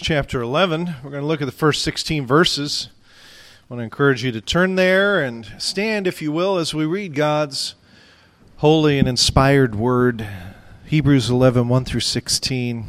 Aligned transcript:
chapter 0.00 0.40
11. 0.40 0.96
We're 1.02 1.10
going 1.10 1.22
to 1.22 1.26
look 1.26 1.42
at 1.42 1.46
the 1.46 1.52
first 1.52 1.82
16 1.82 2.26
verses. 2.26 2.88
I 3.68 3.74
want 3.74 3.80
to 3.80 3.84
encourage 3.84 4.24
you 4.24 4.32
to 4.32 4.40
turn 4.40 4.76
there 4.76 5.20
and 5.20 5.46
stand, 5.58 6.06
if 6.06 6.22
you 6.22 6.32
will, 6.32 6.58
as 6.58 6.72
we 6.72 6.86
read 6.86 7.14
God's 7.14 7.74
holy 8.56 8.98
and 8.98 9.06
inspired 9.06 9.74
word. 9.74 10.26
Hebrews 10.86 11.28
11, 11.28 11.68
1 11.68 11.84
through 11.84 12.00
16. 12.00 12.86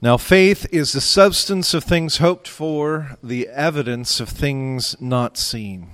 Now, 0.00 0.16
faith 0.16 0.66
is 0.72 0.92
the 0.92 1.00
substance 1.00 1.74
of 1.74 1.84
things 1.84 2.16
hoped 2.16 2.48
for, 2.48 3.16
the 3.22 3.48
evidence 3.48 4.20
of 4.20 4.28
things 4.28 4.96
not 5.00 5.36
seen. 5.36 5.90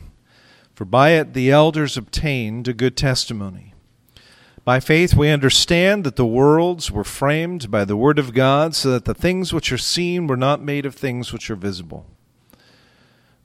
For 0.74 0.84
by 0.84 1.10
it 1.10 1.34
the 1.34 1.50
elders 1.50 1.96
obtained 1.96 2.68
a 2.68 2.72
good 2.72 2.96
testimony. 2.96 3.73
By 4.64 4.80
faith, 4.80 5.14
we 5.14 5.28
understand 5.28 6.04
that 6.04 6.16
the 6.16 6.24
worlds 6.24 6.90
were 6.90 7.04
framed 7.04 7.70
by 7.70 7.84
the 7.84 7.98
Word 7.98 8.18
of 8.18 8.32
God, 8.32 8.74
so 8.74 8.90
that 8.92 9.04
the 9.04 9.12
things 9.12 9.52
which 9.52 9.70
are 9.70 9.78
seen 9.78 10.26
were 10.26 10.38
not 10.38 10.62
made 10.62 10.86
of 10.86 10.94
things 10.94 11.34
which 11.34 11.50
are 11.50 11.56
visible. 11.56 12.06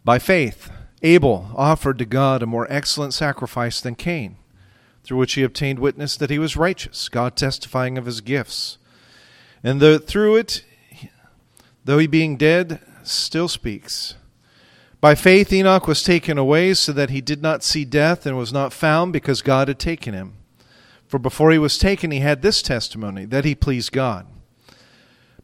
By 0.06 0.18
faith, 0.18 0.72
Abel 1.02 1.52
offered 1.56 2.00
to 2.00 2.06
God 2.06 2.42
a 2.42 2.46
more 2.46 2.68
excellent 2.70 3.14
sacrifice 3.14 3.82
than 3.82 3.96
Cain, 3.96 4.38
through 5.04 5.18
which 5.18 5.34
he 5.34 5.44
obtained 5.44 5.80
witness 5.80 6.16
that 6.16 6.30
he 6.30 6.40
was 6.40 6.56
righteous, 6.56 7.10
God 7.10 7.36
testifying 7.36 7.98
of 7.98 8.06
his 8.06 8.22
gifts. 8.22 8.78
And 9.62 9.82
the, 9.82 10.00
through 10.00 10.38
it, 10.38 10.64
though 11.84 11.98
he 11.98 12.08
being 12.08 12.38
dead, 12.38 12.80
still 13.04 13.50
speaks. 13.50 14.16
By 15.02 15.16
faith, 15.16 15.52
Enoch 15.52 15.86
was 15.86 16.02
taken 16.02 16.38
away 16.38 16.74
so 16.76 16.94
that 16.94 17.10
he 17.10 17.20
did 17.20 17.42
not 17.42 17.64
see 17.64 17.84
death 17.84 18.26
and 18.26 18.38
was 18.38 18.54
not 18.54 18.72
found 18.72 19.12
because 19.12 19.42
God 19.42 19.68
had 19.68 19.80
taken 19.80 20.14
him. 20.14 20.36
For 21.10 21.18
before 21.18 21.52
he 21.52 21.58
was 21.58 21.80
taken, 21.80 22.12
he 22.12 22.20
had 22.20 22.44
this 22.44 22.62
testimony 22.62 23.26
that 23.26 23.44
he 23.44 23.56
pleased 23.56 23.92
God. 23.92 24.28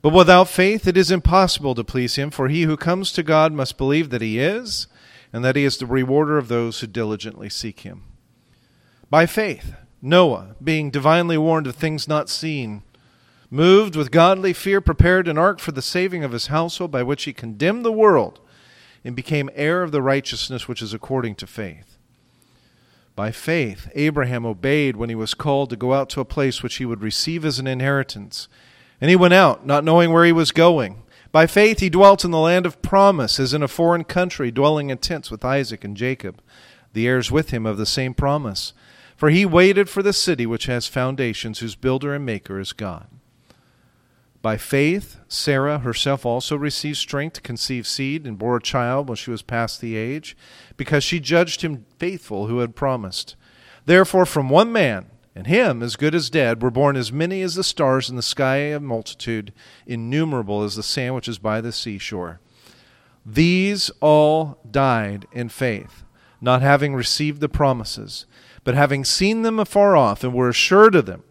But 0.04 0.14
without 0.14 0.48
faith, 0.48 0.88
it 0.88 0.96
is 0.96 1.10
impossible 1.10 1.74
to 1.74 1.84
please 1.84 2.14
him, 2.14 2.30
for 2.30 2.48
he 2.48 2.64
who 2.64 2.78
comes 2.78 3.12
to 3.14 3.24
God 3.24 3.52
must 3.52 3.76
believe 3.76 4.12
that 4.12 4.22
he 4.22 4.38
is, 4.38 4.86
and 5.34 5.44
that 5.44 5.56
he 5.56 5.64
is 5.64 5.78
the 5.78 5.88
rewarder 5.88 6.38
of 6.38 6.50
those 6.50 6.80
who 6.80 6.88
diligently 6.88 7.50
seek 7.50 7.80
him. 7.80 8.04
By 9.10 9.26
faith, 9.26 9.74
Noah, 10.04 10.56
being 10.64 10.92
divinely 10.92 11.36
warned 11.36 11.66
of 11.66 11.76
things 11.76 12.08
not 12.08 12.30
seen, 12.30 12.84
moved 13.50 13.96
with 13.96 14.12
godly 14.12 14.54
fear, 14.54 14.82
prepared 14.82 15.28
an 15.28 15.40
ark 15.40 15.60
for 15.60 15.72
the 15.72 15.82
saving 15.82 16.24
of 16.24 16.32
his 16.32 16.48
household, 16.48 16.92
by 16.92 17.02
which 17.02 17.24
he 17.24 17.34
condemned 17.34 17.84
the 17.84 17.92
world 17.92 18.40
and 19.04 19.16
became 19.16 19.50
heir 19.56 19.82
of 19.82 19.92
the 19.92 20.04
righteousness 20.04 20.68
which 20.68 20.84
is 20.84 20.94
according 20.94 21.34
to 21.34 21.48
faith. 21.48 21.95
By 23.16 23.32
faith, 23.32 23.90
Abraham 23.96 24.46
obeyed 24.46 24.98
when 24.98 25.10
he 25.10 25.16
was 25.16 25.34
called 25.34 25.70
to 25.70 25.78
go 25.78 25.94
out 25.94 26.10
to 26.10 26.20
a 26.20 26.26
place 26.26 26.62
which 26.62 26.76
he 26.76 26.86
would 26.86 27.02
receive 27.02 27.46
as 27.46 27.60
an 27.60 27.68
inheritance. 27.68 28.50
And 29.00 29.10
he 29.10 29.16
went 29.16 29.34
out, 29.34 29.66
not 29.66 29.86
knowing 29.86 30.12
where 30.12 30.26
he 30.26 30.34
was 30.34 30.52
going. 30.52 31.02
By 31.32 31.48
faith, 31.48 31.80
he 31.80 31.90
dwelt 31.90 32.26
in 32.26 32.32
the 32.32 32.40
land 32.40 32.66
of 32.66 32.82
promise, 32.82 33.40
as 33.40 33.54
in 33.54 33.64
a 33.64 33.68
foreign 33.68 34.04
country, 34.04 34.52
dwelling 34.52 34.90
in 34.90 34.98
tents 34.98 35.32
with 35.32 35.46
Isaac 35.46 35.84
and 35.84 35.96
Jacob, 35.96 36.42
the 36.94 37.08
heirs 37.08 37.32
with 37.32 37.52
him 37.52 37.66
of 37.66 37.78
the 37.78 37.86
same 37.86 38.14
promise. 38.14 38.74
For 39.16 39.30
he 39.30 39.46
waited 39.46 39.90
for 39.90 40.04
the 40.04 40.14
city 40.14 40.46
which 40.46 40.66
has 40.66 40.88
foundations, 40.88 41.60
whose 41.60 41.76
builder 41.76 42.14
and 42.14 42.26
maker 42.26 42.60
is 42.60 42.74
God. 42.74 43.08
By 44.46 44.58
faith, 44.58 45.18
Sarah 45.28 45.80
herself 45.80 46.24
also 46.24 46.56
received 46.56 46.98
strength 46.98 47.34
to 47.34 47.42
conceive 47.42 47.88
seed 47.88 48.28
and 48.28 48.38
bore 48.38 48.58
a 48.58 48.62
child 48.62 49.10
when 49.10 49.16
she 49.16 49.32
was 49.32 49.42
past 49.42 49.82
the 49.82 49.96
age, 49.96 50.38
because 50.78 51.04
she 51.04 51.20
judged 51.20 51.64
him 51.64 51.88
faithful 51.98 52.46
who 52.46 52.60
had 52.60 52.76
promised. 52.76 53.36
Therefore, 53.88 54.24
from 54.24 54.50
one 54.50 54.72
man, 54.72 55.08
and 55.34 55.48
him 55.48 55.82
as 55.82 55.96
good 55.96 56.14
as 56.14 56.30
dead, 56.30 56.62
were 56.62 56.70
born 56.70 56.96
as 56.96 57.12
many 57.12 57.42
as 57.42 57.56
the 57.56 57.64
stars 57.64 58.08
in 58.08 58.18
the 58.18 58.22
sky, 58.22 58.58
a 58.58 58.80
multitude 58.80 59.52
innumerable 59.88 60.62
as 60.62 60.76
the 60.76 60.84
sand 60.84 61.16
which 61.16 61.28
is 61.28 61.40
by 61.40 61.60
the 61.60 61.72
seashore. 61.72 62.40
These 63.26 63.90
all 64.00 64.60
died 64.70 65.26
in 65.32 65.50
faith, 65.50 66.04
not 66.40 66.62
having 66.62 66.94
received 66.94 67.42
the 67.42 67.50
promises, 67.50 68.28
but 68.64 68.76
having 68.76 69.06
seen 69.06 69.42
them 69.42 69.58
afar 69.58 69.98
off, 69.98 70.24
and 70.24 70.36
were 70.36 70.50
assured 70.50 70.94
of 70.94 71.08
them, 71.08 71.24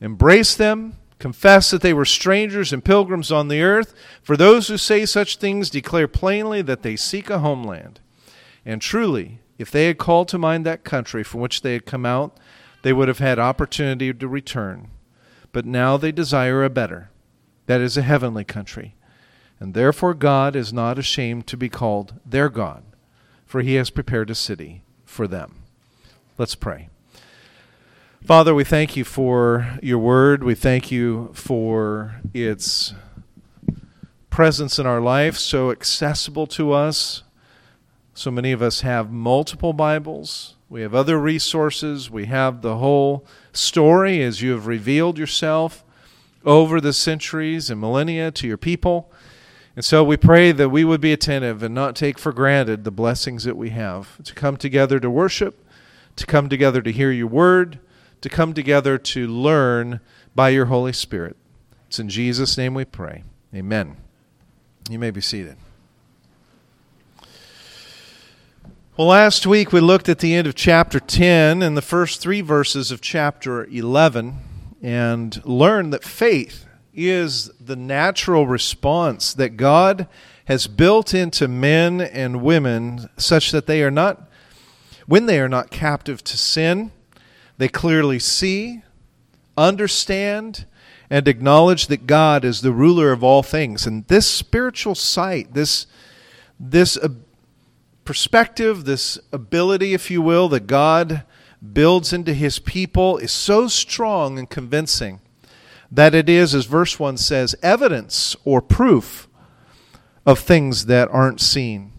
embraced 0.00 0.58
them, 0.58 0.96
confess 1.24 1.70
that 1.70 1.80
they 1.80 1.94
were 1.94 2.04
strangers 2.04 2.70
and 2.70 2.84
pilgrims 2.84 3.32
on 3.32 3.48
the 3.48 3.62
earth. 3.62 3.94
For 4.22 4.36
those 4.36 4.68
who 4.68 4.76
say 4.76 5.06
such 5.06 5.38
things 5.38 5.70
declare 5.70 6.06
plainly 6.06 6.60
that 6.60 6.82
they 6.82 6.96
seek 6.96 7.30
a 7.30 7.38
homeland. 7.38 7.98
And 8.66 8.82
truly, 8.82 9.38
if 9.56 9.70
they 9.70 9.86
had 9.86 9.96
called 9.96 10.28
to 10.28 10.38
mind 10.38 10.66
that 10.66 10.84
country 10.84 11.24
from 11.24 11.40
which 11.40 11.62
they 11.62 11.72
had 11.72 11.86
come 11.86 12.04
out, 12.04 12.36
they 12.82 12.92
would 12.92 13.08
have 13.08 13.20
had 13.20 13.38
opportunity 13.38 14.12
to 14.12 14.28
return. 14.28 14.88
But 15.50 15.64
now 15.64 15.96
they 15.96 16.12
desire 16.12 16.62
a 16.62 16.68
better, 16.68 17.08
that 17.64 17.80
is, 17.80 17.96
a 17.96 18.02
heavenly 18.02 18.44
country. 18.44 18.94
And 19.58 19.72
therefore 19.72 20.12
God 20.12 20.54
is 20.54 20.74
not 20.74 20.98
ashamed 20.98 21.46
to 21.46 21.56
be 21.56 21.70
called 21.70 22.20
their 22.26 22.50
God, 22.50 22.82
for 23.46 23.62
he 23.62 23.76
has 23.76 23.88
prepared 23.88 24.28
a 24.28 24.34
city 24.34 24.82
for 25.06 25.26
them. 25.26 25.62
Let's 26.36 26.54
pray. 26.54 26.90
Father, 28.24 28.54
we 28.54 28.64
thank 28.64 28.96
you 28.96 29.04
for 29.04 29.78
your 29.82 29.98
word. 29.98 30.42
We 30.42 30.54
thank 30.54 30.90
you 30.90 31.30
for 31.34 32.22
its 32.32 32.94
presence 34.30 34.78
in 34.78 34.86
our 34.86 35.02
life, 35.02 35.36
so 35.36 35.70
accessible 35.70 36.46
to 36.46 36.72
us. 36.72 37.22
So 38.14 38.30
many 38.30 38.50
of 38.52 38.62
us 38.62 38.80
have 38.80 39.10
multiple 39.10 39.74
Bibles. 39.74 40.56
We 40.70 40.80
have 40.80 40.94
other 40.94 41.18
resources. 41.18 42.10
We 42.10 42.24
have 42.24 42.62
the 42.62 42.78
whole 42.78 43.26
story 43.52 44.22
as 44.22 44.40
you 44.40 44.52
have 44.52 44.66
revealed 44.66 45.18
yourself 45.18 45.84
over 46.46 46.80
the 46.80 46.94
centuries 46.94 47.68
and 47.68 47.78
millennia 47.78 48.30
to 48.30 48.46
your 48.46 48.56
people. 48.56 49.12
And 49.76 49.84
so 49.84 50.02
we 50.02 50.16
pray 50.16 50.50
that 50.50 50.70
we 50.70 50.82
would 50.82 51.02
be 51.02 51.12
attentive 51.12 51.62
and 51.62 51.74
not 51.74 51.94
take 51.94 52.18
for 52.18 52.32
granted 52.32 52.84
the 52.84 52.90
blessings 52.90 53.44
that 53.44 53.58
we 53.58 53.68
have 53.70 54.16
to 54.24 54.32
come 54.32 54.56
together 54.56 54.98
to 54.98 55.10
worship, 55.10 55.62
to 56.16 56.24
come 56.24 56.48
together 56.48 56.80
to 56.80 56.90
hear 56.90 57.10
your 57.12 57.26
word 57.26 57.80
to 58.24 58.30
come 58.30 58.54
together 58.54 58.96
to 58.96 59.28
learn 59.28 60.00
by 60.34 60.48
your 60.48 60.64
Holy 60.64 60.94
Spirit. 60.94 61.36
It's 61.88 61.98
in 61.98 62.08
Jesus' 62.08 62.56
name 62.56 62.72
we 62.72 62.86
pray. 62.86 63.22
Amen. 63.54 63.98
You 64.88 64.98
may 64.98 65.10
be 65.10 65.20
seated. 65.20 65.58
Well, 68.96 69.08
last 69.08 69.46
week 69.46 69.74
we 69.74 69.80
looked 69.80 70.08
at 70.08 70.20
the 70.20 70.34
end 70.34 70.46
of 70.46 70.54
chapter 70.54 70.98
10 70.98 71.60
and 71.60 71.76
the 71.76 71.82
first 71.82 72.22
three 72.22 72.40
verses 72.40 72.90
of 72.90 73.02
chapter 73.02 73.66
11 73.66 74.38
and 74.80 75.44
learned 75.44 75.92
that 75.92 76.02
faith 76.02 76.64
is 76.94 77.50
the 77.60 77.76
natural 77.76 78.46
response 78.46 79.34
that 79.34 79.58
God 79.58 80.08
has 80.46 80.66
built 80.66 81.12
into 81.12 81.46
men 81.46 82.00
and 82.00 82.40
women 82.40 83.10
such 83.18 83.50
that 83.50 83.66
they 83.66 83.82
are 83.82 83.90
not, 83.90 84.30
when 85.06 85.26
they 85.26 85.40
are 85.40 85.48
not 85.50 85.70
captive 85.70 86.24
to 86.24 86.38
sin, 86.38 86.90
they 87.58 87.68
clearly 87.68 88.18
see, 88.18 88.82
understand, 89.56 90.66
and 91.10 91.28
acknowledge 91.28 91.86
that 91.86 92.06
God 92.06 92.44
is 92.44 92.60
the 92.60 92.72
ruler 92.72 93.12
of 93.12 93.22
all 93.22 93.42
things. 93.42 93.86
And 93.86 94.06
this 94.08 94.28
spiritual 94.28 94.94
sight, 94.94 95.54
this, 95.54 95.86
this 96.58 96.98
perspective, 98.04 98.84
this 98.84 99.18
ability, 99.32 99.94
if 99.94 100.10
you 100.10 100.22
will, 100.22 100.48
that 100.48 100.66
God 100.66 101.24
builds 101.72 102.12
into 102.12 102.34
his 102.34 102.58
people 102.58 103.16
is 103.18 103.32
so 103.32 103.68
strong 103.68 104.38
and 104.38 104.50
convincing 104.50 105.20
that 105.90 106.14
it 106.14 106.28
is, 106.28 106.54
as 106.54 106.66
verse 106.66 106.98
1 106.98 107.16
says, 107.16 107.54
evidence 107.62 108.34
or 108.44 108.60
proof 108.60 109.28
of 110.26 110.38
things 110.38 110.86
that 110.86 111.08
aren't 111.10 111.40
seen. 111.40 111.92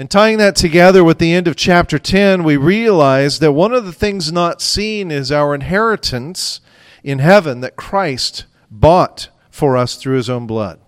And 0.00 0.08
tying 0.08 0.38
that 0.38 0.54
together 0.54 1.02
with 1.02 1.18
the 1.18 1.32
end 1.32 1.48
of 1.48 1.56
chapter 1.56 1.98
10, 1.98 2.44
we 2.44 2.56
realize 2.56 3.40
that 3.40 3.50
one 3.50 3.72
of 3.72 3.84
the 3.84 3.92
things 3.92 4.30
not 4.30 4.62
seen 4.62 5.10
is 5.10 5.32
our 5.32 5.56
inheritance 5.56 6.60
in 7.02 7.18
heaven 7.18 7.60
that 7.62 7.74
Christ 7.74 8.44
bought 8.70 9.28
for 9.50 9.76
us 9.76 9.96
through 9.96 10.16
his 10.16 10.30
own 10.30 10.46
blood. 10.46 10.78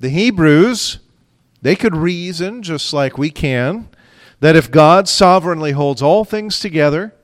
The 0.00 0.08
Hebrews, 0.08 0.98
they 1.62 1.76
could 1.76 1.94
reason, 1.94 2.64
just 2.64 2.92
like 2.92 3.16
we 3.16 3.30
can, 3.30 3.88
that 4.40 4.56
if 4.56 4.68
God 4.68 5.08
sovereignly 5.08 5.70
holds 5.70 6.02
all 6.02 6.24
things 6.24 6.58
together, 6.58 7.14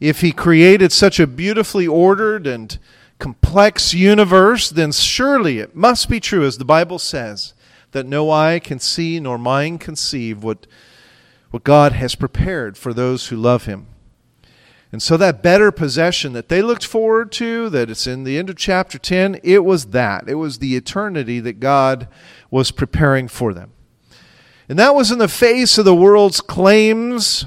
if 0.00 0.20
he 0.20 0.32
created 0.32 0.90
such 0.90 1.20
a 1.20 1.28
beautifully 1.28 1.86
ordered 1.86 2.48
and 2.48 2.76
complex 3.20 3.94
universe, 3.94 4.68
then 4.68 4.90
surely 4.90 5.60
it 5.60 5.76
must 5.76 6.08
be 6.08 6.18
true, 6.18 6.44
as 6.44 6.58
the 6.58 6.64
Bible 6.64 6.98
says, 6.98 7.53
that 7.94 8.06
no 8.06 8.30
eye 8.30 8.58
can 8.58 8.78
see 8.78 9.18
nor 9.18 9.38
mind 9.38 9.80
conceive 9.80 10.42
what, 10.42 10.66
what 11.50 11.64
God 11.64 11.92
has 11.92 12.14
prepared 12.14 12.76
for 12.76 12.92
those 12.92 13.28
who 13.28 13.36
love 13.36 13.64
Him. 13.64 13.86
And 14.92 15.02
so, 15.02 15.16
that 15.16 15.42
better 15.42 15.72
possession 15.72 16.34
that 16.34 16.48
they 16.48 16.62
looked 16.62 16.86
forward 16.86 17.32
to, 17.32 17.68
that 17.70 17.90
it's 17.90 18.06
in 18.06 18.22
the 18.22 18.38
end 18.38 18.50
of 18.50 18.56
chapter 18.56 18.98
10, 18.98 19.40
it 19.42 19.64
was 19.64 19.86
that. 19.86 20.28
It 20.28 20.34
was 20.34 20.58
the 20.58 20.76
eternity 20.76 21.40
that 21.40 21.58
God 21.58 22.06
was 22.50 22.70
preparing 22.70 23.26
for 23.26 23.52
them. 23.52 23.72
And 24.68 24.78
that 24.78 24.94
was 24.94 25.10
in 25.10 25.18
the 25.18 25.26
face 25.26 25.78
of 25.78 25.84
the 25.84 25.94
world's 25.94 26.40
claims 26.40 27.44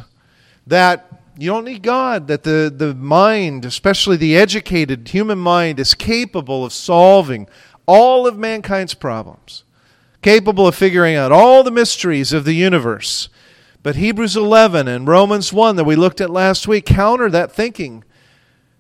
that 0.66 1.06
You 1.40 1.52
don't 1.52 1.66
need 1.66 1.84
God. 1.84 2.28
That 2.28 2.44
the, 2.44 2.74
the 2.76 2.96
mind, 2.96 3.64
especially 3.64 4.18
the 4.18 4.36
educated 4.36 5.08
human 5.08 5.38
mind, 5.38 5.80
is 5.80 5.94
capable 5.94 6.66
of 6.66 6.74
solving 6.74 7.48
all 7.86 8.28
of 8.28 8.38
mankind's 8.38 8.94
problems, 8.94 9.64
capable 10.28 10.68
of 10.68 10.76
figuring 10.76 11.16
out 11.16 11.32
all 11.32 11.64
the 11.64 11.72
mysteries 11.72 12.34
of 12.34 12.44
the 12.44 12.52
universe. 12.52 13.30
But 13.82 13.96
Hebrews 13.96 14.36
11 14.36 14.86
and 14.86 15.08
Romans 15.08 15.54
1 15.54 15.78
that 15.78 15.86
we 15.86 15.96
looked 15.96 16.20
at 16.20 16.30
last 16.30 16.68
week 16.68 16.86
counter 16.86 17.30
that 17.30 17.54
thinking. 17.54 18.04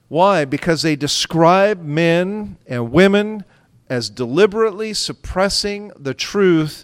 Why? 0.09 0.43
Because 0.43 0.81
they 0.81 0.97
describe 0.97 1.81
men 1.81 2.57
and 2.67 2.91
women 2.91 3.45
as 3.89 4.09
deliberately 4.09 4.93
suppressing 4.93 5.93
the 5.97 6.13
truth 6.13 6.83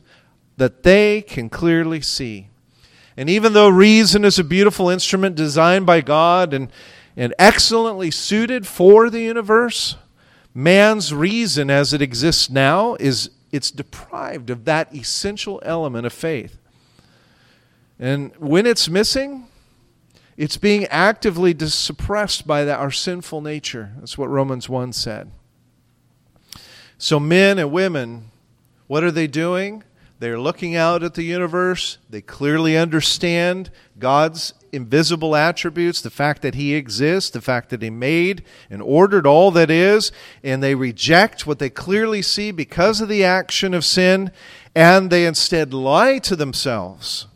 that 0.56 0.84
they 0.84 1.22
can 1.22 1.50
clearly 1.50 2.00
see. 2.00 2.48
And 3.18 3.30
even 3.30 3.52
though 3.52 3.68
reason 3.68 4.24
is 4.24 4.40
a 4.40 4.46
beautiful 4.46 4.90
instrument 4.90 5.36
designed 5.36 5.86
by 5.86 6.00
God 6.00 6.54
and, 6.54 6.72
and 7.18 7.36
excellently 7.38 8.12
suited 8.12 8.66
for 8.66 9.10
the 9.10 9.24
universe, 9.24 9.98
man's 10.54 11.14
reason 11.14 11.70
as 11.70 11.92
it 11.92 12.02
exists 12.02 12.50
now 12.50 12.96
is 13.02 13.30
it's 13.54 13.70
deprived 13.70 14.50
of 14.50 14.66
that 14.66 14.94
essential 14.96 15.62
element 15.64 16.08
of 16.08 16.12
faith. 16.12 16.58
And 18.00 18.36
when 18.38 18.66
it's 18.66 18.90
missing, 18.90 19.46
it's 20.36 20.58
being 20.58 20.86
actively 20.88 21.56
suppressed 21.60 22.48
by 22.48 22.66
the, 22.66 22.76
our 22.76 22.90
sinful 22.90 23.42
nature. 23.42 23.92
That's 24.00 24.18
what 24.18 24.32
Romans 24.32 24.68
1 24.68 24.92
said. 24.94 25.30
So, 26.98 27.20
men 27.20 27.60
and 27.60 27.72
women, 27.72 28.32
what 28.88 29.04
are 29.04 29.12
they 29.12 29.28
doing? 29.28 29.84
They're 30.24 30.40
looking 30.40 30.74
out 30.74 31.04
at 31.04 31.16
the 31.16 31.24
universe. 31.24 31.98
They 32.10 32.22
clearly 32.22 32.78
understand 32.78 33.70
God's 34.00 34.54
invisible 34.72 35.36
attributes, 35.36 36.00
the 36.00 36.10
fact 36.10 36.42
that 36.44 36.56
He 36.56 36.76
exists, 36.76 37.30
the 37.30 37.42
fact 37.42 37.70
that 37.72 37.82
He 37.82 37.90
made 37.90 38.46
and 38.70 38.82
ordered 38.82 39.28
all 39.28 39.52
that 39.52 39.70
is, 39.70 40.14
and 40.42 40.64
they 40.64 40.76
reject 40.76 41.46
what 41.46 41.60
they 41.60 41.70
clearly 41.70 42.22
see 42.22 42.52
because 42.52 43.02
of 43.02 43.10
the 43.10 43.26
action 43.26 43.74
of 43.74 43.84
sin, 43.84 44.32
and 44.74 45.10
they 45.10 45.26
instead 45.26 45.74
lie 45.74 46.20
to 46.20 46.38
themselves 46.38 47.28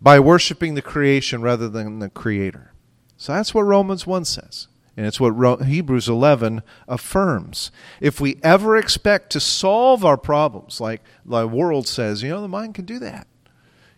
by 0.00 0.20
worshiping 0.20 0.76
the 0.76 0.82
creation 0.82 1.42
rather 1.42 1.68
than 1.68 1.98
the 1.98 2.08
Creator. 2.08 2.74
So 3.16 3.32
that's 3.32 3.54
what 3.54 3.62
Romans 3.62 4.06
1 4.06 4.24
says. 4.24 4.68
And 4.96 5.06
it's 5.06 5.18
what 5.18 5.62
Hebrews 5.62 6.08
11 6.08 6.62
affirms. 6.86 7.70
If 8.00 8.20
we 8.20 8.38
ever 8.42 8.76
expect 8.76 9.30
to 9.30 9.40
solve 9.40 10.04
our 10.04 10.18
problems, 10.18 10.80
like 10.80 11.00
the 11.24 11.48
world 11.48 11.88
says, 11.88 12.22
you 12.22 12.28
know, 12.28 12.42
the 12.42 12.48
mind 12.48 12.74
can 12.74 12.84
do 12.84 12.98
that. 12.98 13.26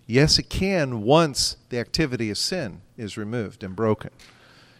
Yes, 0.06 0.38
it 0.38 0.50
can 0.50 1.02
once 1.02 1.56
the 1.70 1.78
activity 1.78 2.30
of 2.30 2.38
sin 2.38 2.82
is 2.96 3.16
removed 3.16 3.64
and 3.64 3.74
broken. 3.74 4.10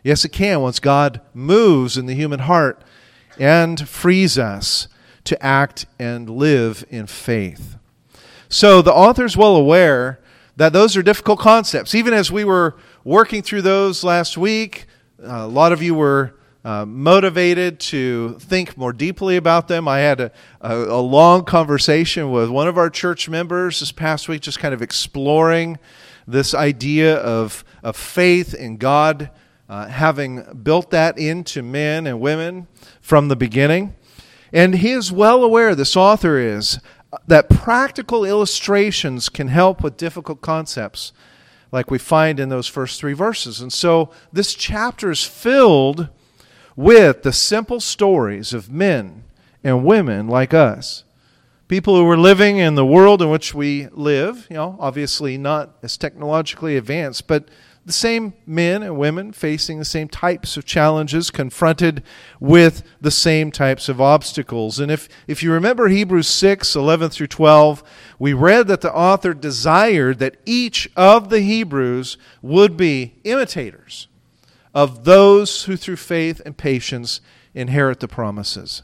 Yes, 0.04 0.24
it 0.24 0.28
can 0.30 0.60
once 0.60 0.78
God 0.78 1.20
moves 1.32 1.96
in 1.96 2.06
the 2.06 2.14
human 2.14 2.40
heart 2.40 2.84
and 3.38 3.88
frees 3.88 4.38
us 4.38 4.86
to 5.24 5.42
act 5.44 5.86
and 5.98 6.28
live 6.28 6.84
in 6.90 7.06
faith. 7.06 7.76
So 8.48 8.82
the 8.82 8.92
author 8.92 9.24
is 9.24 9.36
well 9.36 9.56
aware 9.56 10.20
that 10.56 10.72
those 10.72 10.96
are 10.96 11.02
difficult 11.02 11.40
concepts. 11.40 11.94
Even 11.94 12.14
as 12.14 12.30
we 12.30 12.44
were 12.44 12.76
working 13.02 13.42
through 13.42 13.62
those 13.62 14.04
last 14.04 14.36
week, 14.38 14.86
a 15.22 15.46
lot 15.46 15.72
of 15.72 15.82
you 15.82 15.94
were 15.94 16.34
uh, 16.64 16.84
motivated 16.86 17.78
to 17.78 18.38
think 18.38 18.76
more 18.76 18.92
deeply 18.92 19.36
about 19.36 19.68
them. 19.68 19.86
I 19.86 19.98
had 19.98 20.20
a, 20.20 20.32
a, 20.62 20.74
a, 20.74 21.00
long 21.00 21.44
conversation 21.44 22.30
with 22.30 22.48
one 22.48 22.68
of 22.68 22.78
our 22.78 22.88
church 22.88 23.28
members 23.28 23.80
this 23.80 23.92
past 23.92 24.28
week, 24.28 24.40
just 24.40 24.58
kind 24.58 24.72
of 24.72 24.80
exploring 24.80 25.78
this 26.26 26.54
idea 26.54 27.16
of, 27.16 27.64
of 27.82 27.96
faith 27.96 28.54
in 28.54 28.78
God, 28.78 29.30
uh, 29.68 29.88
having 29.88 30.42
built 30.62 30.90
that 30.90 31.18
into 31.18 31.62
men 31.62 32.06
and 32.06 32.18
women 32.18 32.66
from 33.02 33.28
the 33.28 33.36
beginning. 33.36 33.94
And 34.50 34.76
he 34.76 34.92
is 34.92 35.12
well 35.12 35.44
aware, 35.44 35.74
this 35.74 35.96
author 35.96 36.38
is, 36.38 36.78
that 37.26 37.50
practical 37.50 38.24
illustrations 38.24 39.28
can 39.28 39.48
help 39.48 39.82
with 39.82 39.98
difficult 39.98 40.40
concepts 40.40 41.12
like 41.74 41.90
we 41.90 41.98
find 41.98 42.38
in 42.38 42.50
those 42.50 42.68
first 42.68 43.00
three 43.00 43.12
verses. 43.12 43.60
And 43.60 43.72
so 43.72 44.10
this 44.32 44.54
chapter 44.54 45.10
is 45.10 45.24
filled 45.24 46.08
with 46.76 47.24
the 47.24 47.32
simple 47.32 47.80
stories 47.80 48.54
of 48.54 48.70
men 48.70 49.24
and 49.64 49.84
women 49.84 50.28
like 50.28 50.54
us. 50.54 51.02
People 51.66 51.96
who 51.96 52.04
were 52.04 52.16
living 52.16 52.58
in 52.58 52.76
the 52.76 52.86
world 52.86 53.20
in 53.20 53.28
which 53.28 53.54
we 53.54 53.88
live, 53.90 54.46
you 54.48 54.54
know, 54.54 54.76
obviously 54.78 55.36
not 55.36 55.76
as 55.82 55.96
technologically 55.96 56.76
advanced, 56.76 57.26
but 57.26 57.48
the 57.86 57.92
same 57.92 58.32
men 58.46 58.82
and 58.82 58.96
women 58.96 59.32
facing 59.32 59.78
the 59.78 59.84
same 59.84 60.08
types 60.08 60.56
of 60.56 60.64
challenges, 60.64 61.30
confronted 61.30 62.02
with 62.40 62.82
the 63.00 63.10
same 63.10 63.50
types 63.50 63.88
of 63.88 64.00
obstacles. 64.00 64.80
And 64.80 64.90
if, 64.90 65.08
if 65.26 65.42
you 65.42 65.52
remember 65.52 65.88
Hebrews 65.88 66.28
6 66.28 66.74
11 66.74 67.10
through 67.10 67.26
12, 67.26 67.82
we 68.18 68.32
read 68.32 68.68
that 68.68 68.80
the 68.80 68.94
author 68.94 69.34
desired 69.34 70.18
that 70.20 70.36
each 70.46 70.90
of 70.96 71.28
the 71.28 71.40
Hebrews 71.40 72.16
would 72.40 72.76
be 72.76 73.16
imitators 73.24 74.08
of 74.74 75.04
those 75.04 75.64
who 75.64 75.76
through 75.76 75.96
faith 75.96 76.40
and 76.44 76.56
patience 76.56 77.20
inherit 77.54 78.00
the 78.00 78.08
promises. 78.08 78.82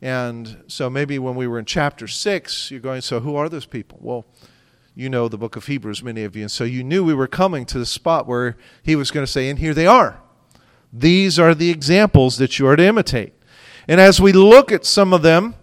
And 0.00 0.64
so 0.66 0.90
maybe 0.90 1.18
when 1.18 1.36
we 1.36 1.46
were 1.46 1.58
in 1.58 1.64
chapter 1.64 2.08
6, 2.08 2.70
you're 2.70 2.80
going, 2.80 3.00
so 3.00 3.20
who 3.20 3.36
are 3.36 3.48
those 3.48 3.66
people? 3.66 3.98
Well, 4.00 4.26
you 4.94 5.08
know 5.08 5.28
the 5.28 5.38
book 5.38 5.56
of 5.56 5.66
Hebrews, 5.66 6.02
many 6.02 6.24
of 6.24 6.36
you. 6.36 6.42
And 6.42 6.50
so 6.50 6.64
you 6.64 6.84
knew 6.84 7.04
we 7.04 7.14
were 7.14 7.26
coming 7.26 7.64
to 7.66 7.78
the 7.78 7.86
spot 7.86 8.26
where 8.26 8.56
he 8.82 8.94
was 8.94 9.10
going 9.10 9.24
to 9.24 9.30
say, 9.30 9.48
and 9.48 9.58
here 9.58 9.74
they 9.74 9.86
are. 9.86 10.20
These 10.92 11.38
are 11.38 11.54
the 11.54 11.70
examples 11.70 12.36
that 12.36 12.58
you 12.58 12.66
are 12.66 12.76
to 12.76 12.84
imitate. 12.84 13.32
And 13.88 14.00
as 14.00 14.20
we 14.20 14.32
look 14.32 14.70
at 14.70 14.84
some 14.84 15.12
of 15.12 15.22
them 15.22 15.54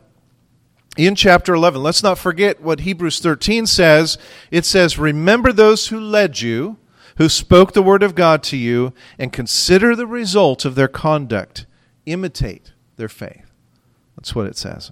in 0.97 1.15
chapter 1.15 1.53
11, 1.53 1.81
let's 1.83 2.01
not 2.01 2.17
forget 2.17 2.61
what 2.61 2.81
Hebrews 2.81 3.19
13 3.19 3.67
says. 3.67 4.17
It 4.49 4.65
says, 4.65 4.97
Remember 4.97 5.53
those 5.53 5.87
who 5.87 5.99
led 5.99 6.41
you, 6.41 6.77
who 7.17 7.29
spoke 7.29 7.73
the 7.73 7.83
word 7.83 8.01
of 8.01 8.15
God 8.15 8.41
to 8.43 8.57
you, 8.57 8.93
and 9.19 9.31
consider 9.31 9.95
the 9.95 10.07
result 10.07 10.65
of 10.65 10.75
their 10.75 10.87
conduct. 10.87 11.67
Imitate 12.05 12.73
their 12.95 13.07
faith. 13.09 13.51
That's 14.17 14.33
what 14.33 14.47
it 14.47 14.57
says. 14.57 14.91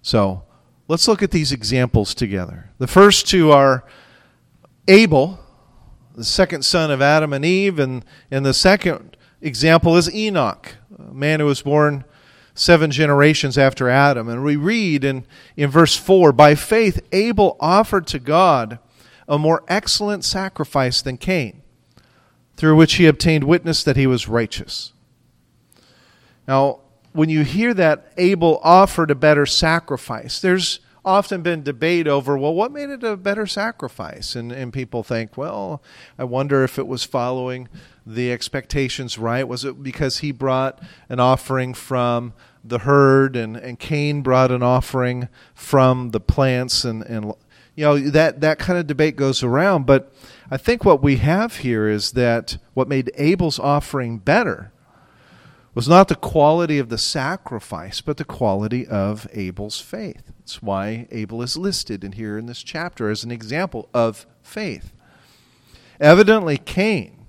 So, 0.00 0.44
Let's 0.92 1.08
look 1.08 1.22
at 1.22 1.30
these 1.30 1.52
examples 1.52 2.14
together. 2.14 2.68
The 2.76 2.86
first 2.86 3.26
two 3.26 3.50
are 3.50 3.82
Abel, 4.86 5.40
the 6.14 6.22
second 6.22 6.66
son 6.66 6.90
of 6.90 7.00
Adam 7.00 7.32
and 7.32 7.46
Eve, 7.46 7.78
and, 7.78 8.04
and 8.30 8.44
the 8.44 8.52
second 8.52 9.16
example 9.40 9.96
is 9.96 10.14
Enoch, 10.14 10.74
a 10.98 11.14
man 11.14 11.40
who 11.40 11.46
was 11.46 11.62
born 11.62 12.04
seven 12.52 12.90
generations 12.90 13.56
after 13.56 13.88
Adam. 13.88 14.28
And 14.28 14.44
we 14.44 14.56
read 14.56 15.02
in, 15.02 15.24
in 15.56 15.70
verse 15.70 15.96
4 15.96 16.30
By 16.30 16.54
faith, 16.54 17.00
Abel 17.10 17.56
offered 17.58 18.06
to 18.08 18.18
God 18.18 18.78
a 19.26 19.38
more 19.38 19.64
excellent 19.68 20.26
sacrifice 20.26 21.00
than 21.00 21.16
Cain, 21.16 21.62
through 22.54 22.76
which 22.76 22.96
he 22.96 23.06
obtained 23.06 23.44
witness 23.44 23.82
that 23.82 23.96
he 23.96 24.06
was 24.06 24.28
righteous. 24.28 24.92
Now, 26.46 26.81
when 27.12 27.28
you 27.28 27.42
hear 27.42 27.74
that 27.74 28.12
Abel 28.16 28.60
offered 28.62 29.10
a 29.10 29.14
better 29.14 29.46
sacrifice, 29.46 30.40
there's 30.40 30.80
often 31.04 31.42
been 31.42 31.62
debate 31.62 32.06
over, 32.06 32.38
well, 32.38 32.54
what 32.54 32.70
made 32.72 32.90
it 32.90 33.02
a 33.02 33.16
better 33.16 33.46
sacrifice? 33.46 34.36
And, 34.36 34.52
and 34.52 34.72
people 34.72 35.02
think, 35.02 35.36
well, 35.36 35.82
I 36.18 36.24
wonder 36.24 36.62
if 36.62 36.78
it 36.78 36.86
was 36.86 37.04
following 37.04 37.68
the 38.06 38.32
expectations 38.32 39.18
right. 39.18 39.46
Was 39.46 39.64
it 39.64 39.82
because 39.82 40.18
he 40.18 40.32
brought 40.32 40.80
an 41.08 41.20
offering 41.20 41.74
from 41.74 42.32
the 42.64 42.80
herd 42.80 43.36
and, 43.36 43.56
and 43.56 43.78
Cain 43.78 44.22
brought 44.22 44.50
an 44.50 44.62
offering 44.62 45.28
from 45.54 46.10
the 46.10 46.20
plants 46.20 46.84
and, 46.84 47.02
and 47.02 47.32
you 47.74 47.84
know 47.84 47.98
that 47.98 48.40
that 48.40 48.58
kind 48.58 48.78
of 48.78 48.86
debate 48.86 49.16
goes 49.16 49.42
around 49.42 49.86
but 49.86 50.12
i 50.50 50.56
think 50.56 50.84
what 50.84 51.02
we 51.02 51.16
have 51.16 51.56
here 51.56 51.88
is 51.88 52.12
that 52.12 52.58
what 52.74 52.86
made 52.86 53.10
abel's 53.16 53.58
offering 53.58 54.18
better 54.18 54.71
was 55.74 55.88
not 55.88 56.08
the 56.08 56.14
quality 56.14 56.78
of 56.78 56.90
the 56.90 56.98
sacrifice, 56.98 58.00
but 58.00 58.18
the 58.18 58.24
quality 58.24 58.86
of 58.86 59.26
Abel's 59.32 59.80
faith. 59.80 60.22
That's 60.38 60.62
why 60.62 61.08
Abel 61.10 61.42
is 61.42 61.56
listed 61.56 62.04
in 62.04 62.12
here 62.12 62.36
in 62.36 62.46
this 62.46 62.62
chapter 62.62 63.08
as 63.08 63.24
an 63.24 63.30
example 63.30 63.88
of 63.94 64.26
faith. 64.42 64.92
Evidently, 65.98 66.58
Cain, 66.58 67.26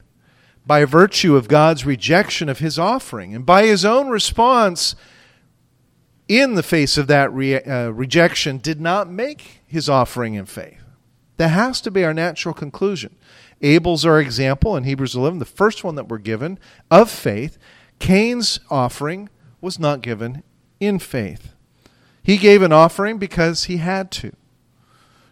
by 0.66 0.84
virtue 0.84 1.36
of 1.36 1.48
God's 1.48 1.86
rejection 1.86 2.50
of 2.50 2.60
his 2.60 2.78
offering 2.80 3.34
and 3.34 3.46
by 3.46 3.66
his 3.66 3.86
own 3.86 4.10
response 4.10 4.96
in 6.28 6.56
the 6.56 6.64
face 6.64 6.98
of 6.98 7.08
that 7.08 7.32
re- 7.34 7.62
uh, 7.62 7.90
rejection, 7.90 8.58
did 8.58 8.82
not 8.82 9.10
make 9.10 9.62
his 9.68 9.88
offering 9.88 10.34
in 10.34 10.46
faith. 10.46 10.82
That 11.38 11.50
has 11.50 11.82
to 11.82 11.92
be 11.92 12.04
our 12.04 12.14
natural 12.14 12.54
conclusion. 12.54 13.16
Abel's 13.62 14.06
our 14.06 14.20
example 14.20 14.76
in 14.76 14.84
Hebrews 14.84 15.16
11, 15.16 15.40
the 15.40 15.46
first 15.46 15.84
one 15.84 15.96
that 15.96 16.08
we're 16.08 16.18
given 16.18 16.60
of 16.92 17.10
faith. 17.10 17.58
Cain's 18.00 18.60
offering 18.70 19.30
was 19.62 19.80
not 19.80 20.02
given 20.02 20.44
in 20.80 21.00
faith. 21.00 21.54
He 22.22 22.38
gave 22.38 22.62
an 22.62 22.72
offering 22.72 23.18
because 23.18 23.66
he 23.66 23.78
had 23.78 24.12
to. 24.12 24.34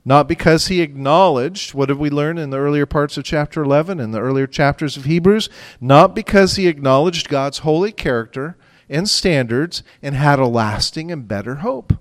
Not 0.03 0.27
because 0.27 0.67
he 0.67 0.81
acknowledged, 0.81 1.73
what 1.73 1.87
did 1.87 1.97
we 1.97 2.09
learn 2.09 2.37
in 2.37 2.49
the 2.49 2.57
earlier 2.57 2.87
parts 2.87 3.17
of 3.17 3.23
chapter 3.23 3.61
11, 3.61 3.99
in 3.99 4.11
the 4.11 4.19
earlier 4.19 4.47
chapters 4.47 4.97
of 4.97 5.05
Hebrews? 5.05 5.47
Not 5.79 6.15
because 6.15 6.55
he 6.55 6.67
acknowledged 6.67 7.29
God's 7.29 7.59
holy 7.59 7.91
character 7.91 8.57
and 8.89 9.07
standards 9.07 9.83
and 10.01 10.15
had 10.15 10.39
a 10.39 10.47
lasting 10.47 11.11
and 11.11 11.27
better 11.27 11.55
hope. 11.55 11.93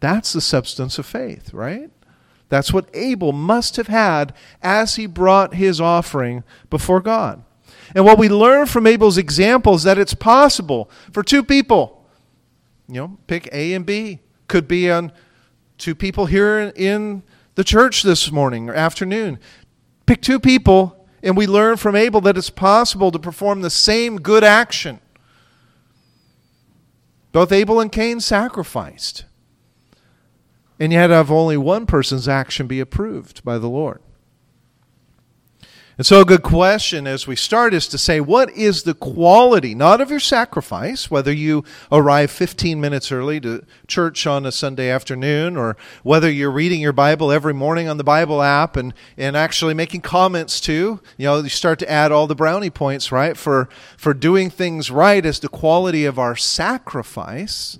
That's 0.00 0.32
the 0.32 0.40
substance 0.40 0.98
of 0.98 1.04
faith, 1.04 1.52
right? 1.52 1.90
That's 2.48 2.72
what 2.72 2.88
Abel 2.94 3.32
must 3.32 3.76
have 3.76 3.86
had 3.88 4.34
as 4.62 4.96
he 4.96 5.06
brought 5.06 5.54
his 5.54 5.80
offering 5.80 6.42
before 6.70 7.00
God. 7.00 7.44
And 7.94 8.04
what 8.04 8.18
we 8.18 8.28
learn 8.28 8.66
from 8.66 8.86
Abel's 8.86 9.18
example 9.18 9.74
is 9.74 9.82
that 9.82 9.98
it's 9.98 10.14
possible 10.14 10.90
for 11.12 11.22
two 11.22 11.42
people, 11.42 12.06
you 12.88 13.00
know, 13.00 13.18
pick 13.26 13.48
A 13.52 13.72
and 13.74 13.84
B, 13.84 14.20
could 14.48 14.68
be 14.68 14.90
on 14.90 15.12
two 15.78 15.94
people 15.94 16.26
here 16.26 16.72
in 16.76 17.22
the 17.54 17.64
church 17.64 18.02
this 18.02 18.30
morning 18.30 18.68
or 18.68 18.74
afternoon. 18.74 19.38
Pick 20.06 20.22
two 20.22 20.40
people, 20.40 21.06
and 21.22 21.36
we 21.36 21.46
learn 21.46 21.76
from 21.76 21.96
Abel 21.96 22.20
that 22.22 22.36
it's 22.36 22.50
possible 22.50 23.10
to 23.10 23.18
perform 23.18 23.62
the 23.62 23.70
same 23.70 24.20
good 24.20 24.44
action. 24.44 25.00
Both 27.32 27.52
Abel 27.52 27.80
and 27.80 27.92
Cain 27.92 28.20
sacrificed 28.20 29.24
and 30.80 30.92
yet 30.92 31.10
have 31.10 31.30
only 31.30 31.56
one 31.56 31.86
person's 31.86 32.26
action 32.26 32.66
be 32.66 32.80
approved 32.80 33.44
by 33.44 33.58
the 33.58 33.68
Lord. 33.68 34.00
And 36.00 36.06
so, 36.06 36.22
a 36.22 36.24
good 36.24 36.40
question 36.40 37.06
as 37.06 37.26
we 37.26 37.36
start 37.36 37.74
is 37.74 37.86
to 37.88 37.98
say, 37.98 38.22
what 38.22 38.48
is 38.52 38.84
the 38.84 38.94
quality, 38.94 39.74
not 39.74 40.00
of 40.00 40.10
your 40.10 40.18
sacrifice, 40.18 41.10
whether 41.10 41.30
you 41.30 41.62
arrive 41.92 42.30
15 42.30 42.80
minutes 42.80 43.12
early 43.12 43.38
to 43.40 43.66
church 43.86 44.26
on 44.26 44.46
a 44.46 44.50
Sunday 44.50 44.88
afternoon, 44.88 45.58
or 45.58 45.76
whether 46.02 46.30
you're 46.30 46.50
reading 46.50 46.80
your 46.80 46.94
Bible 46.94 47.30
every 47.30 47.52
morning 47.52 47.86
on 47.86 47.98
the 47.98 48.02
Bible 48.02 48.40
app 48.40 48.76
and, 48.76 48.94
and 49.18 49.36
actually 49.36 49.74
making 49.74 50.00
comments 50.00 50.58
too. 50.58 51.02
You 51.18 51.26
know, 51.26 51.38
you 51.40 51.50
start 51.50 51.78
to 51.80 51.90
add 51.90 52.12
all 52.12 52.26
the 52.26 52.34
brownie 52.34 52.70
points, 52.70 53.12
right, 53.12 53.36
for, 53.36 53.68
for 53.98 54.14
doing 54.14 54.48
things 54.48 54.90
right 54.90 55.26
as 55.26 55.38
the 55.38 55.50
quality 55.50 56.06
of 56.06 56.18
our 56.18 56.34
sacrifice. 56.34 57.78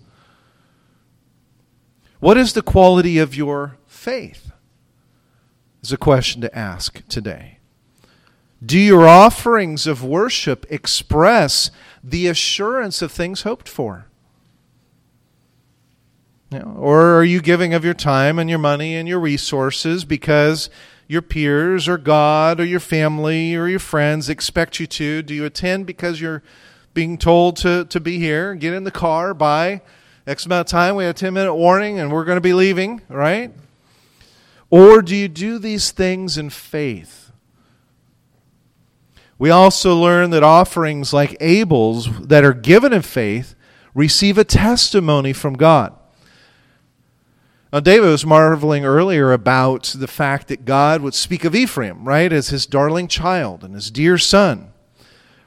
What 2.18 2.36
is 2.36 2.52
the 2.52 2.60
quality 2.60 3.16
of 3.16 3.34
your 3.34 3.78
faith? 3.86 4.52
Is 5.82 5.90
a 5.90 5.96
question 5.96 6.42
to 6.42 6.54
ask 6.54 7.00
today. 7.08 7.59
Do 8.64 8.78
your 8.78 9.08
offerings 9.08 9.86
of 9.86 10.04
worship 10.04 10.66
express 10.68 11.70
the 12.04 12.26
assurance 12.26 13.00
of 13.00 13.10
things 13.10 13.42
hoped 13.42 13.68
for? 13.68 14.06
You 16.50 16.58
know, 16.58 16.74
or 16.76 17.16
are 17.16 17.24
you 17.24 17.40
giving 17.40 17.72
of 17.72 17.84
your 17.84 17.94
time 17.94 18.38
and 18.38 18.50
your 18.50 18.58
money 18.58 18.96
and 18.96 19.08
your 19.08 19.20
resources 19.20 20.04
because 20.04 20.68
your 21.06 21.22
peers 21.22 21.88
or 21.88 21.96
God 21.96 22.60
or 22.60 22.64
your 22.64 22.80
family 22.80 23.54
or 23.54 23.66
your 23.66 23.78
friends 23.78 24.28
expect 24.28 24.78
you 24.78 24.86
to? 24.88 25.22
Do 25.22 25.34
you 25.34 25.44
attend 25.44 25.86
because 25.86 26.20
you're 26.20 26.42
being 26.92 27.18
told 27.18 27.56
to, 27.58 27.84
to 27.86 28.00
be 28.00 28.18
here? 28.18 28.54
Get 28.54 28.74
in 28.74 28.84
the 28.84 28.90
car, 28.90 29.32
by 29.32 29.80
X 30.26 30.44
amount 30.44 30.68
of 30.68 30.70
time, 30.70 30.96
we 30.96 31.04
have 31.04 31.16
a 31.16 31.18
10 31.18 31.32
minute 31.32 31.54
warning, 31.54 31.98
and 31.98 32.12
we're 32.12 32.24
going 32.24 32.36
to 32.36 32.42
be 32.42 32.54
leaving, 32.54 33.00
right? 33.08 33.52
Or 34.70 35.02
do 35.02 35.16
you 35.16 35.28
do 35.28 35.58
these 35.58 35.90
things 35.92 36.36
in 36.36 36.50
faith? 36.50 37.19
We 39.40 39.48
also 39.48 39.96
learn 39.96 40.30
that 40.30 40.42
offerings 40.42 41.14
like 41.14 41.34
Abel's 41.40 42.10
that 42.20 42.44
are 42.44 42.52
given 42.52 42.92
in 42.92 43.00
faith 43.00 43.54
receive 43.94 44.36
a 44.36 44.44
testimony 44.44 45.32
from 45.32 45.54
God. 45.54 45.94
Now, 47.72 47.80
David 47.80 48.08
was 48.08 48.26
marveling 48.26 48.84
earlier 48.84 49.32
about 49.32 49.94
the 49.96 50.06
fact 50.06 50.48
that 50.48 50.66
God 50.66 51.00
would 51.00 51.14
speak 51.14 51.46
of 51.46 51.54
Ephraim, 51.54 52.04
right, 52.04 52.30
as 52.30 52.50
his 52.50 52.66
darling 52.66 53.08
child 53.08 53.64
and 53.64 53.74
his 53.74 53.90
dear 53.90 54.18
son. 54.18 54.74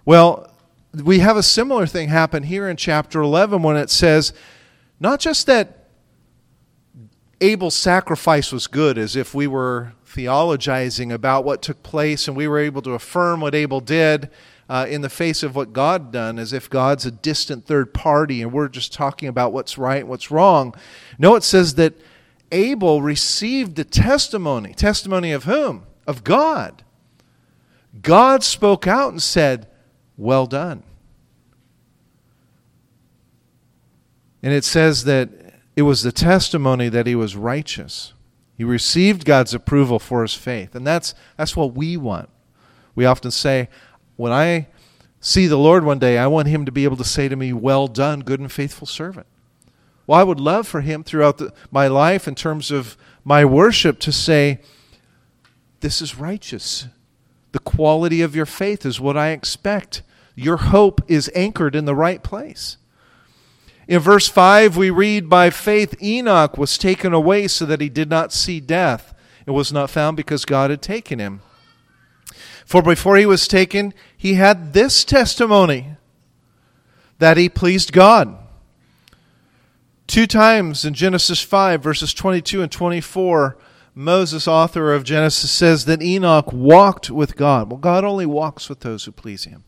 Well, 0.05 0.51
we 0.91 1.19
have 1.19 1.38
a 1.38 1.43
similar 1.43 1.85
thing 1.85 2.09
happen 2.09 2.41
here 2.41 2.67
in 2.67 2.77
chapter 2.77 3.21
11 3.21 3.62
when 3.62 3.77
it 3.77 3.91
says 3.91 4.33
not 5.00 5.19
just 5.19 5.45
that 5.45 5.89
Abel's 7.41 7.75
sacrifice 7.75 8.51
was 8.51 8.65
good, 8.65 8.97
as 8.97 9.15
if 9.15 9.35
we 9.35 9.45
were 9.45 9.93
theologizing 10.13 11.12
about 11.12 11.43
what 11.43 11.62
took 11.62 11.82
place 11.84 12.27
and 12.27 12.38
we 12.38 12.48
were 12.48 12.60
able 12.60 12.82
to 12.82 12.91
affirm 12.91 13.41
what 13.41 13.55
Abel 13.55 13.79
did 13.79 14.29
uh, 14.70 14.86
in 14.89 15.01
the 15.01 15.10
face 15.10 15.43
of 15.43 15.55
what 15.55 15.74
God 15.74 16.12
done, 16.12 16.39
as 16.39 16.53
if 16.53 16.70
God's 16.70 17.05
a 17.05 17.12
distant 17.12 17.65
third 17.65 17.93
party 17.93 18.41
and 18.41 18.51
we're 18.51 18.70
just 18.70 18.93
talking 18.93 19.27
about 19.27 19.53
what's 19.53 19.77
right 19.77 20.01
and 20.01 20.10
what's 20.10 20.32
wrong. 20.32 20.74
No, 21.17 21.36
it 21.36 21.43
says 21.43 21.75
that 21.75 21.93
Abel 22.51 23.01
received 23.01 23.75
the 23.75 23.84
testimony. 23.84 24.74
Testimony 24.74 25.32
of 25.32 25.46
whom? 25.46 25.86
Of 26.05 26.24
God. 26.24 26.84
God 28.01 28.43
spoke 28.43 28.88
out 28.88 29.12
and 29.12 29.22
said, 29.22 29.67
Well 30.17 30.46
done. 30.46 30.84
And 34.41 34.53
it 34.53 34.65
says 34.65 35.05
that 35.05 35.29
it 35.75 35.84
was 35.84 36.03
the 36.03 36.12
testimony 36.12 36.89
that 36.89 37.08
he 37.08 37.15
was 37.15 37.36
righteous. 37.36 38.13
He 38.57 38.63
received 38.63 39.25
God's 39.25 39.53
approval 39.53 40.00
for 40.00 40.22
his 40.22 40.36
faith. 40.36 40.75
And 40.75 40.86
that's, 40.86 41.15
that's 41.38 41.55
what 41.55 41.74
we 41.74 41.98
want. 41.98 42.29
We 42.95 43.05
often 43.05 43.31
say, 43.31 43.69
when 44.15 44.31
I 44.31 44.67
see 45.19 45.48
the 45.48 45.57
Lord 45.57 45.83
one 45.83 46.00
day, 46.00 46.17
I 46.17 46.27
want 46.27 46.48
him 46.48 46.65
to 46.65 46.72
be 46.72 46.83
able 46.83 46.98
to 46.98 47.03
say 47.03 47.27
to 47.27 47.36
me, 47.36 47.53
Well 47.53 47.88
done, 47.88 48.22
good 48.22 48.39
and 48.39 48.51
faithful 48.51 48.86
servant. 48.86 49.25
Well, 50.05 50.19
I 50.19 50.24
would 50.24 50.39
love 50.39 50.67
for 50.67 50.81
him 50.81 51.03
throughout 51.03 51.38
the, 51.38 51.53
my 51.72 51.88
life, 51.88 52.27
in 52.27 52.36
terms 52.36 52.72
of 52.72 52.98
my 53.24 53.43
worship, 53.45 54.00
to 54.01 54.12
say, 54.12 54.60
This 55.79 56.01
is 56.01 56.15
righteous. 56.15 56.88
The 57.53 57.60
quality 57.60 58.22
of 58.22 58.36
your 58.36 58.45
faith 58.45 58.86
is 58.86 59.00
what 59.00 59.17
I 59.17 59.29
expect. 59.29 60.03
Your 60.36 60.57
hope 60.57 61.01
is 61.07 61.31
anchored 61.36 61.75
in 61.75 61.86
the 61.86 61.95
right 61.95 62.22
place. 62.22 62.77
In 63.88 64.00
verse 64.00 64.28
5, 64.28 64.78
we 64.78 64.90
read, 64.90 65.30
By 65.30 65.50
faith 65.50 66.02
Enoch 66.02 66.58
was 66.58 66.78
taken 66.78 67.13
away 67.13 67.48
so 67.48 67.66
that 67.66 67.82
he 67.82 67.90
did 67.90 68.10
not 68.10 68.32
see 68.32 68.60
death. 68.60 69.13
It 69.46 69.52
was 69.52 69.74
not 69.74 69.90
found 69.90 70.16
because 70.16 70.46
God 70.46 70.70
had 70.70 70.82
taken 70.82 71.20
him. 71.20 71.42
For 72.66 72.82
before 72.82 73.18
he 73.18 73.25
was 73.25 73.48
taken, 73.48 73.94
he 74.16 74.36
had 74.36 74.74
this 74.74 75.04
testimony 75.04 75.98
that 77.20 77.38
he 77.38 77.50
pleased 77.50 77.92
God. 77.92 78.38
Two 80.08 80.28
times 80.28 80.86
in 80.86 80.94
Genesis 80.94 81.42
5, 81.42 81.82
verses 81.82 82.13
22 82.13 82.62
and 82.62 82.72
24, 82.72 83.58
Moses, 83.96 84.48
author 84.48 84.94
of 84.94 85.04
Genesis, 85.04 85.52
says 85.52 85.86
that 85.86 86.02
Enoch 86.02 86.52
walked 86.52 87.10
with 87.10 87.36
God. 87.36 87.70
Well, 87.70 87.80
God 87.80 88.04
only 88.04 88.25
walks 88.25 88.70
with 88.70 88.80
those 88.80 89.06
who 89.06 89.12
please 89.12 89.44
him. 89.46 89.63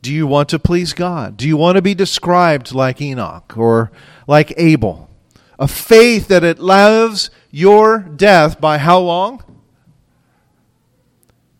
Do 0.00 0.12
you 0.12 0.26
want 0.26 0.48
to 0.50 0.58
please 0.58 0.92
God? 0.92 1.36
Do 1.36 1.46
you 1.46 1.56
want 1.56 1.76
to 1.76 1.82
be 1.82 1.94
described 1.94 2.72
like 2.72 3.00
Enoch 3.00 3.56
or 3.56 3.90
like 4.26 4.52
Abel? 4.56 5.10
A 5.58 5.66
faith 5.66 6.28
that 6.28 6.44
it 6.44 6.60
loves 6.60 7.30
your 7.50 7.98
death 7.98 8.60
by 8.60 8.78
how 8.78 9.00
long? 9.00 9.42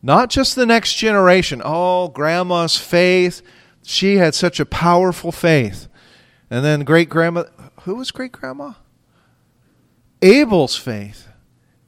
Not 0.03 0.31
just 0.31 0.55
the 0.55 0.67
next 0.67 0.95
generation. 0.95 1.61
Oh, 1.65 2.09
grandma's 2.09 2.77
faith. 2.77 3.43
She 3.83 4.17
had 4.17 4.35
such 4.35 4.61
a 4.61 4.67
powerful 4.67 5.33
faith. 5.33 5.89
And 6.51 6.65
then 6.65 6.85
great 6.85 7.09
grandma. 7.09 7.45
Who 7.83 7.97
was 7.97 8.13
great 8.13 8.33
grandma? 8.33 8.75
Abel's 10.23 10.77
faith 10.77 11.29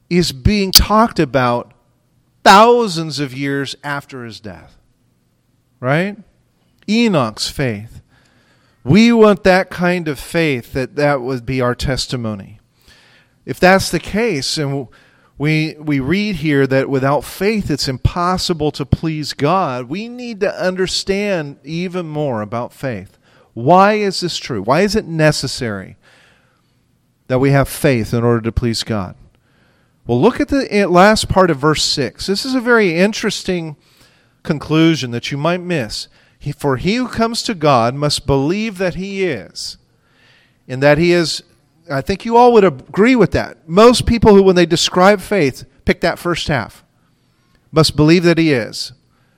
is 0.09 0.33
being 0.33 0.71
talked 0.71 1.19
about 1.19 1.73
thousands 2.43 3.19
of 3.19 3.33
years 3.33 3.75
after 3.83 4.25
his 4.25 4.39
death. 4.39 4.77
Right? 5.79 6.17
Enoch's 6.91 7.49
faith. 7.49 8.01
We 8.83 9.11
want 9.11 9.43
that 9.43 9.69
kind 9.69 10.07
of 10.07 10.19
faith 10.19 10.73
that 10.73 10.95
that 10.95 11.21
would 11.21 11.45
be 11.45 11.61
our 11.61 11.75
testimony. 11.75 12.59
If 13.45 13.59
that's 13.59 13.89
the 13.89 13.99
case, 13.99 14.57
and 14.57 14.87
we, 15.37 15.75
we 15.79 15.99
read 15.99 16.37
here 16.37 16.67
that 16.67 16.89
without 16.89 17.23
faith 17.23 17.69
it's 17.71 17.87
impossible 17.87 18.71
to 18.71 18.85
please 18.85 19.33
God, 19.33 19.85
we 19.85 20.07
need 20.07 20.39
to 20.41 20.53
understand 20.53 21.57
even 21.63 22.07
more 22.07 22.41
about 22.41 22.73
faith. 22.73 23.17
Why 23.53 23.93
is 23.93 24.21
this 24.21 24.37
true? 24.37 24.61
Why 24.61 24.81
is 24.81 24.95
it 24.95 25.05
necessary 25.05 25.97
that 27.27 27.39
we 27.39 27.51
have 27.51 27.67
faith 27.67 28.13
in 28.13 28.23
order 28.23 28.41
to 28.41 28.51
please 28.51 28.83
God? 28.83 29.15
Well, 30.07 30.21
look 30.21 30.39
at 30.39 30.47
the 30.47 30.67
eh, 30.73 30.85
last 30.85 31.29
part 31.29 31.51
of 31.51 31.57
verse 31.57 31.83
6. 31.83 32.27
This 32.27 32.45
is 32.45 32.55
a 32.55 32.61
very 32.61 32.95
interesting 32.95 33.75
conclusion 34.43 35.11
that 35.11 35.31
you 35.31 35.37
might 35.37 35.61
miss. 35.61 36.07
For 36.55 36.77
he 36.77 36.95
who 36.95 37.07
comes 37.07 37.43
to 37.43 37.53
God 37.53 37.93
must 37.93 38.25
believe 38.25 38.77
that 38.79 38.95
he 38.95 39.23
is, 39.23 39.77
and 40.67 40.81
that 40.81 40.97
he 40.97 41.11
is. 41.11 41.43
I 41.89 42.01
think 42.01 42.25
you 42.25 42.37
all 42.37 42.53
would 42.53 42.63
agree 42.63 43.15
with 43.15 43.31
that. 43.31 43.67
Most 43.67 44.05
people 44.05 44.33
who, 44.33 44.41
when 44.41 44.55
they 44.55 44.65
describe 44.65 45.21
faith, 45.21 45.65
pick 45.85 46.01
that 46.01 46.17
first 46.19 46.47
half. 46.47 46.83
Must 47.71 47.95
believe 47.95 48.23
that 48.23 48.37
he 48.37 48.51
is. 48.51 48.93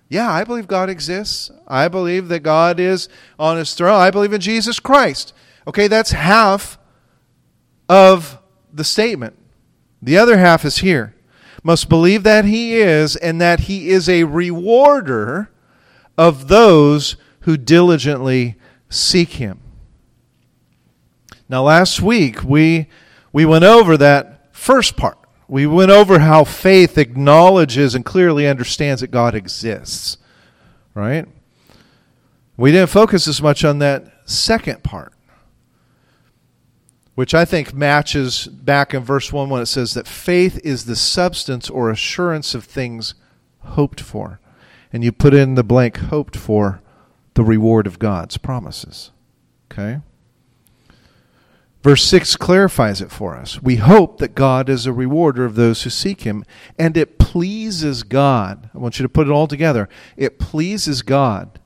Yeah, 0.09 0.31
I 0.31 0.43
believe 0.43 0.67
God 0.67 0.89
exists. 0.89 1.51
I 1.67 1.87
believe 1.87 2.27
that 2.27 2.41
God 2.41 2.79
is 2.79 3.09
on 3.39 3.57
his 3.57 3.73
throne. 3.73 3.99
I 3.99 4.11
believe 4.11 4.33
in 4.33 4.41
Jesus 4.41 4.79
Christ. 4.79 5.33
Okay, 5.67 5.87
that's 5.87 6.11
half 6.11 6.77
of 7.89 8.39
the 8.71 8.83
statement. 8.83 9.37
The 10.01 10.17
other 10.17 10.37
half 10.37 10.65
is 10.65 10.77
here. 10.77 11.15
Must 11.63 11.89
believe 11.89 12.23
that 12.23 12.45
he 12.45 12.75
is, 12.75 13.15
and 13.15 13.39
that 13.41 13.61
he 13.61 13.89
is 13.89 14.07
a 14.09 14.25
rewarder 14.25 15.49
of 16.17 16.47
those 16.47 17.15
who 17.41 17.57
diligently 17.57 18.55
seek 18.89 19.33
him. 19.33 19.59
Now, 21.49 21.63
last 21.63 22.01
week 22.01 22.43
we, 22.43 22.87
we 23.31 23.45
went 23.45 23.65
over 23.65 23.97
that 23.97 24.55
first 24.55 24.95
part. 24.95 25.17
We 25.47 25.67
went 25.67 25.91
over 25.91 26.19
how 26.19 26.45
faith 26.45 26.97
acknowledges 26.97 27.95
and 27.95 28.05
clearly 28.05 28.47
understands 28.47 29.01
that 29.01 29.11
God 29.11 29.35
exists, 29.35 30.17
right? 30.93 31.27
We 32.55 32.71
didn't 32.71 32.89
focus 32.89 33.27
as 33.27 33.41
much 33.41 33.65
on 33.65 33.79
that 33.79 34.11
second 34.25 34.83
part, 34.83 35.13
which 37.15 37.33
I 37.33 37.45
think 37.45 37.73
matches 37.73 38.47
back 38.47 38.93
in 38.93 39.03
verse 39.03 39.33
1 39.33 39.49
when 39.49 39.61
it 39.61 39.65
says 39.65 39.93
that 39.95 40.07
faith 40.07 40.59
is 40.63 40.85
the 40.85 40.95
substance 40.95 41.69
or 41.69 41.89
assurance 41.89 42.55
of 42.55 42.63
things 42.63 43.15
hoped 43.59 43.99
for. 43.99 44.39
And 44.93 45.03
you 45.03 45.11
put 45.11 45.33
in 45.33 45.55
the 45.55 45.63
blank 45.63 45.97
hoped 45.97 46.37
for 46.37 46.81
the 47.33 47.43
reward 47.43 47.87
of 47.87 47.99
God's 47.99 48.37
promises. 48.37 49.11
Okay? 49.71 49.99
Verse 51.81 52.03
6 52.05 52.37
clarifies 52.37 53.01
it 53.01 53.11
for 53.11 53.35
us. 53.35 53.61
We 53.61 53.75
hope 53.75 54.19
that 54.19 54.35
God 54.35 54.69
is 54.69 54.85
a 54.85 54.93
rewarder 54.93 55.43
of 55.43 55.55
those 55.55 55.83
who 55.83 55.89
seek 55.89 56.21
him, 56.21 56.45
and 56.79 56.95
it 56.95 57.19
pleases 57.19 58.03
God. 58.03 58.69
I 58.73 58.77
want 58.77 58.99
you 58.99 59.03
to 59.03 59.09
put 59.09 59.27
it 59.27 59.31
all 59.31 59.47
together. 59.47 59.89
It 60.15 60.39
pleases 60.39 61.01
God 61.01 61.59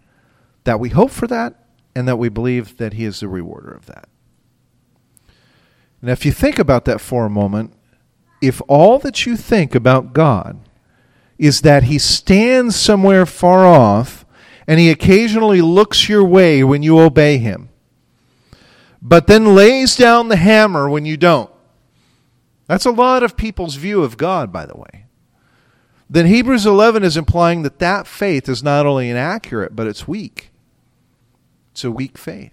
that 0.63 0.79
we 0.79 0.89
hope 0.89 1.11
for 1.11 1.27
that 1.27 1.65
and 1.93 2.07
that 2.07 2.17
we 2.17 2.29
believe 2.29 2.77
that 2.77 2.93
he 2.93 3.05
is 3.05 3.19
the 3.19 3.27
rewarder 3.27 3.71
of 3.71 3.85
that. 3.85 4.09
Now, 6.01 6.13
if 6.13 6.25
you 6.25 6.31
think 6.31 6.57
about 6.57 6.85
that 6.85 7.01
for 7.01 7.25
a 7.25 7.29
moment, 7.29 7.73
if 8.41 8.61
all 8.67 8.97
that 8.99 9.25
you 9.25 9.35
think 9.35 9.75
about 9.75 10.13
God 10.13 10.66
is 11.37 11.61
that 11.61 11.83
he 11.83 11.99
stands 11.99 12.75
somewhere 12.75 13.25
far 13.25 13.65
off 13.65 14.25
and 14.67 14.79
he 14.79 14.89
occasionally 14.89 15.61
looks 15.61 16.09
your 16.09 16.23
way 16.23 16.63
when 16.63 16.83
you 16.83 16.99
obey 16.99 17.37
him, 17.37 17.69
but 19.01 19.27
then 19.27 19.55
lays 19.55 19.95
down 19.95 20.27
the 20.27 20.35
hammer 20.35 20.89
when 20.89 21.05
you 21.05 21.15
don't. 21.15 21.49
That's 22.67 22.85
a 22.85 22.91
lot 22.91 23.23
of 23.23 23.37
people's 23.37 23.75
view 23.75 24.03
of 24.03 24.17
God, 24.17 24.51
by 24.51 24.65
the 24.65 24.75
way. 24.75 25.05
Then 26.09 26.25
Hebrews 26.25 26.65
11 26.65 27.03
is 27.03 27.17
implying 27.17 27.63
that 27.63 27.79
that 27.79 28.07
faith 28.07 28.49
is 28.49 28.63
not 28.63 28.85
only 28.85 29.09
inaccurate, 29.09 29.75
but 29.75 29.87
it's 29.87 30.07
weak. 30.07 30.51
It's 31.71 31.83
a 31.83 31.91
weak 31.91 32.17
faith. 32.17 32.51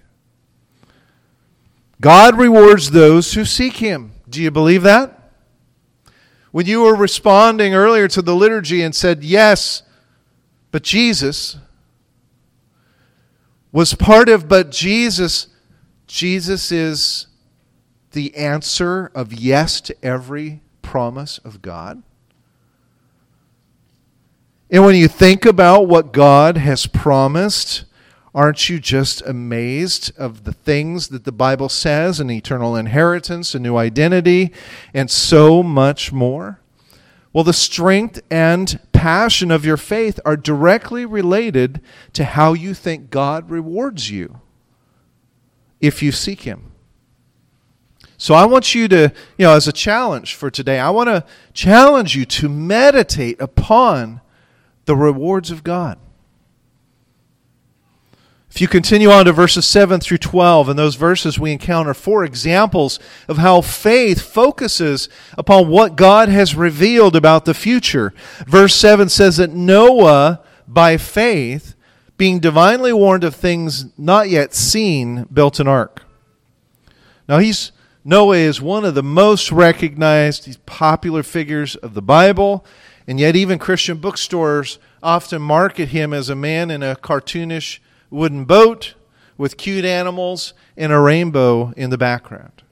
God 2.00 2.36
rewards 2.36 2.90
those 2.90 3.34
who 3.34 3.44
seek 3.44 3.76
him. 3.76 4.12
Do 4.28 4.42
you 4.42 4.50
believe 4.50 4.82
that? 4.82 5.23
When 6.54 6.66
you 6.66 6.82
were 6.82 6.94
responding 6.94 7.74
earlier 7.74 8.06
to 8.06 8.22
the 8.22 8.36
liturgy 8.36 8.80
and 8.82 8.94
said, 8.94 9.24
Yes, 9.24 9.82
but 10.70 10.84
Jesus 10.84 11.56
was 13.72 13.94
part 13.94 14.28
of, 14.28 14.48
but 14.48 14.70
Jesus 14.70 15.48
Jesus 16.06 16.70
is 16.70 17.26
the 18.12 18.36
answer 18.36 19.10
of 19.16 19.32
yes 19.32 19.80
to 19.80 19.96
every 20.00 20.62
promise 20.80 21.38
of 21.38 21.60
God. 21.60 22.04
And 24.70 24.84
when 24.84 24.94
you 24.94 25.08
think 25.08 25.44
about 25.44 25.88
what 25.88 26.12
God 26.12 26.56
has 26.56 26.86
promised, 26.86 27.84
aren't 28.34 28.68
you 28.68 28.80
just 28.80 29.22
amazed 29.22 30.12
of 30.18 30.44
the 30.44 30.52
things 30.52 31.08
that 31.08 31.24
the 31.24 31.32
Bible 31.32 31.68
says 31.68 32.18
an 32.18 32.30
eternal 32.30 32.74
inheritance, 32.74 33.54
a 33.54 33.58
new 33.58 33.76
identity, 33.76 34.52
and 34.92 35.10
so 35.10 35.62
much 35.62 36.12
more? 36.12 36.60
Well, 37.32 37.44
the 37.44 37.52
strength 37.52 38.20
and 38.30 38.80
passion 38.92 39.50
of 39.50 39.64
your 39.64 39.76
faith 39.76 40.18
are 40.24 40.36
directly 40.36 41.04
related 41.04 41.80
to 42.12 42.24
how 42.24 42.52
you 42.52 42.74
think 42.74 43.10
God 43.10 43.50
rewards 43.50 44.10
you 44.10 44.40
if 45.80 46.02
you 46.02 46.12
seek 46.12 46.42
Him. 46.42 46.72
So 48.16 48.34
I 48.34 48.46
want 48.46 48.74
you 48.74 48.88
to, 48.88 49.12
you 49.36 49.46
know, 49.46 49.54
as 49.54 49.68
a 49.68 49.72
challenge 49.72 50.34
for 50.34 50.50
today, 50.50 50.78
I 50.78 50.90
want 50.90 51.08
to 51.08 51.24
challenge 51.52 52.16
you 52.16 52.24
to 52.24 52.48
meditate 52.48 53.40
upon 53.40 54.20
the 54.86 54.96
rewards 54.96 55.50
of 55.50 55.64
God. 55.64 55.98
If 58.54 58.60
you 58.60 58.68
continue 58.68 59.10
on 59.10 59.24
to 59.24 59.32
verses 59.32 59.66
7 59.66 59.98
through 59.98 60.18
12, 60.18 60.68
in 60.68 60.76
those 60.76 60.94
verses 60.94 61.40
we 61.40 61.50
encounter 61.50 61.92
four 61.92 62.24
examples 62.24 63.00
of 63.26 63.38
how 63.38 63.60
faith 63.62 64.22
focuses 64.22 65.08
upon 65.36 65.68
what 65.68 65.96
God 65.96 66.28
has 66.28 66.54
revealed 66.54 67.16
about 67.16 67.46
the 67.46 67.52
future. 67.52 68.14
Verse 68.46 68.76
7 68.76 69.08
says 69.08 69.38
that 69.38 69.50
Noah, 69.50 70.40
by 70.68 70.98
faith, 70.98 71.74
being 72.16 72.38
divinely 72.38 72.92
warned 72.92 73.24
of 73.24 73.34
things 73.34 73.86
not 73.98 74.30
yet 74.30 74.54
seen, 74.54 75.24
built 75.32 75.58
an 75.58 75.66
ark. 75.66 76.04
Now 77.28 77.38
he's 77.38 77.72
Noah 78.04 78.36
is 78.36 78.62
one 78.62 78.84
of 78.84 78.94
the 78.94 79.02
most 79.02 79.50
recognized 79.50 80.64
popular 80.64 81.24
figures 81.24 81.74
of 81.74 81.94
the 81.94 82.02
Bible, 82.02 82.64
and 83.08 83.18
yet 83.18 83.34
even 83.34 83.58
Christian 83.58 83.96
bookstores 83.96 84.78
often 85.02 85.42
market 85.42 85.88
him 85.88 86.14
as 86.14 86.28
a 86.28 86.36
man 86.36 86.70
in 86.70 86.84
a 86.84 86.94
cartoonish 86.94 87.80
wooden 88.10 88.44
boat 88.44 88.94
with 89.36 89.56
cute 89.56 89.84
animals 89.84 90.54
and 90.76 90.92
a 90.92 90.98
rainbow 90.98 91.72
in 91.76 91.90
the 91.90 91.98
background. 91.98 92.62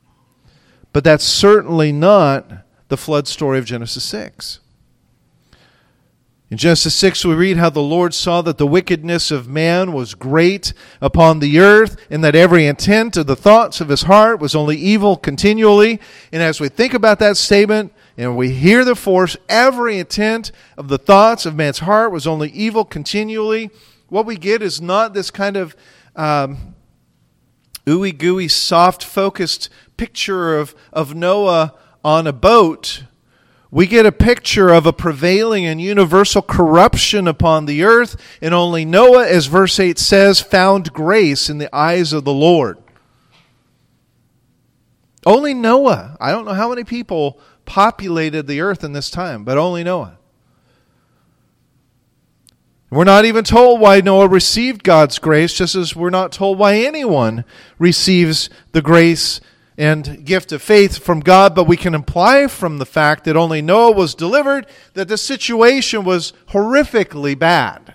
But 0.93 1.05
that's 1.05 1.25
certainly 1.25 1.93
not 1.93 2.51
the 2.89 2.97
flood 2.97 3.27
story 3.27 3.59
of 3.59 3.65
Genesis 3.65 4.05
6. 4.05 4.61
In 6.51 6.59
Genesis 6.59 6.95
6, 6.97 7.25
we 7.25 7.33
read 7.33 7.57
how 7.57 7.71
the 7.71 7.81
Lord 7.81 8.13
saw 8.13 8.43
that 8.43 8.59
the 8.59 8.67
wickedness 8.67 9.31
of 9.31 9.49
man 9.49 9.95
was 9.95 10.13
great 10.13 10.75
upon 11.01 11.39
the 11.39 11.59
earth, 11.59 11.97
and 12.11 12.23
that 12.23 12.35
every 12.35 12.67
intent 12.67 13.17
of 13.17 13.27
the 13.27 13.35
thoughts 13.35 13.81
of 13.81 13.89
his 13.89 14.03
heart 14.03 14.39
was 14.39 14.55
only 14.55 14.77
evil 14.77 15.17
continually. 15.17 15.99
And 16.31 16.43
as 16.43 16.61
we 16.61 16.69
think 16.69 16.93
about 16.93 17.19
that 17.21 17.39
statement, 17.39 17.95
and 18.19 18.37
we 18.37 18.51
hear 18.51 18.85
the 18.85 18.95
force, 18.95 19.35
every 19.49 19.99
intent 19.99 20.53
of 20.77 20.89
the 20.89 20.99
thoughts 20.99 21.47
of 21.47 21.57
man's 21.57 21.79
heart 21.79 22.13
was 22.13 22.27
only 22.27 22.51
evil 22.51 22.85
continually, 22.85 23.71
what 24.13 24.27
we 24.27 24.37
get 24.37 24.63
is 24.63 24.81
not 24.81 25.15
this 25.15 25.31
kind 25.31 25.57
of 25.57 25.75
um, 26.15 26.75
ooey 27.87 28.17
gooey, 28.17 28.49
soft 28.49 29.03
focused 29.03 29.69
picture 29.97 30.59
of, 30.59 30.75
of 30.93 31.15
Noah 31.15 31.75
on 32.05 32.27
a 32.27 32.33
boat 32.33 33.05
we 33.73 33.87
get 33.87 34.05
a 34.05 34.13
picture 34.13 34.69
of 34.69 34.85
a 34.85 34.93
prevailing 34.93 35.65
and 35.65 35.81
universal 35.81 36.43
corruption 36.43 37.27
upon 37.27 37.65
the 37.65 37.83
earth, 37.85 38.21
and 38.43 38.53
only 38.53 38.85
Noah, 38.85 39.27
as 39.27 39.47
verse 39.47 39.81
8 39.81 39.99
says, 39.99 40.43
found 40.43 40.93
grace 40.93 41.49
in 41.49 41.57
the 41.57 41.75
eyes 41.75 42.13
of 42.13 42.25
the 42.25 42.35
Lord. 42.35 42.77
Only 45.25 45.55
Noah. 45.55 46.19
I 46.21 46.33
don't 46.33 46.45
know 46.45 46.53
how 46.53 46.69
many 46.69 46.85
people 46.85 47.41
populated 47.65 48.47
the 48.47 48.61
earth 48.61 48.85
in 48.85 48.93
this 48.93 49.11
time, 49.11 49.43
but 49.43 49.57
only 49.57 49.83
Noah. 49.83 50.19
We're 52.93 53.05
not 53.05 53.25
even 53.25 53.43
told 53.43 53.81
why 53.81 54.03
Noah 54.03 54.29
received 54.29 54.85
God's 54.85 55.19
grace, 55.19 55.55
just 55.55 55.75
as 55.75 55.97
we're 55.97 56.11
not 56.11 56.31
told 56.31 56.59
why 56.59 56.75
anyone 56.75 57.47
receives 57.79 58.51
the 58.73 58.83
grace 58.83 59.41
and 59.79 60.27
gift 60.27 60.53
of 60.53 60.61
faith 60.61 60.99
from 60.99 61.21
God, 61.21 61.55
but 61.55 61.67
we 61.67 61.79
can 61.79 61.95
imply 61.95 62.49
from 62.49 62.77
the 62.77 62.85
fact 62.85 63.25
that 63.25 63.35
only 63.35 63.63
Noah 63.63 63.93
was 63.93 64.15
delivered 64.15 64.67
that 64.93 65.09
the 65.09 65.17
situation 65.17 66.05
was 66.05 66.35
horrifically 66.51 67.37
bad. 67.37 67.95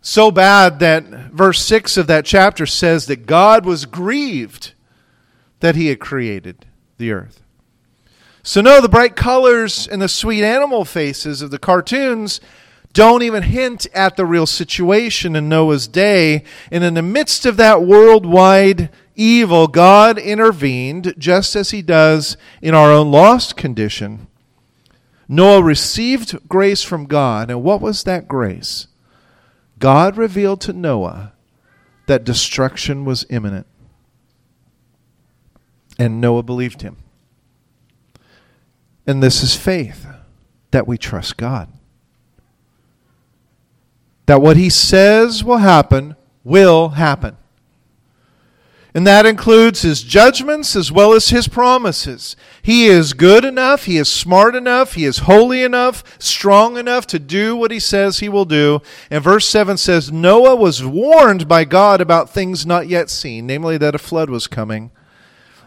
So 0.00 0.32
bad 0.32 0.80
that 0.80 1.04
verse 1.04 1.64
6 1.64 1.96
of 1.96 2.08
that 2.08 2.24
chapter 2.24 2.66
says 2.66 3.06
that 3.06 3.26
God 3.26 3.64
was 3.64 3.84
grieved 3.84 4.72
that 5.60 5.76
he 5.76 5.86
had 5.86 6.00
created 6.00 6.66
the 6.96 7.12
earth. 7.12 7.44
So, 8.48 8.62
no, 8.62 8.80
the 8.80 8.88
bright 8.88 9.14
colors 9.14 9.86
and 9.86 10.00
the 10.00 10.08
sweet 10.08 10.42
animal 10.42 10.86
faces 10.86 11.42
of 11.42 11.50
the 11.50 11.58
cartoons 11.58 12.40
don't 12.94 13.22
even 13.22 13.42
hint 13.42 13.86
at 13.92 14.16
the 14.16 14.24
real 14.24 14.46
situation 14.46 15.36
in 15.36 15.50
Noah's 15.50 15.86
day. 15.86 16.44
And 16.72 16.82
in 16.82 16.94
the 16.94 17.02
midst 17.02 17.44
of 17.44 17.58
that 17.58 17.82
worldwide 17.82 18.88
evil, 19.14 19.66
God 19.68 20.16
intervened 20.16 21.12
just 21.18 21.54
as 21.56 21.72
he 21.72 21.82
does 21.82 22.38
in 22.62 22.72
our 22.72 22.90
own 22.90 23.10
lost 23.10 23.54
condition. 23.58 24.28
Noah 25.28 25.62
received 25.62 26.48
grace 26.48 26.82
from 26.82 27.04
God. 27.04 27.50
And 27.50 27.62
what 27.62 27.82
was 27.82 28.04
that 28.04 28.28
grace? 28.28 28.86
God 29.78 30.16
revealed 30.16 30.62
to 30.62 30.72
Noah 30.72 31.34
that 32.06 32.24
destruction 32.24 33.04
was 33.04 33.26
imminent. 33.28 33.66
And 35.98 36.18
Noah 36.18 36.44
believed 36.44 36.80
him. 36.80 36.96
And 39.08 39.20
this 39.20 39.42
is 39.42 39.56
faith 39.56 40.06
that 40.70 40.86
we 40.86 40.96
trust 40.96 41.36
God 41.36 41.68
that 44.28 44.42
what 44.42 44.58
he 44.58 44.68
says 44.68 45.42
will 45.42 45.56
happen 45.56 46.14
will 46.44 46.90
happen. 46.90 47.34
And 48.92 49.06
that 49.06 49.24
includes 49.24 49.82
his 49.82 50.02
judgments 50.02 50.76
as 50.76 50.92
well 50.92 51.14
as 51.14 51.30
his 51.30 51.48
promises. 51.48 52.36
He 52.60 52.88
is 52.88 53.14
good 53.14 53.42
enough, 53.42 53.84
he 53.84 53.96
is 53.96 54.10
smart 54.10 54.54
enough, 54.54 54.94
he 54.94 55.06
is 55.06 55.20
holy 55.20 55.62
enough, 55.62 56.04
strong 56.18 56.76
enough 56.76 57.06
to 57.06 57.18
do 57.18 57.56
what 57.56 57.70
he 57.70 57.80
says 57.80 58.18
he 58.18 58.28
will 58.28 58.44
do. 58.44 58.82
And 59.10 59.24
verse 59.24 59.48
7 59.48 59.78
says 59.78 60.12
Noah 60.12 60.56
was 60.56 60.84
warned 60.84 61.48
by 61.48 61.64
God 61.64 62.02
about 62.02 62.28
things 62.28 62.66
not 62.66 62.86
yet 62.86 63.08
seen, 63.08 63.46
namely 63.46 63.78
that 63.78 63.94
a 63.94 63.98
flood 63.98 64.28
was 64.28 64.46
coming. 64.46 64.90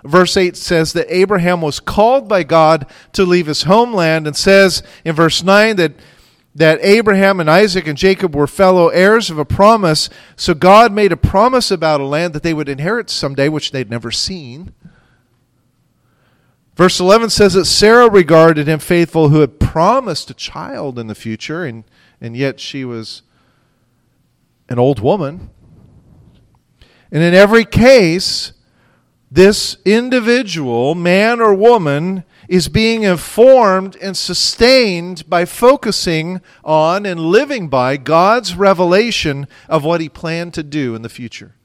Verse 0.04 0.36
8 0.36 0.58
says 0.58 0.94
that 0.94 1.14
Abraham 1.16 1.62
was 1.62 1.80
called 1.80 2.28
by 2.28 2.44
God 2.44 2.88
to 3.14 3.24
leave 3.24 3.48
his 3.48 3.64
homeland, 3.64 4.28
and 4.28 4.36
says 4.36 4.82
in 5.06 5.16
verse 5.16 5.44
9 5.44 5.76
that 5.76 5.94
that 6.54 6.80
Abraham 6.82 7.40
and 7.40 7.50
Isaac 7.50 7.88
and 7.88 7.98
Jacob 7.98 8.36
were 8.36 8.48
fellow 8.48 8.90
heirs 8.90 9.30
of 9.30 9.38
a 9.38 9.46
promise. 9.46 10.10
So 10.36 10.54
God 10.54 10.92
made 10.92 11.12
a 11.12 11.18
promise 11.18 11.72
about 11.72 12.02
a 12.02 12.06
land 12.06 12.34
that 12.34 12.44
they 12.44 12.54
would 12.54 12.68
inherit 12.68 13.10
someday, 13.10 13.48
which 13.48 13.72
they'd 13.72 13.90
never 13.90 14.12
seen. 14.12 14.74
Verse 16.76 17.00
11 17.00 17.30
says 17.30 17.54
that 17.54 17.66
Sarah 17.66 18.10
regarded 18.10 18.68
him 18.68 18.80
faithful 18.80 19.30
who 19.30 19.42
had 19.42 19.60
promised 19.60 20.30
a 20.30 20.34
child 20.34 21.00
in 21.00 21.08
the 21.08 21.16
future, 21.16 21.64
and, 21.64 21.84
and 22.20 22.36
yet 22.36 22.60
she 22.60 22.84
was 22.84 23.22
an 24.68 24.80
old 24.80 25.00
woman. 25.00 25.50
And 27.12 27.24
in 27.24 27.34
every 27.34 27.66
case, 27.66 28.54
this 29.32 29.78
individual, 29.86 30.94
man 30.94 31.40
or 31.40 31.54
woman, 31.54 32.26
is 32.50 32.68
being 32.68 33.04
informed 33.04 33.96
and 34.02 34.18
sustained 34.18 35.30
by 35.30 35.46
focusing 35.46 36.42
on 36.66 37.06
and 37.06 37.18
living 37.18 37.70
by 37.70 37.96
God's 37.96 38.56
revelation 38.56 39.48
of 39.70 39.86
what 39.86 40.02
He 40.02 40.10
planned 40.10 40.54
to 40.56 40.64
do 40.64 40.96
in 40.96 41.02
the 41.02 41.08
future 41.08 41.56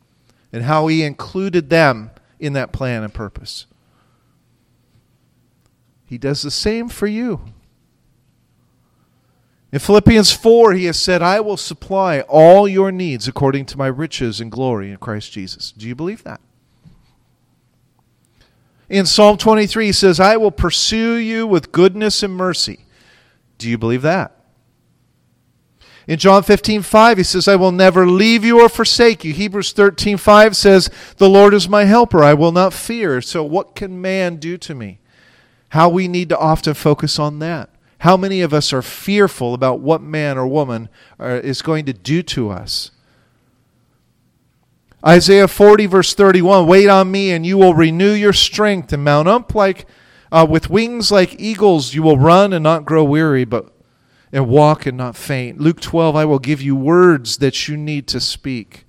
and 0.52 0.62
how 0.62 0.87
He 0.87 1.02
included 1.02 1.68
them 1.68 2.12
in 2.38 2.52
that 2.52 2.72
plan 2.72 3.02
and 3.02 3.12
purpose. 3.12 3.66
He 6.05 6.18
does 6.18 6.42
the 6.42 6.52
same 6.52 6.88
for 6.88 7.09
you. 7.09 7.46
In 9.72 9.81
Philippians 9.81 10.33
4, 10.33 10.74
he 10.74 10.85
has 10.85 10.96
said, 10.96 11.20
I 11.20 11.40
will 11.40 11.57
supply 11.57 12.20
all 12.20 12.68
your 12.68 12.92
needs 12.92 13.26
according 13.26 13.66
to 13.66 13.76
my 13.76 13.88
riches 13.88 14.40
and 14.40 14.52
glory 14.52 14.92
in 14.92 14.98
Christ 14.98 15.33
Jesus. 15.33 15.72
Do 15.72 15.88
you 15.88 15.96
believe 15.96 16.22
that? 16.22 16.40
In 18.88 19.07
Psalm 19.07 19.37
23, 19.37 19.87
he 19.87 19.92
says, 19.92 20.20
I 20.20 20.37
will 20.37 20.53
pursue 20.53 21.14
you 21.14 21.46
with 21.46 21.72
goodness 21.72 22.22
and 22.22 22.35
mercy. 22.35 22.81
Do 23.59 23.68
you 23.68 23.79
believe 23.79 24.03
that? 24.03 24.33
In 26.07 26.18
John 26.18 26.44
15, 26.44 26.83
5, 26.83 27.18
he 27.18 27.25
says, 27.25 27.49
I 27.49 27.57
will 27.57 27.72
never 27.72 28.07
leave 28.07 28.44
you 28.44 28.61
or 28.61 28.68
forsake 28.68 29.25
you. 29.25 29.33
Hebrews 29.33 29.72
13, 29.72 30.16
5 30.16 30.57
says, 30.57 30.88
The 31.16 31.29
Lord 31.29 31.53
is 31.53 31.68
my 31.68 31.85
helper. 31.85 32.22
I 32.22 32.33
will 32.33 32.53
not 32.53 32.72
fear. 32.72 33.20
So, 33.20 33.42
what 33.42 33.75
can 33.75 34.01
man 34.01 34.37
do 34.37 34.57
to 34.59 34.75
me? 34.75 35.01
How 35.70 35.88
we 35.88 36.07
need 36.07 36.29
to 36.29 36.38
often 36.38 36.75
focus 36.75 37.18
on 37.18 37.40
that. 37.40 37.70
How 38.01 38.16
many 38.16 38.40
of 38.40 38.55
us 38.55 38.72
are 38.72 38.83
fearful 38.83 39.53
about 39.53 39.81
what 39.81 40.01
man 40.01 40.38
or 40.38 40.46
woman 40.46 40.88
uh, 41.18 41.40
is 41.42 41.61
going 41.61 41.87
to 41.87 41.92
do 41.92 42.22
to 42.22 42.51
us? 42.51 42.92
Isaiah 45.07 45.47
40, 45.47 45.87
verse 45.87 46.14
31 46.14 46.66
Wait 46.66 46.88
on 46.88 47.11
me, 47.11 47.31
and 47.31 47.47
you 47.47 47.57
will 47.59 47.75
renew 47.75 48.12
your 48.12 48.33
strength 48.33 48.92
and 48.92 49.05
mount 49.05 49.29
up 49.29 49.55
like 49.55 49.87
uh, 50.33 50.47
with 50.49 50.69
wings 50.69 51.12
like 51.12 51.38
eagles. 51.38 51.95
You 51.95 52.03
will 52.03 52.19
run 52.19 52.53
and 52.53 52.62
not 52.62 52.85
grow 52.85 53.05
weary, 53.05 53.45
but 53.45 53.73
and 54.33 54.49
walk 54.49 54.85
and 54.85 54.97
not 54.97 55.16
faint. 55.16 55.61
Luke 55.61 55.81
12, 55.81 56.16
I 56.16 56.25
will 56.25 56.40
give 56.40 56.61
you 56.61 56.75
words 56.75 57.38
that 57.38 57.69
you 57.69 57.77
need 57.77 58.09
to 58.09 58.21
speak. 58.21 58.85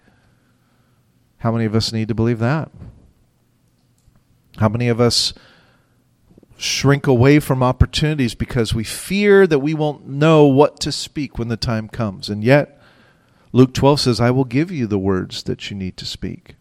How 1.38 1.52
many 1.52 1.66
of 1.66 1.76
us 1.76 1.94
need 1.94 2.08
to 2.08 2.16
believe 2.16 2.40
that? 2.40 2.72
How 4.58 4.70
many 4.70 4.88
of 4.88 5.00
us 5.00 5.34
shrink 6.58 7.06
away 7.06 7.40
from 7.40 7.62
opportunities 7.62 8.34
because 8.34 8.74
we 8.74 8.84
fear 8.84 9.46
that 9.46 9.60
we 9.60 9.76
won't 9.76 10.08
know 10.08 10.46
what 10.46 10.80
to 10.80 10.92
speak 10.92 11.38
when 11.38 11.48
the 11.48 11.58
time 11.58 11.88
comes? 11.88 12.28
And 12.28 12.44
yet, 12.44 12.77
Luke 13.58 13.74
12 13.74 14.02
says, 14.02 14.22
I 14.22 14.30
will 14.30 14.44
give 14.44 14.70
you 14.70 14.86
the 14.86 15.00
words 15.00 15.42
that 15.42 15.72
you 15.72 15.76
need 15.76 15.98
to 15.98 16.06
speak. 16.06 16.58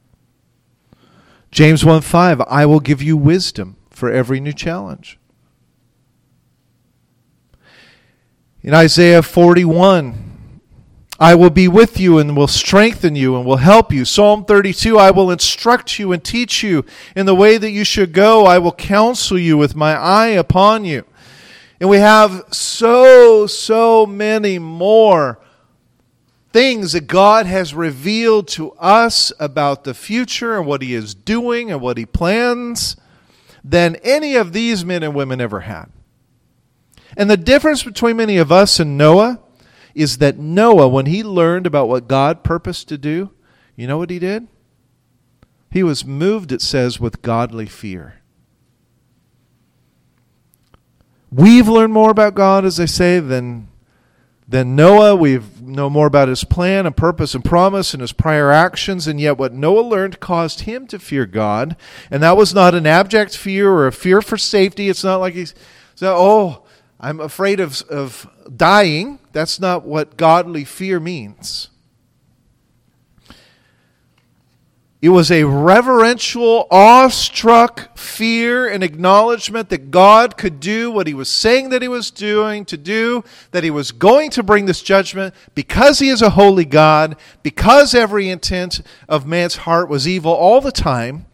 James 1.51 1.85
1 1.85 2.01
5, 2.01 2.41
I 2.49 2.65
will 2.65 2.81
give 2.81 3.03
you 3.03 3.19
wisdom 3.19 3.77
for 3.91 4.11
every 4.11 4.41
new 4.41 4.55
challenge. 4.55 5.19
In 8.63 8.73
Isaiah 8.73 9.21
41, 9.23 10.61
I 11.21 11.35
will 11.35 11.51
be 11.51 11.69
with 11.69 12.01
you 12.01 12.17
and 12.17 12.35
will 12.35 12.49
strengthen 12.49 13.15
you 13.15 13.37
and 13.37 13.45
will 13.45 13.59
help 13.59 13.93
you. 13.93 14.07
Psalm 14.07 14.47
32, 14.47 14.99
I 14.99 15.11
will 15.11 15.31
instruct 15.31 15.99
you 15.99 16.13
and 16.13 16.25
teach 16.25 16.63
you 16.63 16.83
in 17.15 17.27
the 17.27 17.35
way 17.35 17.59
that 17.59 17.73
you 17.73 17.85
should 17.85 18.15
go. 18.15 18.47
I 18.47 18.57
will 18.57 18.73
counsel 18.73 19.39
you 19.39 19.59
with 19.59 19.77
my 19.77 19.93
eye 19.93 20.29
upon 20.29 20.87
you. 20.87 21.05
And 21.79 21.91
we 21.91 21.99
have 21.99 22.45
so, 22.53 23.47
so 23.47 24.07
many 24.07 24.59
more 24.59 25.39
things 26.57 26.92
that 26.92 27.07
God 27.07 27.45
has 27.45 27.75
revealed 27.75 28.49
to 28.49 28.73
us 28.73 29.31
about 29.38 29.85
the 29.85 29.92
future 29.92 30.57
and 30.57 30.66
what 30.66 30.81
He 30.81 30.95
is 30.95 31.14
doing 31.14 31.71
and 31.71 31.83
what 31.83 31.99
He 31.99 32.07
plans 32.07 32.97
than 33.62 33.97
any 33.97 34.37
of 34.37 34.55
these 34.55 34.83
men 34.83 35.03
and 35.03 35.14
women 35.14 35.38
ever 35.38 35.61
had. 35.61 35.90
And 37.14 37.29
the 37.29 37.37
difference 37.37 37.83
between 37.83 38.16
many 38.16 38.38
of 38.38 38.51
us 38.51 38.81
and 38.81 38.97
Noah 38.97 39.38
is 39.95 40.16
that 40.16 40.38
Noah, 40.38 40.88
when 40.88 41.05
he 41.05 41.23
learned 41.23 41.66
about 41.66 41.90
what 41.90 42.09
God 42.09 42.42
purposed 42.42 42.88
to 42.88 42.97
do, 42.97 43.33
you 43.77 43.87
know 43.87 43.99
what 43.99 44.09
he 44.09 44.19
did? 44.19 44.49
He 45.71 45.83
was 45.83 46.07
moved, 46.07 46.53
it 46.53 46.62
says, 46.62 46.99
with 46.99 47.21
godly 47.21 47.66
fear. 47.66 48.23
We've 51.31 51.69
learned 51.69 51.92
more 51.92 52.11
about 52.11 52.35
God, 52.35 52.64
as 52.64 52.81
I 52.81 52.87
say, 52.87 53.21
than 53.21 53.69
than 54.49 54.77
Noah. 54.77 55.17
We 55.17 55.41
know 55.61 55.91
more 55.91 56.07
about 56.07 56.29
his 56.29 56.45
plan 56.45 56.87
and 56.87 56.97
purpose 56.97 57.35
and 57.35 57.45
promise 57.45 57.93
and 57.95 58.01
his 58.01 58.13
prior 58.13 58.51
actions, 58.51 59.07
and 59.07 59.21
yet 59.21 59.39
what 59.39 59.53
Noah 59.53 59.81
learned 59.81 60.21
caused 60.21 60.61
him 60.61 60.87
to 60.89 60.99
fear 60.99 61.27
God. 61.27 61.77
And 62.11 62.23
that 62.23 62.37
was 62.37 62.55
not 62.55 62.75
an 62.75 62.87
abject 62.87 63.37
fear 63.37 63.71
or 63.71 63.87
a 63.87 63.93
fear 63.93 64.23
for 64.23 64.37
safety. 64.37 64.89
It's 64.89 65.05
not 65.05 65.21
like 65.21 65.35
he's, 65.35 65.55
so, 65.95 66.15
oh, 66.17 66.67
I'm 67.01 67.21
afraid 67.21 67.61
of, 67.61 67.83
of 67.91 68.29
dying. 68.57 69.19
That's 69.33 69.61
not 69.61 69.85
what 69.85 70.17
godly 70.17 70.65
fear 70.65 71.01
means. 71.01 71.69
It 75.03 75.11
was 75.11 75.31
a 75.31 75.45
reverential, 75.45 76.67
awestruck 76.71 77.99
fear 77.99 78.67
and 78.67 78.83
acknowledgement 78.83 79.69
that 79.69 79.91
God 79.91 80.39
could 80.39 80.59
do 80.59 80.91
what 80.91 81.07
he 81.07 81.13
was 81.13 81.29
saying 81.29 81.69
that 81.69 81.83
he 81.83 81.89
was 81.89 82.11
doing 82.11 82.65
to 82.65 82.79
do, 82.79 83.23
that 83.51 83.63
he 83.63 83.71
was 83.71 83.93
going 83.93 84.31
to 84.31 84.43
bring 84.43 84.65
this 84.65 84.83
judgment 84.83 85.35
because 85.55 85.99
he 85.99 86.09
is 86.09 86.23
a 86.23 86.31
holy 86.31 86.65
God, 86.65 87.17
because 87.43 87.95
every 87.95 88.31
intent 88.31 88.81
of 89.07 89.27
man's 89.27 89.57
heart 89.57 89.91
was 89.91 90.09
evil 90.09 90.33
all 90.33 90.63
the 90.63 90.73
time. 90.73 91.27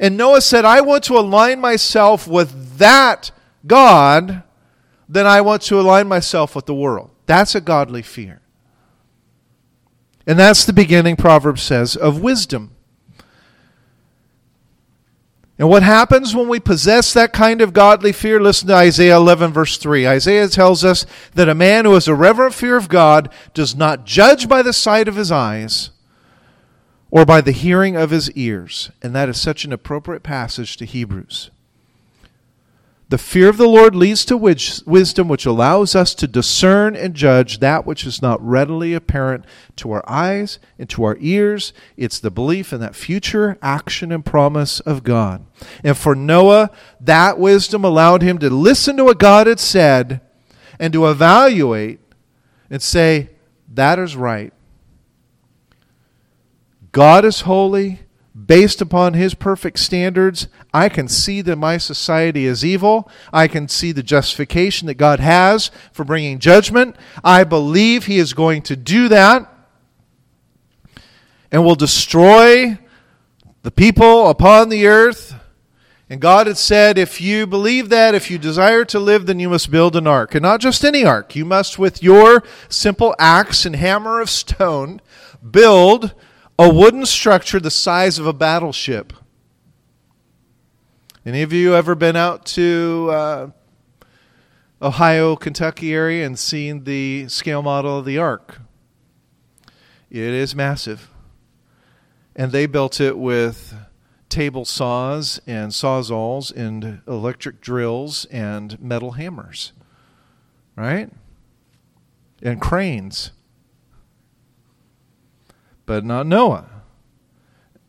And 0.00 0.16
Noah 0.16 0.40
said, 0.40 0.64
I 0.64 0.80
want 0.80 1.04
to 1.04 1.18
align 1.18 1.60
myself 1.60 2.26
with 2.26 2.78
that 2.78 3.30
God, 3.66 4.42
then 5.06 5.26
I 5.26 5.42
want 5.42 5.62
to 5.62 5.78
align 5.78 6.08
myself 6.08 6.56
with 6.56 6.64
the 6.64 6.74
world. 6.74 7.10
That's 7.26 7.54
a 7.54 7.60
godly 7.60 8.02
fear. 8.02 8.40
And 10.28 10.38
that's 10.38 10.66
the 10.66 10.74
beginning, 10.74 11.16
Proverbs 11.16 11.62
says, 11.62 11.96
of 11.96 12.20
wisdom. 12.20 12.76
And 15.58 15.70
what 15.70 15.82
happens 15.82 16.36
when 16.36 16.48
we 16.48 16.60
possess 16.60 17.14
that 17.14 17.32
kind 17.32 17.62
of 17.62 17.72
godly 17.72 18.12
fear? 18.12 18.38
Listen 18.38 18.68
to 18.68 18.74
Isaiah 18.74 19.16
11, 19.16 19.54
verse 19.54 19.78
3. 19.78 20.06
Isaiah 20.06 20.48
tells 20.48 20.84
us 20.84 21.06
that 21.34 21.48
a 21.48 21.54
man 21.54 21.86
who 21.86 21.94
has 21.94 22.06
a 22.06 22.14
reverent 22.14 22.54
fear 22.54 22.76
of 22.76 22.90
God 22.90 23.32
does 23.54 23.74
not 23.74 24.04
judge 24.04 24.48
by 24.48 24.60
the 24.60 24.74
sight 24.74 25.08
of 25.08 25.16
his 25.16 25.32
eyes 25.32 25.90
or 27.10 27.24
by 27.24 27.40
the 27.40 27.50
hearing 27.50 27.96
of 27.96 28.10
his 28.10 28.30
ears. 28.32 28.90
And 29.02 29.14
that 29.16 29.30
is 29.30 29.40
such 29.40 29.64
an 29.64 29.72
appropriate 29.72 30.22
passage 30.22 30.76
to 30.76 30.84
Hebrews. 30.84 31.50
The 33.10 33.16
fear 33.16 33.48
of 33.48 33.56
the 33.56 33.66
Lord 33.66 33.96
leads 33.96 34.26
to 34.26 34.36
wisdom, 34.36 35.28
which 35.28 35.46
allows 35.46 35.96
us 35.96 36.14
to 36.14 36.28
discern 36.28 36.94
and 36.94 37.14
judge 37.14 37.58
that 37.60 37.86
which 37.86 38.04
is 38.04 38.20
not 38.20 38.46
readily 38.46 38.92
apparent 38.92 39.46
to 39.76 39.92
our 39.92 40.04
eyes 40.06 40.58
and 40.78 40.90
to 40.90 41.04
our 41.04 41.16
ears. 41.18 41.72
It's 41.96 42.20
the 42.20 42.30
belief 42.30 42.70
in 42.70 42.80
that 42.80 42.94
future 42.94 43.56
action 43.62 44.12
and 44.12 44.22
promise 44.22 44.80
of 44.80 45.04
God. 45.04 45.46
And 45.82 45.96
for 45.96 46.14
Noah, 46.14 46.70
that 47.00 47.38
wisdom 47.38 47.82
allowed 47.82 48.20
him 48.20 48.38
to 48.40 48.50
listen 48.50 48.98
to 48.98 49.04
what 49.04 49.18
God 49.18 49.46
had 49.46 49.58
said 49.58 50.20
and 50.78 50.92
to 50.92 51.06
evaluate 51.08 52.00
and 52.68 52.82
say, 52.82 53.30
that 53.72 53.98
is 53.98 54.16
right. 54.16 54.52
God 56.92 57.24
is 57.24 57.40
holy 57.40 58.00
based 58.46 58.80
upon 58.80 59.14
his 59.14 59.34
perfect 59.34 59.78
standards, 59.78 60.48
I 60.72 60.88
can 60.88 61.08
see 61.08 61.40
that 61.42 61.56
my 61.56 61.76
society 61.78 62.46
is 62.46 62.64
evil. 62.64 63.10
I 63.32 63.48
can 63.48 63.68
see 63.68 63.92
the 63.92 64.02
justification 64.02 64.86
that 64.86 64.94
God 64.94 65.20
has 65.20 65.70
for 65.92 66.04
bringing 66.04 66.38
judgment. 66.38 66.96
I 67.24 67.44
believe 67.44 68.06
he 68.06 68.18
is 68.18 68.32
going 68.34 68.62
to 68.62 68.76
do 68.76 69.08
that 69.08 69.52
and 71.50 71.64
will 71.64 71.74
destroy 71.74 72.78
the 73.62 73.70
people 73.70 74.28
upon 74.28 74.68
the 74.68 74.86
earth. 74.86 75.34
And 76.10 76.20
God 76.20 76.46
had 76.46 76.56
said, 76.56 76.96
if 76.96 77.20
you 77.20 77.46
believe 77.46 77.90
that, 77.90 78.14
if 78.14 78.30
you 78.30 78.38
desire 78.38 78.84
to 78.86 78.98
live, 78.98 79.26
then 79.26 79.40
you 79.40 79.50
must 79.50 79.70
build 79.70 79.94
an 79.94 80.06
ark. 80.06 80.34
And 80.34 80.42
not 80.42 80.60
just 80.60 80.84
any 80.84 81.04
ark. 81.04 81.36
You 81.36 81.44
must, 81.44 81.78
with 81.78 82.02
your 82.02 82.42
simple 82.68 83.14
axe 83.18 83.66
and 83.66 83.76
hammer 83.76 84.20
of 84.20 84.30
stone, 84.30 85.02
build 85.50 86.14
a 86.58 86.68
wooden 86.68 87.06
structure 87.06 87.60
the 87.60 87.70
size 87.70 88.18
of 88.18 88.26
a 88.26 88.32
battleship. 88.32 89.12
Any 91.24 91.42
of 91.42 91.52
you 91.52 91.74
ever 91.74 91.94
been 91.94 92.16
out 92.16 92.46
to 92.46 93.08
uh, 93.12 93.50
Ohio, 94.82 95.36
Kentucky 95.36 95.94
area 95.94 96.26
and 96.26 96.38
seen 96.38 96.84
the 96.84 97.28
scale 97.28 97.62
model 97.62 97.98
of 97.98 98.04
the 98.04 98.18
ark? 98.18 98.60
It 100.10 100.20
is 100.20 100.54
massive. 100.54 101.10
And 102.34 102.50
they 102.50 102.66
built 102.66 103.00
it 103.00 103.18
with 103.18 103.74
table 104.28 104.64
saws 104.64 105.40
and 105.46 105.70
sawzalls 105.70 106.54
and 106.54 107.02
electric 107.06 107.60
drills 107.60 108.24
and 108.26 108.80
metal 108.80 109.12
hammers. 109.12 109.72
Right? 110.76 111.10
And 112.42 112.60
cranes. 112.60 113.32
But 115.88 116.04
not 116.04 116.26
Noah. 116.26 116.68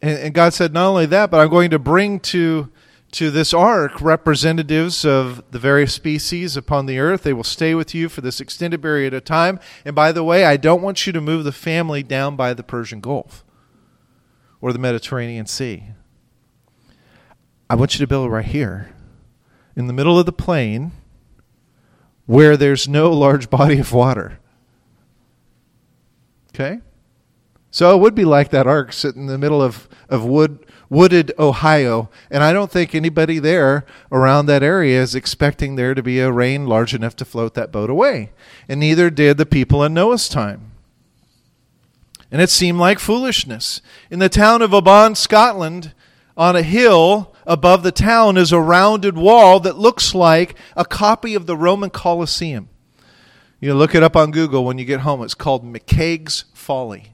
And, 0.02 0.18
and 0.20 0.34
God 0.34 0.54
said, 0.54 0.72
not 0.72 0.88
only 0.88 1.06
that, 1.08 1.30
but 1.30 1.42
I'm 1.42 1.50
going 1.50 1.70
to 1.72 1.80
bring 1.80 2.22
to 2.22 2.72
to 3.12 3.30
this 3.30 3.54
ark 3.54 4.00
representatives 4.02 5.04
of 5.04 5.44
the 5.52 5.60
various 5.60 5.94
species 5.94 6.56
upon 6.56 6.86
the 6.86 7.00
earth. 7.00 7.24
They 7.24 7.34
will 7.34 7.44
stay 7.44 7.76
with 7.76 7.94
you 7.94 8.08
for 8.08 8.22
this 8.22 8.40
extended 8.40 8.82
period 8.82 9.14
of 9.14 9.26
time. 9.26 9.60
And 9.84 9.96
by 9.96 10.12
the 10.12 10.24
way, 10.24 10.46
I 10.46 10.58
don't 10.58 10.82
want 10.82 11.06
you 11.08 11.14
to 11.14 11.20
move 11.20 11.44
the 11.44 11.52
family 11.52 12.04
down 12.04 12.36
by 12.36 12.54
the 12.54 12.64
Persian 12.64 13.02
Gulf 13.02 13.44
or 14.62 14.72
the 14.72 14.80
Mediterranean 14.80 15.48
Sea. 15.48 15.86
I 17.70 17.76
want 17.76 17.96
you 17.96 18.00
to 18.00 18.08
build 18.08 18.32
right 18.32 18.46
here 18.46 18.94
in 19.76 19.88
the 19.88 19.94
middle 19.94 20.20
of 20.20 20.26
the 20.26 20.32
plain 20.32 20.92
where 22.28 22.56
there's 22.56 22.88
no 22.88 23.12
large 23.12 23.50
body 23.58 23.80
of 23.80 23.92
water. 23.92 24.40
Okay? 26.54 26.80
So 27.72 27.96
it 27.96 28.00
would 28.00 28.16
be 28.16 28.26
like 28.26 28.50
that 28.50 28.68
ark 28.68 28.94
sitting 28.94 29.24
in 29.24 29.28
the 29.28 29.38
middle 29.38 29.62
of, 29.62 29.88
of 30.10 30.26
wood 30.26 30.66
wooded 30.90 31.32
Ohio, 31.38 32.10
and 32.32 32.44
I 32.44 32.52
don't 32.52 32.72
think 32.72 32.96
anybody 32.96 33.40
there 33.40 33.86
around 34.12 34.48
that 34.48 34.64
area 34.64 35.02
is 35.02 35.14
expecting 35.16 35.76
there 35.76 35.94
to 35.94 36.02
be 36.02 36.20
a 36.20 36.32
rain 36.32 36.66
large 36.66 36.94
enough 36.94 37.16
to 37.18 37.26
float 37.26 37.54
that 37.54 37.72
boat 37.72 37.90
away. 37.90 38.32
And 38.68 38.80
neither 38.80 39.10
did 39.10 39.38
the 39.38 39.46
people 39.46 39.84
in 39.84 39.94
Noah's 39.94 40.28
time. 40.28 40.72
And 42.32 42.42
it 42.42 42.50
seemed 42.50 42.80
like 42.80 43.00
foolishness. 43.00 43.82
In 44.10 44.20
the 44.20 44.30
town 44.30 44.62
of 44.62 44.74
Oban, 44.74 45.16
Scotland, 45.16 45.94
on 46.36 46.56
a 46.56 46.62
hill 46.64 47.36
above 47.46 47.84
the 47.84 47.92
town 47.92 48.38
is 48.38 48.52
a 48.52 48.62
rounded 48.62 49.18
wall 49.18 49.60
that 49.60 49.78
looks 49.78 50.16
like 50.16 50.56
a 50.76 50.86
copy 50.86 51.36
of 51.36 51.48
the 51.48 51.58
Roman 51.58 51.90
Colosseum. 51.90 52.70
You 53.60 53.74
look 53.74 53.94
it 53.94 54.04
up 54.04 54.16
on 54.16 54.32
Google 54.32 54.64
when 54.64 54.78
you 54.78 54.86
get 54.86 55.02
home. 55.02 55.22
It's 55.22 55.34
called 55.34 55.66
McCaig's 55.66 56.46
Folly. 56.54 57.14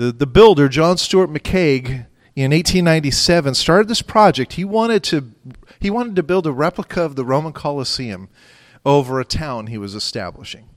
The, 0.00 0.12
the 0.12 0.26
builder, 0.26 0.66
John 0.70 0.96
Stuart 0.96 1.28
McCaig, 1.28 2.06
in 2.34 2.52
1897 2.52 3.52
started 3.52 3.86
this 3.86 4.00
project. 4.00 4.54
He 4.54 4.64
wanted 4.64 5.02
to 5.04 5.32
he 5.78 5.90
wanted 5.90 6.16
to 6.16 6.22
build 6.22 6.46
a 6.46 6.52
replica 6.52 7.02
of 7.02 7.16
the 7.16 7.24
Roman 7.24 7.52
Colosseum 7.52 8.30
over 8.86 9.20
a 9.20 9.26
town 9.26 9.66
he 9.66 9.76
was 9.76 9.94
establishing. 9.94 10.70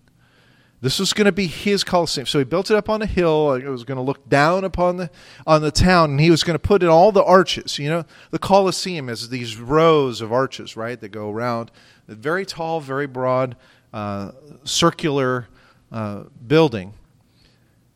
This 0.82 1.00
was 1.00 1.14
going 1.14 1.24
to 1.24 1.32
be 1.32 1.48
his 1.48 1.86
Colosseum. 1.86 2.28
So 2.28 2.38
he 2.40 2.44
built 2.44 2.70
it 2.70 2.76
up 2.76 2.90
on 2.90 3.02
a 3.02 3.06
hill. 3.06 3.54
It 3.54 3.64
was 3.64 3.86
going 3.86 3.96
to 3.96 4.02
look 4.02 4.28
down 4.28 4.66
upon 4.66 4.98
the 4.98 5.10
on 5.48 5.62
the 5.62 5.72
town, 5.72 6.12
and 6.12 6.20
he 6.20 6.30
was 6.30 6.44
going 6.44 6.56
to 6.56 6.60
put 6.60 6.84
in 6.84 6.90
all 6.90 7.14
the 7.14 7.24
arches. 7.24 7.80
You 7.80 7.88
know, 7.88 8.06
the 8.32 8.40
Colosseum 8.40 9.08
is 9.08 9.30
these 9.30 9.56
rows 9.56 10.20
of 10.20 10.34
arches, 10.34 10.76
right, 10.76 11.00
that 11.00 11.14
go 11.14 11.32
around. 11.32 11.72
Very 12.10 12.46
tall, 12.46 12.82
very 12.82 13.08
broad, 13.08 13.56
uh, 13.94 14.34
circular 14.66 15.48
uh, 15.94 16.24
building. 16.46 16.96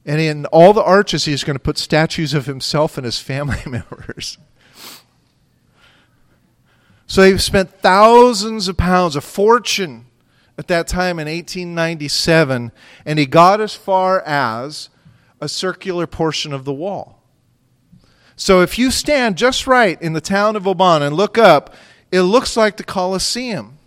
And 0.08 0.22
in 0.22 0.46
all 0.48 0.72
the 0.72 0.84
arches, 0.84 1.26
he's 1.26 1.44
going 1.44 1.58
to 1.58 1.64
put 1.64 1.78
statues 1.78 2.34
of 2.34 2.46
himself 2.46 2.98
and 2.98 3.04
his 3.04 3.20
family 3.20 3.60
members. 3.66 4.38
So 7.06 7.22
they 7.22 7.38
spent 7.38 7.82
thousands 7.82 8.70
of 8.70 8.78
pounds, 8.78 9.18
a 9.18 9.22
fortune 9.22 10.06
at 10.58 10.68
that 10.70 10.88
time 10.88 11.20
in 11.20 11.28
1897, 11.28 12.72
and 13.06 13.20
he 13.20 13.26
got 13.26 13.60
as 13.60 13.76
far 13.76 14.22
as 14.22 14.90
a 15.40 15.50
circular 15.50 16.08
portion 16.08 16.54
of 16.54 16.64
the 16.66 16.74
wall. 16.74 17.22
So 18.38 18.62
if 18.62 18.80
you 18.80 18.92
stand 18.92 19.38
just 19.38 19.68
right 19.68 20.02
in 20.02 20.14
the 20.14 20.22
town 20.22 20.56
of 20.56 20.68
Oban 20.68 21.02
and 21.02 21.16
look 21.16 21.38
up, 21.38 21.76
it 22.12 22.22
looks 22.22 22.56
like 22.56 22.78
the 22.78 22.84
Colosseum. 22.84 23.78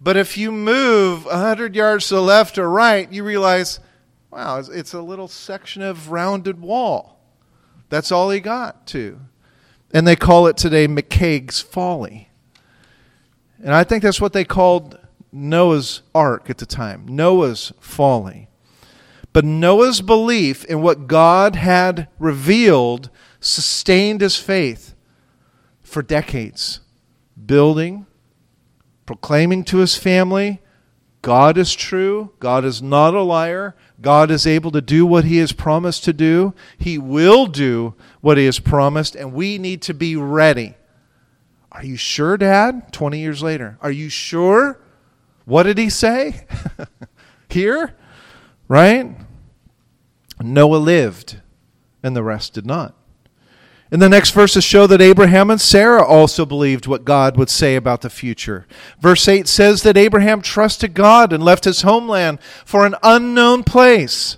But 0.00 0.16
if 0.16 0.36
you 0.36 0.52
move 0.52 1.24
100 1.24 1.74
yards 1.74 2.08
to 2.08 2.16
the 2.16 2.22
left 2.22 2.58
or 2.58 2.68
right, 2.68 3.10
you 3.10 3.24
realize 3.24 3.80
Wow, 4.30 4.58
it's, 4.58 4.92
a 4.92 5.00
little 5.00 5.28
section 5.28 5.82
of 5.82 6.10
rounded 6.10 6.60
wall. 6.60 7.18
That's 7.88 8.12
all 8.12 8.30
he 8.30 8.40
got 8.40 8.86
to. 8.88 9.20
And 9.92 10.06
they 10.06 10.16
call 10.16 10.46
it 10.46 10.56
today 10.56 10.86
McCaig's 10.86 11.60
Folly. 11.60 12.28
And 13.62 13.74
I 13.74 13.84
think 13.84 14.02
that's 14.02 14.20
what 14.20 14.34
they 14.34 14.44
called 14.44 14.98
Noah's 15.32 16.02
Ark 16.14 16.50
at 16.50 16.58
the 16.58 16.66
time 16.66 17.06
Noah's 17.08 17.72
Folly. 17.80 18.48
But 19.32 19.44
Noah's 19.44 20.00
belief 20.00 20.64
in 20.66 20.82
what 20.82 21.06
God 21.06 21.56
had 21.56 22.08
revealed 22.18 23.10
sustained 23.40 24.20
his 24.20 24.36
faith 24.36 24.94
for 25.80 26.02
decades, 26.02 26.80
building, 27.46 28.06
proclaiming 29.06 29.64
to 29.64 29.78
his 29.78 29.96
family 29.96 30.60
God 31.22 31.58
is 31.58 31.74
true, 31.74 32.32
God 32.38 32.64
is 32.64 32.80
not 32.80 33.14
a 33.14 33.22
liar, 33.22 33.74
God 34.00 34.30
is 34.30 34.46
able 34.46 34.70
to 34.72 34.80
do 34.80 35.04
what 35.04 35.24
He 35.24 35.38
has 35.38 35.52
promised 35.52 36.04
to 36.04 36.12
do. 36.12 36.54
He 36.76 36.98
will 36.98 37.46
do 37.46 37.94
what 38.20 38.38
He 38.38 38.44
has 38.44 38.60
promised, 38.60 39.16
and 39.16 39.32
we 39.32 39.58
need 39.58 39.82
to 39.82 39.94
be 39.94 40.16
ready. 40.16 40.74
Are 41.72 41.84
you 41.84 41.96
sure, 41.96 42.36
Dad? 42.36 42.92
20 42.92 43.18
years 43.18 43.42
later. 43.42 43.78
Are 43.80 43.90
you 43.90 44.08
sure? 44.08 44.80
What 45.44 45.64
did 45.64 45.78
He 45.78 45.90
say? 45.90 46.46
Here? 47.48 47.96
Right? 48.68 49.16
Noah 50.40 50.76
lived, 50.76 51.40
and 52.02 52.14
the 52.14 52.22
rest 52.22 52.54
did 52.54 52.66
not. 52.66 52.94
And 53.90 54.02
the 54.02 54.08
next 54.08 54.32
verses 54.32 54.64
show 54.64 54.86
that 54.86 55.00
Abraham 55.00 55.50
and 55.50 55.60
Sarah 55.60 56.04
also 56.04 56.44
believed 56.44 56.86
what 56.86 57.06
God 57.06 57.38
would 57.38 57.48
say 57.48 57.74
about 57.74 58.02
the 58.02 58.10
future. 58.10 58.66
Verse 59.00 59.26
8 59.26 59.48
says 59.48 59.82
that 59.82 59.96
Abraham 59.96 60.42
trusted 60.42 60.92
God 60.92 61.32
and 61.32 61.42
left 61.42 61.64
his 61.64 61.82
homeland 61.82 62.38
for 62.66 62.84
an 62.84 62.96
unknown 63.02 63.64
place, 63.64 64.36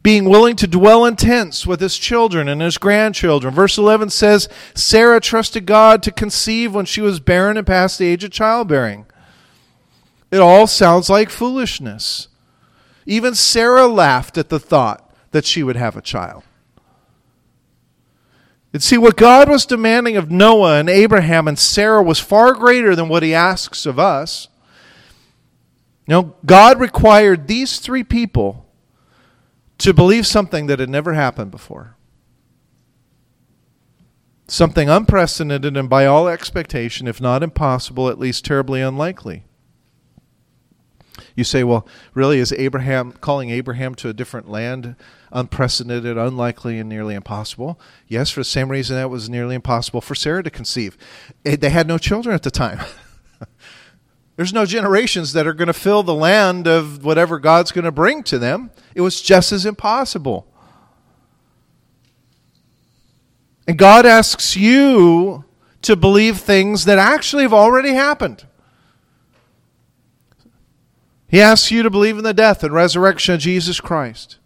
being 0.00 0.28
willing 0.28 0.54
to 0.56 0.68
dwell 0.68 1.04
in 1.04 1.16
tents 1.16 1.66
with 1.66 1.80
his 1.80 1.98
children 1.98 2.46
and 2.48 2.62
his 2.62 2.78
grandchildren. 2.78 3.52
Verse 3.52 3.76
11 3.76 4.10
says 4.10 4.48
Sarah 4.74 5.20
trusted 5.20 5.66
God 5.66 6.04
to 6.04 6.12
conceive 6.12 6.72
when 6.72 6.86
she 6.86 7.00
was 7.00 7.18
barren 7.18 7.56
and 7.56 7.66
past 7.66 7.98
the 7.98 8.06
age 8.06 8.22
of 8.22 8.30
childbearing. 8.30 9.06
It 10.30 10.38
all 10.38 10.68
sounds 10.68 11.10
like 11.10 11.30
foolishness. 11.30 12.28
Even 13.06 13.34
Sarah 13.34 13.88
laughed 13.88 14.38
at 14.38 14.50
the 14.50 14.60
thought 14.60 15.12
that 15.32 15.46
she 15.46 15.64
would 15.64 15.76
have 15.76 15.96
a 15.96 16.02
child. 16.02 16.44
And 18.72 18.82
see, 18.82 18.98
what 18.98 19.16
God 19.16 19.48
was 19.48 19.64
demanding 19.64 20.16
of 20.16 20.30
Noah 20.30 20.78
and 20.78 20.90
Abraham 20.90 21.48
and 21.48 21.58
Sarah 21.58 22.02
was 22.02 22.20
far 22.20 22.52
greater 22.52 22.94
than 22.94 23.08
what 23.08 23.22
he 23.22 23.34
asks 23.34 23.86
of 23.86 23.98
us. 23.98 24.48
You 26.06 26.12
know, 26.12 26.36
God 26.44 26.78
required 26.78 27.48
these 27.48 27.78
three 27.78 28.04
people 28.04 28.66
to 29.78 29.94
believe 29.94 30.26
something 30.26 30.66
that 30.66 30.80
had 30.80 30.90
never 30.90 31.14
happened 31.14 31.50
before. 31.50 31.96
Something 34.46 34.88
unprecedented 34.88 35.76
and 35.76 35.88
by 35.88 36.06
all 36.06 36.28
expectation, 36.28 37.06
if 37.06 37.20
not 37.20 37.42
impossible, 37.42 38.08
at 38.08 38.18
least 38.18 38.44
terribly 38.44 38.80
unlikely. 38.80 39.44
You 41.34 41.44
say, 41.44 41.64
well, 41.64 41.86
really, 42.14 42.38
is 42.38 42.52
Abraham 42.52 43.12
calling 43.12 43.50
Abraham 43.50 43.94
to 43.96 44.08
a 44.08 44.14
different 44.14 44.50
land 44.50 44.96
unprecedented, 45.32 46.16
unlikely, 46.16 46.78
and 46.78 46.88
nearly 46.88 47.14
impossible? 47.14 47.80
Yes, 48.06 48.30
for 48.30 48.40
the 48.40 48.44
same 48.44 48.70
reason 48.70 48.96
that 48.96 49.10
was 49.10 49.28
nearly 49.28 49.54
impossible 49.54 50.00
for 50.00 50.14
Sarah 50.14 50.42
to 50.42 50.50
conceive. 50.50 50.96
It, 51.44 51.60
they 51.60 51.70
had 51.70 51.86
no 51.86 51.98
children 51.98 52.34
at 52.34 52.42
the 52.42 52.50
time. 52.50 52.80
There's 54.36 54.52
no 54.52 54.66
generations 54.66 55.32
that 55.32 55.46
are 55.46 55.52
going 55.52 55.66
to 55.66 55.72
fill 55.72 56.02
the 56.02 56.14
land 56.14 56.68
of 56.68 57.04
whatever 57.04 57.40
God's 57.40 57.72
going 57.72 57.84
to 57.84 57.92
bring 57.92 58.22
to 58.24 58.38
them. 58.38 58.70
It 58.94 59.00
was 59.00 59.20
just 59.20 59.50
as 59.50 59.66
impossible. 59.66 60.46
And 63.66 63.76
God 63.76 64.06
asks 64.06 64.56
you 64.56 65.44
to 65.82 65.96
believe 65.96 66.38
things 66.38 66.84
that 66.86 66.98
actually 66.98 67.42
have 67.42 67.52
already 67.52 67.90
happened. 67.90 68.46
He 71.28 71.40
asks 71.40 71.70
you 71.70 71.82
to 71.82 71.90
believe 71.90 72.16
in 72.16 72.24
the 72.24 72.32
death 72.32 72.64
and 72.64 72.72
resurrection 72.72 73.34
of 73.34 73.40
Jesus 73.40 73.80
Christ. 73.80 74.37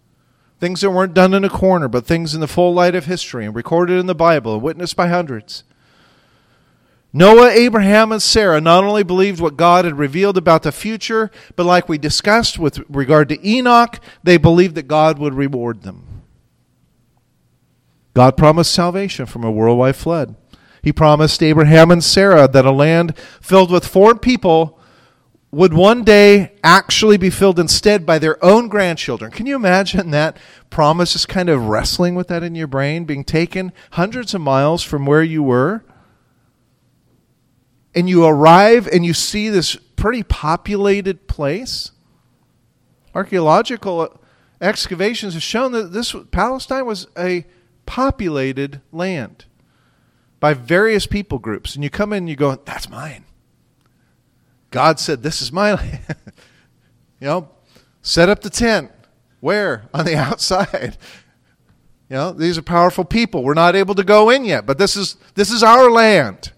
Things 0.62 0.80
that 0.80 0.90
weren't 0.92 1.12
done 1.12 1.34
in 1.34 1.42
a 1.42 1.50
corner, 1.50 1.88
but 1.88 2.06
things 2.06 2.36
in 2.36 2.40
the 2.40 2.46
full 2.46 2.72
light 2.72 2.94
of 2.94 3.06
history 3.06 3.44
and 3.44 3.52
recorded 3.52 3.98
in 3.98 4.06
the 4.06 4.14
Bible 4.14 4.54
and 4.54 4.62
witnessed 4.62 4.94
by 4.94 5.08
hundreds. 5.08 5.64
Noah, 7.12 7.50
Abraham, 7.50 8.12
and 8.12 8.22
Sarah 8.22 8.60
not 8.60 8.84
only 8.84 9.02
believed 9.02 9.40
what 9.40 9.56
God 9.56 9.84
had 9.84 9.98
revealed 9.98 10.38
about 10.38 10.62
the 10.62 10.70
future, 10.70 11.32
but 11.56 11.66
like 11.66 11.88
we 11.88 11.98
discussed 11.98 12.60
with 12.60 12.78
regard 12.88 13.28
to 13.30 13.44
Enoch, 13.44 13.98
they 14.22 14.36
believed 14.36 14.76
that 14.76 14.86
God 14.86 15.18
would 15.18 15.34
reward 15.34 15.82
them. 15.82 16.22
God 18.14 18.36
promised 18.36 18.72
salvation 18.72 19.26
from 19.26 19.42
a 19.42 19.50
worldwide 19.50 19.96
flood. 19.96 20.36
He 20.80 20.92
promised 20.92 21.42
Abraham 21.42 21.90
and 21.90 22.04
Sarah 22.04 22.46
that 22.46 22.64
a 22.64 22.70
land 22.70 23.18
filled 23.18 23.72
with 23.72 23.84
foreign 23.84 24.20
people 24.20 24.78
would 25.52 25.74
one 25.74 26.02
day 26.02 26.50
actually 26.64 27.18
be 27.18 27.28
filled 27.28 27.58
instead 27.58 28.06
by 28.06 28.18
their 28.18 28.42
own 28.42 28.68
grandchildren. 28.68 29.30
Can 29.30 29.44
you 29.44 29.54
imagine 29.54 30.10
that 30.10 30.38
promise 30.70 31.12
just 31.12 31.28
kind 31.28 31.50
of 31.50 31.66
wrestling 31.66 32.14
with 32.14 32.28
that 32.28 32.42
in 32.42 32.54
your 32.54 32.66
brain, 32.66 33.04
being 33.04 33.22
taken 33.22 33.70
hundreds 33.92 34.32
of 34.32 34.40
miles 34.40 34.82
from 34.82 35.04
where 35.04 35.22
you 35.22 35.42
were? 35.42 35.84
And 37.94 38.08
you 38.08 38.24
arrive 38.24 38.88
and 38.88 39.04
you 39.04 39.12
see 39.12 39.50
this 39.50 39.76
pretty 39.76 40.22
populated 40.22 41.28
place. 41.28 41.90
Archaeological 43.14 44.18
excavations 44.58 45.34
have 45.34 45.42
shown 45.42 45.72
that 45.72 45.92
this 45.92 46.16
Palestine 46.30 46.86
was 46.86 47.06
a 47.18 47.44
populated 47.84 48.80
land 48.90 49.44
by 50.40 50.54
various 50.54 51.06
people 51.06 51.38
groups. 51.38 51.74
And 51.74 51.84
you 51.84 51.90
come 51.90 52.14
in 52.14 52.20
and 52.20 52.30
you 52.30 52.36
go, 52.36 52.56
that's 52.56 52.88
mine. 52.88 53.26
God 54.72 54.98
said, 54.98 55.22
This 55.22 55.40
is 55.40 55.52
my 55.52 55.74
land. 55.76 56.16
you 57.20 57.28
know, 57.28 57.48
set 58.00 58.28
up 58.28 58.40
the 58.40 58.50
tent. 58.50 58.90
Where? 59.38 59.88
On 59.94 60.04
the 60.04 60.16
outside. 60.16 60.96
You 62.08 62.16
know, 62.16 62.32
these 62.32 62.58
are 62.58 62.62
powerful 62.62 63.04
people. 63.04 63.44
We're 63.44 63.54
not 63.54 63.76
able 63.76 63.94
to 63.94 64.04
go 64.04 64.28
in 64.28 64.44
yet, 64.44 64.66
but 64.66 64.76
this 64.76 64.96
is 64.96 65.16
this 65.34 65.50
is 65.50 65.62
our 65.62 65.90
land. 65.90 66.52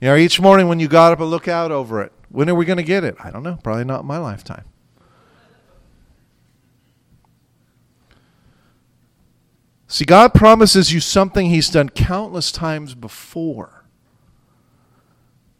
You 0.00 0.08
know, 0.08 0.16
each 0.16 0.38
morning 0.38 0.68
when 0.68 0.78
you 0.78 0.88
got 0.88 1.12
up 1.12 1.20
and 1.20 1.30
look 1.30 1.48
out 1.48 1.72
over 1.72 2.02
it, 2.02 2.12
when 2.28 2.50
are 2.50 2.54
we 2.54 2.66
going 2.66 2.76
to 2.76 2.82
get 2.84 3.02
it? 3.02 3.16
I 3.18 3.30
don't 3.30 3.42
know. 3.42 3.58
Probably 3.62 3.84
not 3.84 4.00
in 4.00 4.06
my 4.06 4.18
lifetime. 4.18 4.64
See, 9.88 10.04
God 10.04 10.34
promises 10.34 10.92
you 10.92 11.00
something 11.00 11.48
He's 11.48 11.70
done 11.70 11.88
countless 11.88 12.52
times 12.52 12.94
before. 12.94 13.75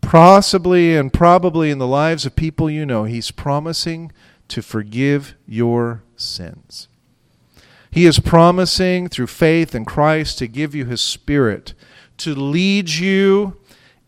Possibly 0.06 0.96
and 0.96 1.12
probably 1.12 1.70
in 1.70 1.78
the 1.78 1.86
lives 1.86 2.24
of 2.24 2.36
people 2.36 2.70
you 2.70 2.86
know, 2.86 3.04
He's 3.04 3.30
promising 3.30 4.12
to 4.48 4.62
forgive 4.62 5.34
your 5.46 6.02
sins. 6.16 6.88
He 7.90 8.06
is 8.06 8.20
promising 8.20 9.08
through 9.08 9.26
faith 9.26 9.74
in 9.74 9.84
Christ 9.84 10.38
to 10.38 10.46
give 10.46 10.74
you 10.74 10.84
His 10.84 11.00
Spirit, 11.00 11.74
to 12.18 12.34
lead 12.34 12.88
you 12.88 13.56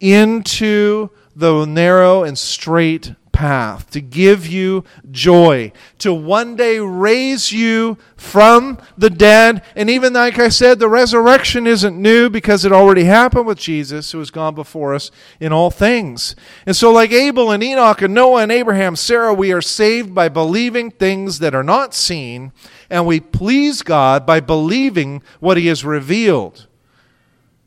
into 0.01 1.11
the 1.35 1.65
narrow 1.65 2.23
and 2.23 2.39
straight 2.39 3.15
path, 3.39 3.89
to 3.89 4.01
give 4.01 4.49
you 4.49 4.83
joy, 5.13 5.71
to 5.97 6.13
one 6.13 6.57
day 6.57 6.81
raise 6.81 7.53
you 7.53 7.97
from 8.17 8.77
the 8.97 9.09
dead. 9.09 9.63
And 9.77 9.89
even 9.89 10.13
like 10.13 10.41
I 10.41 10.49
said, 10.49 10.81
the 10.81 10.89
resurrection 10.89 11.65
isn't 11.65 11.97
new 11.97 12.29
because 12.29 12.65
it 12.65 12.73
already 12.73 13.05
happened 13.05 13.47
with 13.47 13.57
Jesus, 13.57 14.11
who 14.11 14.19
has 14.19 14.33
gone 14.33 14.57
before 14.57 14.93
us 14.93 15.13
in 15.39 15.53
all 15.53 15.71
things. 15.71 16.35
And 16.67 16.75
so, 16.75 16.91
like 16.91 17.13
Abel 17.13 17.53
and 17.53 17.63
Enoch 17.63 18.03
and 18.03 18.13
Noah 18.13 18.43
and 18.43 18.51
Abraham, 18.51 18.97
Sarah, 18.97 19.33
we 19.33 19.53
are 19.53 19.63
saved 19.63 20.13
by 20.13 20.29
believing 20.29 20.91
things 20.91 21.39
that 21.39 21.55
are 21.55 21.63
not 21.63 21.95
seen, 21.95 22.51
and 22.91 23.07
we 23.07 23.21
please 23.21 23.83
God 23.83 24.27
by 24.27 24.41
believing 24.41 25.23
what 25.39 25.57
He 25.57 25.69
has 25.69 25.85
revealed 25.85 26.67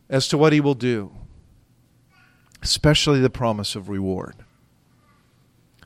as 0.10 0.27
to 0.27 0.38
what 0.38 0.51
He 0.51 0.60
will 0.60 0.75
do, 0.75 1.13
especially 2.62 3.21
the 3.21 3.29
promise 3.29 3.73
of 3.73 3.88
reward. 3.88 4.36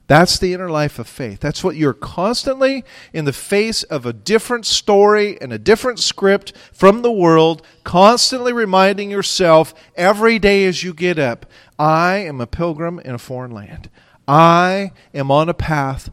That's 0.07 0.37
the 0.37 0.53
inner 0.53 0.69
life 0.69 0.99
of 0.99 1.07
faith. 1.07 1.39
That's 1.39 1.63
what 1.63 1.75
you're 1.75 1.93
constantly 1.93 2.83
in 3.11 3.25
the 3.25 3.33
face 3.33 3.81
of 3.83 4.05
a 4.05 4.13
different 4.13 4.65
story 4.65 5.39
and 5.41 5.51
a 5.51 5.57
different 5.57 5.99
script 5.99 6.53
from 6.71 7.01
the 7.01 7.11
world, 7.11 7.65
constantly 7.83 8.53
reminding 8.53 9.09
yourself 9.09 9.73
every 9.95 10.37
day 10.37 10.65
as 10.65 10.83
you 10.83 10.93
get 10.93 11.17
up 11.17 11.45
I 11.77 12.17
am 12.17 12.39
a 12.39 12.47
pilgrim 12.47 12.99
in 12.99 13.15
a 13.15 13.19
foreign 13.19 13.51
land. 13.51 13.89
I 14.27 14.91
am 15.13 15.29
on 15.29 15.49
a 15.49 15.53
path 15.53 16.09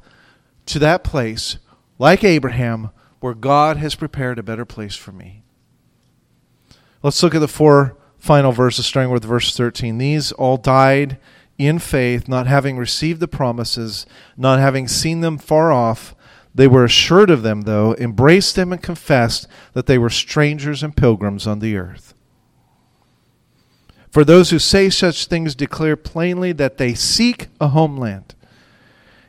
to 0.66 0.78
that 0.80 1.04
place, 1.04 1.58
like 1.98 2.24
Abraham, 2.24 2.90
where 3.20 3.34
God 3.34 3.76
has 3.76 3.94
prepared 3.94 4.38
a 4.38 4.42
better 4.42 4.64
place 4.64 4.96
for 4.96 5.12
me. 5.12 5.44
Let's 7.02 7.22
look 7.22 7.34
at 7.34 7.40
the 7.40 7.48
four 7.48 7.96
final 8.18 8.52
verses, 8.52 8.86
starting 8.86 9.12
with 9.12 9.24
verse 9.24 9.56
13. 9.56 9.98
These 9.98 10.32
all 10.32 10.56
died 10.56 11.18
in 11.66 11.78
faith, 11.78 12.28
not 12.28 12.46
having 12.46 12.76
received 12.76 13.20
the 13.20 13.28
promises, 13.28 14.06
not 14.36 14.58
having 14.58 14.88
seen 14.88 15.20
them 15.20 15.38
far 15.38 15.72
off. 15.72 16.14
They 16.54 16.68
were 16.68 16.84
assured 16.84 17.30
of 17.30 17.42
them, 17.42 17.62
though, 17.62 17.94
embraced 17.96 18.56
them, 18.56 18.72
and 18.72 18.82
confessed 18.82 19.46
that 19.72 19.86
they 19.86 19.98
were 19.98 20.10
strangers 20.10 20.82
and 20.82 20.96
pilgrims 20.96 21.46
on 21.46 21.60
the 21.60 21.76
earth. 21.76 22.14
For 24.10 24.24
those 24.24 24.50
who 24.50 24.58
say 24.58 24.90
such 24.90 25.26
things 25.26 25.54
declare 25.54 25.96
plainly 25.96 26.52
that 26.52 26.76
they 26.76 26.92
seek 26.92 27.48
a 27.58 27.68
homeland. 27.68 28.34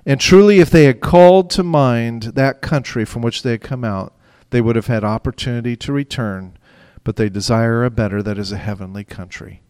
And 0.06 0.20
truly, 0.20 0.60
if 0.60 0.70
they 0.70 0.84
had 0.84 1.00
called 1.00 1.50
to 1.52 1.64
mind 1.64 2.24
that 2.36 2.62
country 2.62 3.06
from 3.06 3.22
which 3.22 3.42
they 3.42 3.52
had 3.52 3.62
come 3.62 3.86
out, 3.86 4.14
they 4.50 4.60
would 4.60 4.76
have 4.76 4.88
had 4.88 5.04
opportunity 5.04 5.76
to 5.78 5.94
return, 5.94 6.58
but 7.04 7.16
they 7.16 7.30
desire 7.30 7.84
a 7.84 7.90
better 7.90 8.22
that 8.22 8.38
is 8.38 8.52
a 8.52 8.58
heavenly 8.58 9.06
country. 9.06 9.63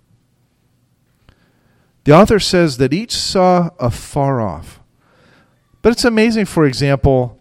The 2.03 2.13
author 2.13 2.39
says 2.39 2.77
that 2.77 2.93
each 2.93 3.13
saw 3.15 3.69
afar 3.79 4.41
off. 4.41 4.79
But 5.81 5.93
it's 5.93 6.05
amazing, 6.05 6.45
for 6.45 6.65
example, 6.65 7.39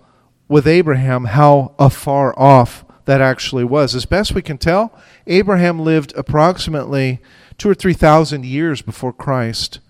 with 0.48 0.66
Abraham, 0.66 1.24
how 1.24 1.74
afar 1.78 2.38
off 2.38 2.84
that 3.04 3.20
actually 3.20 3.64
was. 3.64 3.94
As 3.94 4.06
best 4.06 4.34
we 4.34 4.42
can 4.42 4.58
tell, 4.58 4.96
Abraham 5.26 5.80
lived 5.80 6.12
approximately 6.16 7.20
two 7.58 7.68
or 7.70 7.74
three 7.74 7.94
thousand 7.94 8.44
years 8.44 8.82
before 8.82 9.12
Christ. 9.12 9.80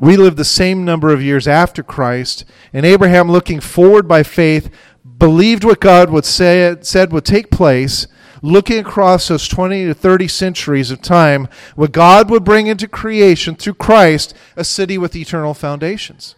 We 0.00 0.16
live 0.16 0.36
the 0.36 0.44
same 0.44 0.84
number 0.84 1.12
of 1.12 1.22
years 1.22 1.46
after 1.46 1.82
Christ, 1.82 2.44
and 2.72 2.84
Abraham, 2.84 3.30
looking 3.30 3.60
forward 3.60 4.08
by 4.08 4.22
faith, 4.22 4.70
believed 5.18 5.62
what 5.62 5.80
God 5.80 6.10
would 6.10 6.24
say, 6.24 6.76
said 6.80 7.12
would 7.12 7.24
take 7.24 7.50
place, 7.50 8.06
looking 8.42 8.78
across 8.78 9.28
those 9.28 9.48
20 9.48 9.86
to 9.86 9.94
30 9.94 10.28
centuries 10.28 10.90
of 10.90 11.00
time, 11.00 11.48
what 11.76 11.92
God 11.92 12.28
would 12.28 12.44
bring 12.44 12.66
into 12.66 12.88
creation 12.88 13.54
through 13.54 13.74
Christ, 13.74 14.34
a 14.56 14.64
city 14.64 14.98
with 14.98 15.16
eternal 15.16 15.54
foundations. 15.54 16.34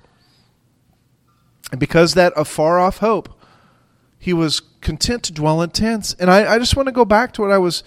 And 1.72 1.80
because 1.80 2.14
that 2.14 2.32
afar 2.36 2.78
off 2.78 2.98
hope, 2.98 3.40
he 4.18 4.32
was 4.32 4.60
content 4.80 5.22
to 5.24 5.32
dwell 5.32 5.62
in 5.62 5.70
tents. 5.70 6.14
And 6.18 6.30
I, 6.30 6.54
I 6.54 6.58
just 6.58 6.76
want 6.76 6.86
to 6.86 6.92
go 6.92 7.04
back 7.04 7.32
to 7.32 7.42
what 7.42 7.50
I 7.50 7.58
was 7.58 7.82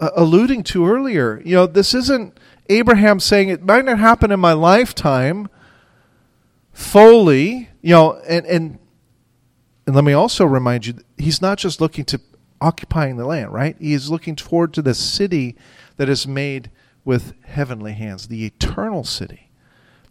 uh, 0.00 0.10
alluding 0.16 0.64
to 0.64 0.88
earlier. 0.88 1.40
You 1.44 1.56
know, 1.56 1.66
this 1.66 1.94
isn't 1.94 2.38
Abraham 2.68 3.20
saying 3.20 3.50
it 3.50 3.64
might 3.64 3.84
not 3.84 3.98
happen 3.98 4.32
in 4.32 4.40
my 4.40 4.54
lifetime 4.54 5.48
fully, 6.72 7.68
you 7.82 7.90
know, 7.90 8.20
and, 8.26 8.46
and 8.46 8.78
and 9.86 9.96
let 9.96 10.04
me 10.04 10.12
also 10.12 10.44
remind 10.44 10.86
you, 10.86 10.94
he's 11.18 11.42
not 11.42 11.58
just 11.58 11.80
looking 11.80 12.04
to 12.06 12.20
occupying 12.62 13.16
the 13.16 13.26
land, 13.26 13.52
right? 13.52 13.76
He 13.78 13.92
is 13.92 14.10
looking 14.10 14.36
toward 14.36 14.72
to 14.74 14.82
the 14.82 14.94
city 14.94 15.56
that 15.96 16.08
is 16.08 16.26
made 16.26 16.70
with 17.04 17.34
heavenly 17.44 17.92
hands, 17.92 18.28
the 18.28 18.44
eternal 18.44 19.04
city. 19.04 19.50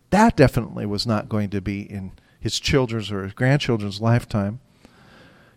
That 0.10 0.36
definitely 0.36 0.86
was 0.86 1.08
not 1.08 1.30
going 1.30 1.50
to 1.52 1.62
be 1.62 1.82
in 1.82 2.12
his 2.40 2.60
children's 2.60 3.12
or 3.12 3.24
his 3.24 3.34
grandchildren's 3.34 4.02
lifetime. 4.02 4.60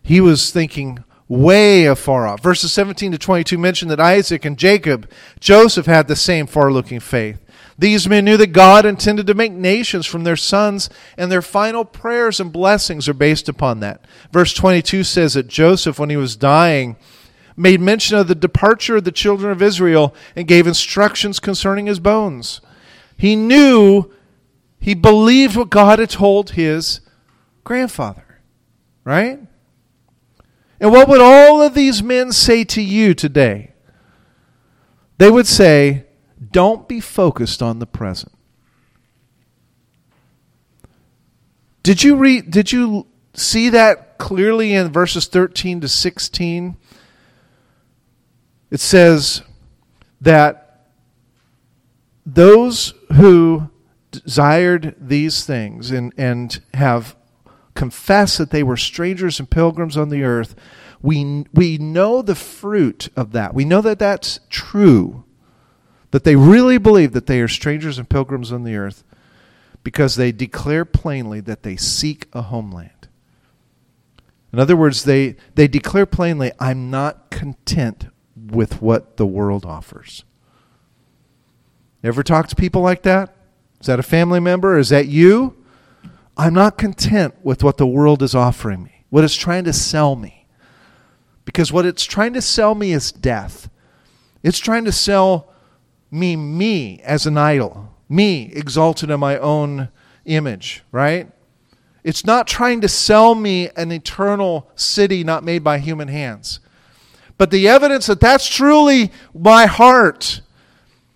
He 0.01 0.21
was 0.21 0.51
thinking 0.51 1.03
way 1.27 1.85
afar 1.85 2.27
off. 2.27 2.41
Verses 2.41 2.71
17 2.71 3.11
to 3.11 3.17
22 3.17 3.57
mention 3.57 3.87
that 3.89 3.99
Isaac 3.99 4.45
and 4.45 4.57
Jacob, 4.57 5.09
Joseph 5.39 5.87
had 5.87 6.07
the 6.07 6.15
same 6.15 6.47
far 6.47 6.71
looking 6.71 6.99
faith. 6.99 7.43
These 7.77 8.07
men 8.07 8.23
knew 8.23 8.37
that 8.37 8.53
God 8.53 8.85
intended 8.85 9.27
to 9.27 9.33
make 9.33 9.51
nations 9.51 10.05
from 10.05 10.23
their 10.23 10.37
sons, 10.37 10.89
and 11.17 11.29
their 11.29 11.41
final 11.41 11.83
prayers 11.83 12.39
and 12.39 12.51
blessings 12.51 13.09
are 13.09 13.13
based 13.13 13.49
upon 13.49 13.81
that. 13.81 14.05
Verse 14.31 14.53
22 14.53 15.03
says 15.03 15.33
that 15.33 15.47
Joseph, 15.47 15.99
when 15.99 16.09
he 16.09 16.15
was 16.15 16.37
dying, 16.37 16.95
made 17.57 17.81
mention 17.81 18.17
of 18.17 18.27
the 18.27 18.35
departure 18.35 18.97
of 18.97 19.03
the 19.03 19.11
children 19.11 19.51
of 19.51 19.61
Israel 19.61 20.15
and 20.35 20.47
gave 20.47 20.67
instructions 20.67 21.39
concerning 21.39 21.85
his 21.85 21.99
bones. 21.99 22.61
He 23.17 23.35
knew, 23.35 24.11
he 24.79 24.93
believed 24.93 25.55
what 25.55 25.69
God 25.69 25.99
had 25.99 26.09
told 26.09 26.51
his 26.51 27.01
grandfather, 27.63 28.41
right? 29.03 29.39
And 30.79 30.91
what 30.91 31.07
would 31.07 31.21
all 31.21 31.61
of 31.61 31.73
these 31.73 32.03
men 32.03 32.31
say 32.31 32.63
to 32.65 32.81
you 32.81 33.13
today? 33.13 33.73
They 35.17 35.31
would 35.31 35.47
say, 35.47 36.04
don't 36.55 36.87
be 36.87 37.01
focused 37.01 37.61
on 37.61 37.79
the 37.79 37.85
present. 37.85 38.31
Did 41.83 42.01
you 42.01 42.15
read 42.15 42.49
did 42.49 42.71
you 42.71 43.07
see 43.33 43.67
that 43.69 44.17
clearly 44.17 44.73
in 44.73 44.91
verses 44.91 45.27
13 45.27 45.81
to 45.81 45.87
16. 45.87 46.77
It 48.71 48.79
says 48.79 49.41
that 50.21 50.87
those 52.25 52.93
who 53.13 53.69
desired 54.11 54.95
these 54.99 55.45
things 55.45 55.91
and, 55.91 56.13
and 56.17 56.61
have 56.73 57.15
confessed 57.73 58.37
that 58.37 58.51
they 58.51 58.63
were 58.63 58.77
strangers 58.77 59.39
and 59.39 59.49
pilgrims 59.49 59.97
on 59.97 60.09
the 60.09 60.23
earth, 60.23 60.55
we, 61.01 61.45
we 61.53 61.77
know 61.77 62.21
the 62.21 62.35
fruit 62.35 63.09
of 63.15 63.33
that. 63.33 63.53
We 63.53 63.65
know 63.65 63.81
that 63.81 63.99
that's 63.99 64.39
true, 64.49 65.25
that 66.15 66.23
they 66.23 66.37
really 66.37 66.77
believe 66.77 67.11
that 67.11 67.25
they 67.25 67.41
are 67.41 67.47
strangers 67.49 67.97
and 67.97 68.07
pilgrims 68.07 68.49
on 68.49 68.63
the 68.63 68.77
earth 68.77 69.03
because 69.83 70.15
they 70.15 70.31
declare 70.31 70.85
plainly 70.85 71.41
that 71.41 71.63
they 71.63 71.75
seek 71.75 72.29
a 72.31 72.43
homeland. 72.43 73.09
In 74.53 74.59
other 74.59 74.77
words, 74.77 75.03
they, 75.03 75.35
they 75.55 75.67
declare 75.67 76.05
plainly, 76.05 76.53
I'm 76.57 76.89
not 76.89 77.29
content 77.31 78.07
with 78.33 78.81
what 78.81 79.17
the 79.17 79.25
world 79.25 79.65
offers. 79.65 80.23
Ever 82.01 82.23
talk 82.23 82.47
to 82.47 82.55
people 82.55 82.81
like 82.81 83.01
that? 83.01 83.35
Is 83.81 83.87
that 83.87 83.99
a 83.99 84.03
family 84.03 84.39
member? 84.39 84.77
Is 84.77 84.87
that 84.87 85.09
you? 85.09 85.65
I'm 86.37 86.53
not 86.53 86.77
content 86.77 87.35
with 87.43 87.61
what 87.61 87.75
the 87.75 87.85
world 87.85 88.23
is 88.23 88.33
offering 88.33 88.85
me, 88.85 89.03
what 89.09 89.25
it's 89.25 89.35
trying 89.35 89.65
to 89.65 89.73
sell 89.73 90.15
me. 90.15 90.47
Because 91.43 91.73
what 91.73 91.85
it's 91.85 92.05
trying 92.05 92.31
to 92.35 92.41
sell 92.41 92.73
me 92.73 92.93
is 92.93 93.11
death. 93.11 93.69
It's 94.43 94.59
trying 94.59 94.85
to 94.85 94.93
sell 94.93 95.51
me, 96.11 96.35
me 96.35 97.01
as 97.03 97.25
an 97.25 97.37
idol, 97.37 97.93
me 98.07 98.51
exalted 98.53 99.09
in 99.09 99.19
my 99.19 99.37
own 99.37 99.89
image, 100.25 100.83
right? 100.91 101.29
It's 102.03 102.25
not 102.25 102.47
trying 102.47 102.81
to 102.81 102.87
sell 102.87 103.33
me 103.33 103.69
an 103.75 103.91
eternal 103.91 104.69
city 104.75 105.23
not 105.23 105.43
made 105.43 105.63
by 105.63 105.79
human 105.79 106.07
hands. 106.07 106.59
But 107.37 107.51
the 107.51 107.67
evidence 107.67 108.05
that 108.07 108.19
that's 108.19 108.47
truly 108.47 109.11
my 109.33 109.65
heart 109.65 110.41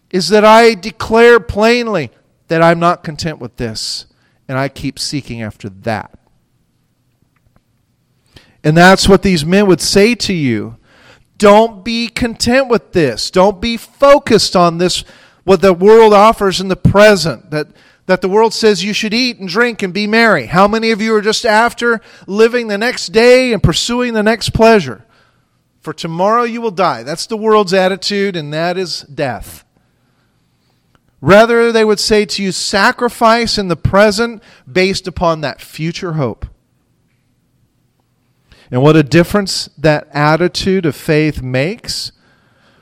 is 0.10 0.30
that 0.30 0.44
I 0.44 0.74
declare 0.74 1.40
plainly 1.40 2.12
that 2.48 2.62
I'm 2.62 2.80
not 2.80 3.04
content 3.04 3.40
with 3.40 3.58
this 3.58 4.08
and 4.48 4.58
I 4.58 4.68
keep 4.68 4.98
seeking 4.98 5.42
after 5.42 5.70
that. 5.70 6.18
And 8.64 8.76
that's 8.76 9.08
what 9.08 9.22
these 9.22 9.46
men 9.46 9.68
would 9.68 9.82
say 9.82 10.16
to 10.16 10.34
you. 10.34 10.78
Don't 11.40 11.86
be 11.86 12.10
content 12.10 12.68
with 12.68 12.92
this. 12.92 13.32
Don't 13.32 13.62
be 13.62 13.78
focused 13.78 14.58
on 14.58 14.78
this, 14.78 15.06
what 15.46 15.62
the 15.62 15.74
world 15.74 16.14
offers 16.14 16.60
in 16.60 16.68
the 16.68 16.76
present, 16.76 17.50
that, 17.50 17.68
that 18.08 18.22
the 18.22 18.28
world 18.28 18.54
says 18.54 18.84
you 18.84 18.94
should 18.94 19.14
eat 19.14 19.40
and 19.40 19.48
drink 19.48 19.82
and 19.82 19.94
be 19.94 20.06
merry. 20.06 20.48
How 20.48 20.68
many 20.68 20.92
of 20.92 21.02
you 21.02 21.16
are 21.16 21.22
just 21.22 21.46
after 21.46 22.02
living 22.28 22.68
the 22.68 22.78
next 22.78 23.08
day 23.08 23.54
and 23.54 23.64
pursuing 23.64 24.14
the 24.14 24.22
next 24.22 24.50
pleasure? 24.50 25.06
For 25.80 25.94
tomorrow 25.94 26.44
you 26.44 26.60
will 26.60 26.72
die. 26.72 27.04
That's 27.04 27.26
the 27.26 27.38
world's 27.38 27.74
attitude, 27.74 28.36
and 28.36 28.54
that 28.54 28.78
is 28.78 29.04
death. 29.04 29.64
Rather, 31.22 31.72
they 31.72 31.86
would 31.86 32.02
say 32.02 32.26
to 32.26 32.44
you, 32.44 32.52
sacrifice 32.52 33.58
in 33.58 33.70
the 33.70 33.78
present 33.78 34.44
based 34.70 35.08
upon 35.08 35.40
that 35.42 35.62
future 35.62 36.14
hope. 36.14 36.46
And 38.72 38.82
what 38.82 38.96
a 38.96 39.04
difference 39.04 39.70
that 39.78 40.08
attitude 40.14 40.86
of 40.86 40.96
faith 40.96 41.42
makes, 41.42 42.12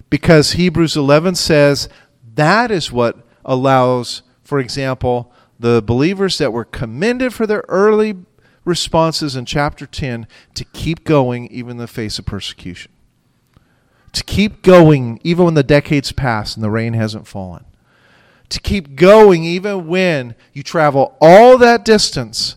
because 0.09 0.53
Hebrews 0.53 0.97
11 0.97 1.35
says 1.35 1.87
that 2.35 2.71
is 2.71 2.91
what 2.91 3.25
allows, 3.45 4.21
for 4.43 4.59
example, 4.59 5.31
the 5.59 5.81
believers 5.81 6.37
that 6.37 6.53
were 6.53 6.65
commended 6.65 7.33
for 7.33 7.47
their 7.47 7.63
early 7.67 8.15
responses 8.65 9.35
in 9.35 9.45
chapter 9.45 9.85
10 9.85 10.27
to 10.53 10.65
keep 10.65 11.03
going 11.03 11.47
even 11.47 11.71
in 11.71 11.77
the 11.77 11.87
face 11.87 12.19
of 12.19 12.25
persecution. 12.25 12.91
To 14.11 14.23
keep 14.23 14.61
going 14.61 15.19
even 15.23 15.45
when 15.45 15.53
the 15.53 15.63
decades 15.63 16.11
pass 16.11 16.55
and 16.55 16.63
the 16.63 16.69
rain 16.69 16.93
hasn't 16.93 17.27
fallen 17.27 17.65
to 18.49 18.59
keep 18.59 18.95
going 18.95 19.43
even 19.43 19.87
when 19.87 20.35
you 20.53 20.63
travel 20.63 21.17
all 21.19 21.57
that 21.57 21.83
distance 21.83 22.55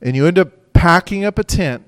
and 0.00 0.14
you 0.14 0.26
end 0.26 0.38
up 0.38 0.52
packing 0.80 1.26
up 1.26 1.38
a 1.38 1.44
tent. 1.44 1.84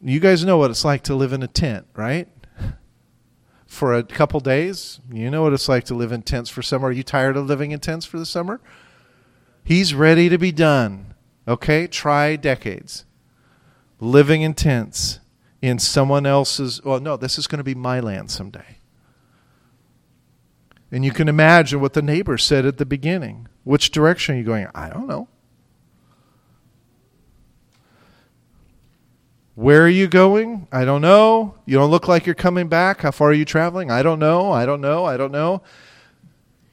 You 0.00 0.20
guys 0.20 0.44
know 0.44 0.58
what 0.58 0.70
it's 0.70 0.84
like 0.84 1.02
to 1.04 1.14
live 1.16 1.32
in 1.32 1.42
a 1.42 1.48
tent, 1.48 1.88
right? 1.96 2.28
For 3.66 3.92
a 3.92 4.04
couple 4.04 4.38
days. 4.38 5.00
You 5.10 5.28
know 5.28 5.42
what 5.42 5.52
it's 5.52 5.68
like 5.68 5.82
to 5.86 5.94
live 5.94 6.12
in 6.12 6.22
tents 6.22 6.50
for 6.50 6.62
summer. 6.62 6.88
Are 6.88 6.92
you 6.92 7.02
tired 7.02 7.36
of 7.36 7.46
living 7.46 7.72
in 7.72 7.80
tents 7.80 8.06
for 8.06 8.20
the 8.20 8.26
summer? 8.26 8.60
He's 9.64 9.92
ready 9.92 10.28
to 10.28 10.38
be 10.38 10.52
done. 10.52 11.14
Okay? 11.48 11.88
Try 11.88 12.36
decades. 12.36 13.04
Living 13.98 14.42
in 14.42 14.54
tents 14.54 15.18
in 15.60 15.80
someone 15.80 16.26
else's. 16.26 16.80
Well, 16.84 17.00
no, 17.00 17.16
this 17.16 17.38
is 17.38 17.48
going 17.48 17.58
to 17.58 17.64
be 17.64 17.74
my 17.74 17.98
land 17.98 18.30
someday. 18.30 18.78
And 20.92 21.04
you 21.04 21.10
can 21.10 21.28
imagine 21.28 21.80
what 21.80 21.94
the 21.94 22.02
neighbor 22.02 22.38
said 22.38 22.64
at 22.64 22.78
the 22.78 22.86
beginning. 22.86 23.48
Which 23.64 23.90
direction 23.90 24.36
are 24.36 24.38
you 24.38 24.44
going? 24.44 24.68
I 24.76 24.90
don't 24.90 25.08
know. 25.08 25.26
Where 29.54 29.82
are 29.82 29.88
you 29.88 30.08
going? 30.08 30.66
I 30.72 30.84
don't 30.84 31.00
know. 31.00 31.54
You 31.64 31.78
don't 31.78 31.90
look 31.90 32.08
like 32.08 32.26
you're 32.26 32.34
coming 32.34 32.68
back. 32.68 33.02
How 33.02 33.12
far 33.12 33.28
are 33.28 33.34
you 33.34 33.44
traveling? 33.44 33.90
I 33.90 34.02
don't 34.02 34.18
know. 34.18 34.50
I 34.50 34.66
don't 34.66 34.80
know. 34.80 35.04
I 35.04 35.16
don't 35.16 35.30
know. 35.30 35.62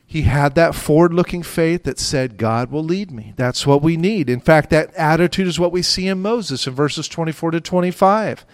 He 0.07 0.23
had 0.23 0.55
that 0.55 0.75
forward 0.75 1.13
looking 1.13 1.43
faith 1.43 1.84
that 1.84 1.99
said, 1.99 2.38
God 2.38 2.71
will 2.71 2.84
lead 2.84 3.11
me. 3.11 3.34
That's 3.38 3.65
what 3.65 3.82
we 3.82 3.95
need. 3.95 4.29
In 4.29 4.41
fact, 4.41 4.69
that 4.71 4.93
attitude 4.95 5.47
is 5.47 5.59
what 5.59 5.71
we 5.71 5.82
see 5.82 6.07
in 6.07 6.21
Moses 6.21 6.67
in 6.67 6.73
verses 6.73 7.07
24 7.07 7.51
to 7.51 7.61
25. 7.61 8.45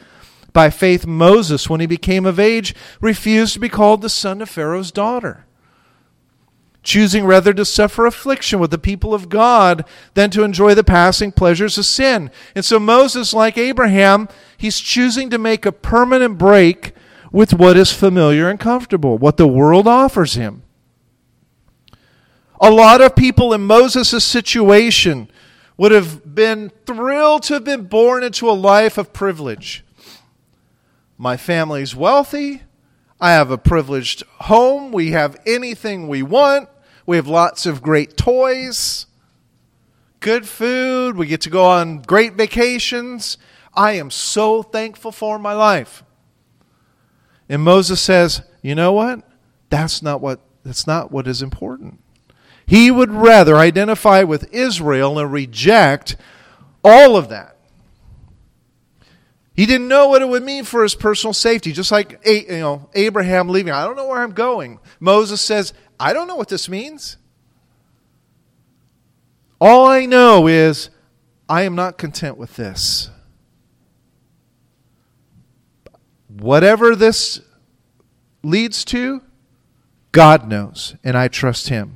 By 0.54 0.70
faith, 0.70 1.08
Moses, 1.08 1.70
when 1.70 1.80
he 1.80 1.88
became 1.88 2.26
of 2.26 2.40
age, 2.40 2.76
refused 3.02 3.54
to 3.54 3.60
be 3.60 3.70
called 3.70 4.02
the 4.02 4.10
son 4.10 4.42
of 4.42 4.50
Pharaoh's 4.50 4.92
daughter 4.92 5.47
choosing 6.88 7.26
rather 7.26 7.54
to 7.54 7.66
suffer 7.66 8.06
affliction 8.06 8.60
with 8.60 8.72
the 8.72 8.78
people 8.78 9.14
of 9.14 9.28
God 9.28 9.86
than 10.14 10.30
to 10.30 10.44
enjoy 10.44 10.74
the 10.74 10.86
passing 10.86 11.34
pleasures 11.34 11.78
of 11.78 11.86
sin. 11.86 12.32
And 12.56 12.64
so 12.64 12.80
Moses, 12.80 13.34
like 13.34 13.58
Abraham, 13.58 14.30
he's 14.58 14.80
choosing 14.80 15.30
to 15.32 15.38
make 15.38 15.66
a 15.66 15.74
permanent 15.74 16.38
break 16.38 16.94
with 17.30 17.54
what 17.54 17.76
is 17.76 17.92
familiar 17.92 18.50
and 18.50 18.58
comfortable, 18.58 19.18
what 19.18 19.36
the 19.36 19.50
world 19.50 19.86
offers 19.86 20.36
him. 20.36 20.64
A 22.62 22.72
lot 22.72 23.02
of 23.02 23.18
people 23.18 23.52
in 23.52 23.62
Moses' 23.62 24.24
situation 24.24 25.30
would 25.76 25.92
have 25.92 26.34
been 26.34 26.72
thrilled 26.86 27.44
to 27.44 27.56
have 27.56 27.66
been 27.66 27.84
born 27.84 28.24
into 28.24 28.50
a 28.50 28.52
life 28.52 28.98
of 28.98 29.12
privilege. 29.12 29.84
My 31.18 31.36
family's 31.36 31.94
wealthy. 31.94 32.62
I 33.20 33.32
have 33.32 33.52
a 33.52 33.58
privileged 33.58 34.24
home. 34.40 34.94
We 34.94 35.12
have 35.12 35.36
anything 35.46 36.08
we 36.08 36.24
want. 36.24 36.70
We 37.08 37.16
have 37.16 37.28
lots 37.28 37.66
of 37.66 37.82
great 37.82 38.18
toys, 38.18 39.06
good 40.20 40.46
food. 40.46 41.16
We 41.16 41.26
get 41.26 41.42
to 41.42 41.50
go 41.50 41.66
on 41.66 42.02
great 42.02 42.34
vacations. 42.34 43.38
I 43.74 43.94
am 43.94 44.12
so 44.12 44.62
thankful 44.62 45.14
for 45.14 45.40
my 45.40 45.54
life. 45.54 46.04
And 47.48 47.62
Moses 47.62 48.02
says, 48.02 48.42
"You 48.62 48.76
know 48.76 48.92
what? 48.92 49.22
That's 49.70 50.02
not 50.04 50.20
what 50.20 50.42
that's 50.64 50.86
not 50.86 51.10
what 51.10 51.28
is 51.28 51.42
important." 51.42 52.02
He 52.66 52.92
would 52.92 53.14
rather 53.14 53.56
identify 53.56 54.24
with 54.24 54.54
Israel 54.54 55.18
and 55.18 55.32
reject 55.32 56.18
all 56.84 57.16
of 57.16 57.30
that. 57.30 57.56
He 59.54 59.66
didn't 59.66 59.88
know 59.88 60.10
what 60.10 60.22
it 60.22 60.28
would 60.28 60.44
mean 60.44 60.66
for 60.66 60.84
his 60.84 60.94
personal 60.94 61.34
safety, 61.34 61.72
just 61.72 61.92
like 61.92 62.20
you 62.26 62.60
know 62.60 62.90
Abraham 62.94 63.48
leaving. 63.48 63.72
I 63.72 63.86
don't 63.86 63.96
know 63.96 64.08
where 64.08 64.22
I'm 64.22 64.34
going. 64.34 64.80
Moses 65.00 65.40
says, 65.40 65.74
I 66.00 66.14
don't 66.14 66.28
know 66.28 66.36
what 66.36 66.50
this 66.50 66.70
means. 66.70 67.18
All 69.60 69.88
I 69.88 70.06
know 70.06 70.48
is 70.48 70.90
I 71.50 71.64
am 71.64 71.76
not 71.76 71.98
content 71.98 72.38
with 72.38 72.56
this. 72.56 73.10
Whatever 76.28 76.96
this 76.96 77.42
leads 78.44 78.86
to, 78.86 79.22
God 80.12 80.48
knows, 80.48 80.96
and 81.04 81.18
I 81.18 81.28
trust 81.28 81.70
Him. 81.70 81.96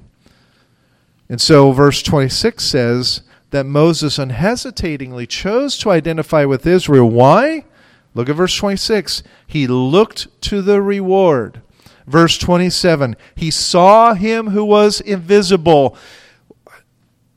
And 1.29 1.39
so, 1.39 1.71
verse 1.71 2.01
26 2.01 2.63
says 2.63 3.21
that 3.51 3.65
Moses 3.65 4.17
unhesitatingly 4.17 5.27
chose 5.27 5.77
to 5.79 5.91
identify 5.91 6.45
with 6.45 6.65
Israel. 6.65 7.09
Why? 7.09 7.65
Look 8.13 8.29
at 8.29 8.35
verse 8.35 8.55
26. 8.55 9.23
He 9.47 9.67
looked 9.67 10.41
to 10.41 10.61
the 10.61 10.81
reward. 10.81 11.61
Verse 12.07 12.37
27 12.37 13.15
He 13.35 13.51
saw 13.51 14.13
him 14.13 14.49
who 14.49 14.65
was 14.65 15.01
invisible. 15.01 15.95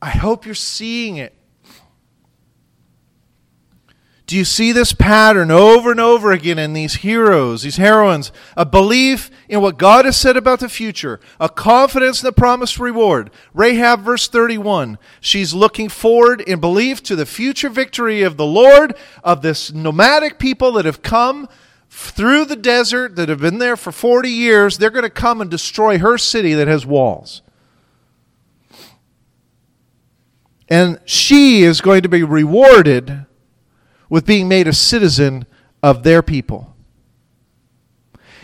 I 0.00 0.10
hope 0.10 0.44
you're 0.44 0.54
seeing 0.54 1.16
it. 1.16 1.34
Do 4.26 4.36
you 4.38 4.44
see 4.46 4.72
this 4.72 4.94
pattern 4.94 5.50
over 5.50 5.90
and 5.90 6.00
over 6.00 6.32
again 6.32 6.58
in 6.58 6.72
these 6.72 6.96
heroes, 6.96 7.62
these 7.62 7.76
heroines? 7.76 8.32
A 8.56 8.64
belief 8.64 9.30
in 9.50 9.60
what 9.60 9.76
God 9.76 10.06
has 10.06 10.16
said 10.16 10.36
about 10.36 10.60
the 10.60 10.68
future, 10.70 11.20
a 11.38 11.50
confidence 11.50 12.22
in 12.22 12.26
the 12.26 12.32
promised 12.32 12.78
reward. 12.78 13.30
Rahab, 13.52 14.00
verse 14.00 14.26
31, 14.26 14.98
she's 15.20 15.52
looking 15.52 15.90
forward 15.90 16.40
in 16.40 16.58
belief 16.58 17.02
to 17.02 17.16
the 17.16 17.26
future 17.26 17.68
victory 17.68 18.22
of 18.22 18.38
the 18.38 18.46
Lord, 18.46 18.96
of 19.22 19.42
this 19.42 19.70
nomadic 19.72 20.38
people 20.38 20.72
that 20.72 20.86
have 20.86 21.02
come 21.02 21.46
through 21.96 22.44
the 22.44 22.56
desert, 22.56 23.14
that 23.14 23.28
have 23.28 23.40
been 23.40 23.58
there 23.58 23.76
for 23.76 23.92
40 23.92 24.28
years. 24.28 24.78
They're 24.78 24.90
going 24.90 25.04
to 25.04 25.10
come 25.10 25.40
and 25.40 25.48
destroy 25.48 25.98
her 25.98 26.18
city 26.18 26.52
that 26.54 26.66
has 26.66 26.84
walls. 26.84 27.40
And 30.68 30.98
she 31.04 31.62
is 31.62 31.80
going 31.80 32.02
to 32.02 32.08
be 32.08 32.24
rewarded 32.24 33.26
with 34.08 34.26
being 34.26 34.48
made 34.48 34.66
a 34.66 34.72
citizen 34.72 35.46
of 35.84 36.02
their 36.02 36.20
people. 36.20 36.73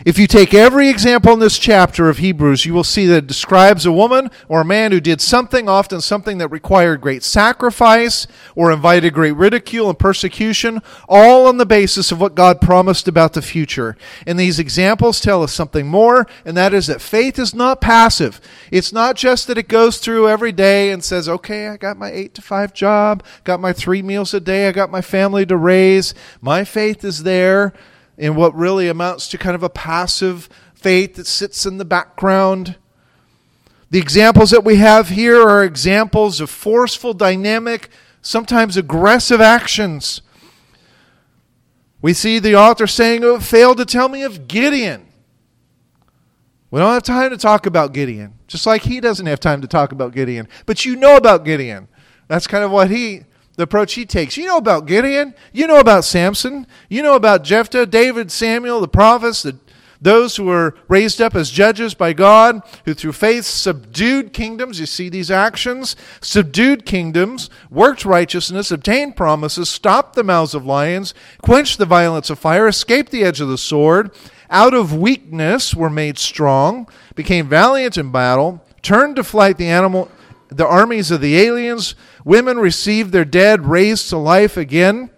If 0.03 0.17
you 0.17 0.25
take 0.25 0.55
every 0.55 0.89
example 0.89 1.31
in 1.33 1.39
this 1.39 1.59
chapter 1.59 2.09
of 2.09 2.17
Hebrews, 2.17 2.65
you 2.65 2.73
will 2.73 2.83
see 2.83 3.05
that 3.05 3.17
it 3.17 3.27
describes 3.27 3.85
a 3.85 3.91
woman 3.91 4.31
or 4.47 4.61
a 4.61 4.65
man 4.65 4.91
who 4.91 4.99
did 4.99 5.21
something, 5.21 5.69
often 5.69 6.01
something 6.01 6.39
that 6.39 6.47
required 6.47 7.01
great 7.01 7.21
sacrifice 7.21 8.25
or 8.55 8.71
invited 8.71 9.13
great 9.13 9.33
ridicule 9.33 9.89
and 9.89 9.99
persecution, 9.99 10.81
all 11.07 11.45
on 11.45 11.57
the 11.57 11.67
basis 11.67 12.11
of 12.11 12.19
what 12.19 12.33
God 12.33 12.61
promised 12.61 13.07
about 13.07 13.33
the 13.33 13.43
future. 13.43 13.95
And 14.25 14.39
these 14.39 14.57
examples 14.57 15.19
tell 15.19 15.43
us 15.43 15.53
something 15.53 15.87
more, 15.87 16.25
and 16.45 16.57
that 16.57 16.73
is 16.73 16.87
that 16.87 16.99
faith 16.99 17.37
is 17.37 17.53
not 17.53 17.79
passive. 17.79 18.41
It's 18.71 18.91
not 18.91 19.15
just 19.15 19.45
that 19.47 19.59
it 19.59 19.67
goes 19.67 19.99
through 19.99 20.27
every 20.27 20.51
day 20.51 20.89
and 20.89 21.03
says, 21.03 21.29
okay, 21.29 21.67
I 21.67 21.77
got 21.77 21.97
my 21.97 22.11
eight 22.11 22.33
to 22.35 22.41
five 22.41 22.73
job, 22.73 23.23
got 23.43 23.59
my 23.59 23.71
three 23.71 24.01
meals 24.01 24.33
a 24.33 24.39
day, 24.39 24.67
I 24.67 24.71
got 24.71 24.89
my 24.89 25.01
family 25.01 25.45
to 25.45 25.55
raise. 25.55 26.15
My 26.41 26.63
faith 26.63 27.03
is 27.03 27.21
there 27.21 27.73
in 28.17 28.35
what 28.35 28.55
really 28.55 28.87
amounts 28.87 29.27
to 29.29 29.37
kind 29.37 29.55
of 29.55 29.63
a 29.63 29.69
passive 29.69 30.49
faith 30.73 31.15
that 31.15 31.27
sits 31.27 31.65
in 31.65 31.77
the 31.77 31.85
background. 31.85 32.75
The 33.89 33.99
examples 33.99 34.51
that 34.51 34.63
we 34.63 34.77
have 34.77 35.09
here 35.09 35.41
are 35.41 35.63
examples 35.63 36.39
of 36.39 36.49
forceful, 36.49 37.13
dynamic, 37.13 37.89
sometimes 38.21 38.77
aggressive 38.77 39.41
actions. 39.41 40.21
We 42.01 42.13
see 42.13 42.39
the 42.39 42.55
author 42.55 42.87
saying, 42.87 43.23
oh, 43.23 43.39
failed 43.39 43.77
to 43.77 43.85
tell 43.85 44.09
me 44.09 44.23
of 44.23 44.47
Gideon. 44.47 45.07
We 46.71 46.79
don't 46.79 46.93
have 46.93 47.03
time 47.03 47.29
to 47.31 47.37
talk 47.37 47.65
about 47.65 47.93
Gideon, 47.93 48.33
just 48.47 48.65
like 48.65 48.83
he 48.83 49.01
doesn't 49.01 49.25
have 49.25 49.41
time 49.41 49.61
to 49.61 49.67
talk 49.67 49.91
about 49.91 50.13
Gideon. 50.13 50.47
But 50.65 50.85
you 50.85 50.95
know 50.95 51.17
about 51.17 51.43
Gideon. 51.43 51.89
That's 52.27 52.47
kind 52.47 52.63
of 52.63 52.71
what 52.71 52.89
he 52.89 53.25
the 53.55 53.63
approach 53.63 53.93
he 53.93 54.05
takes. 54.05 54.37
You 54.37 54.45
know 54.45 54.57
about 54.57 54.85
Gideon. 54.85 55.35
You 55.51 55.67
know 55.67 55.79
about 55.79 56.05
Samson. 56.05 56.67
You 56.89 57.03
know 57.03 57.15
about 57.15 57.43
Jephthah, 57.43 57.85
David, 57.87 58.31
Samuel, 58.31 58.79
the 58.79 58.87
prophets, 58.87 59.43
the, 59.43 59.57
those 60.01 60.35
who 60.35 60.45
were 60.45 60.75
raised 60.87 61.21
up 61.21 61.35
as 61.35 61.51
judges 61.51 61.93
by 61.93 62.13
God, 62.13 62.61
who 62.85 62.93
through 62.93 63.11
faith 63.11 63.45
subdued 63.45 64.33
kingdoms. 64.33 64.79
You 64.79 64.85
see 64.85 65.09
these 65.09 65.29
actions? 65.29 65.95
Subdued 66.21 66.85
kingdoms, 66.85 67.49
worked 67.69 68.05
righteousness, 68.05 68.71
obtained 68.71 69.15
promises, 69.15 69.69
stopped 69.69 70.15
the 70.15 70.23
mouths 70.23 70.55
of 70.55 70.65
lions, 70.65 71.13
quenched 71.41 71.77
the 71.77 71.85
violence 71.85 72.29
of 72.29 72.39
fire, 72.39 72.67
escaped 72.67 73.11
the 73.11 73.23
edge 73.23 73.41
of 73.41 73.49
the 73.49 73.57
sword. 73.57 74.11
Out 74.49 74.73
of 74.73 74.97
weakness 74.97 75.75
were 75.75 75.89
made 75.89 76.17
strong, 76.17 76.87
became 77.15 77.47
valiant 77.47 77.97
in 77.97 78.11
battle, 78.11 78.65
turned 78.81 79.17
to 79.17 79.23
flight 79.23 79.57
the 79.57 79.67
animal 79.67 80.09
the 80.51 80.67
armies 80.67 81.11
of 81.11 81.21
the 81.21 81.37
aliens. 81.39 81.95
Women 82.23 82.57
received 82.57 83.11
their 83.11 83.25
dead 83.25 83.65
raised 83.65 84.09
to 84.09 84.17
life 84.17 84.57
again. 84.57 85.09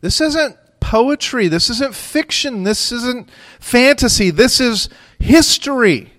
This 0.00 0.20
isn't 0.20 0.56
poetry. 0.80 1.48
This 1.48 1.70
isn't 1.70 1.94
fiction. 1.94 2.64
This 2.64 2.90
isn't 2.90 3.30
fantasy. 3.60 4.30
This 4.30 4.60
is 4.60 4.88
history. 5.18 6.12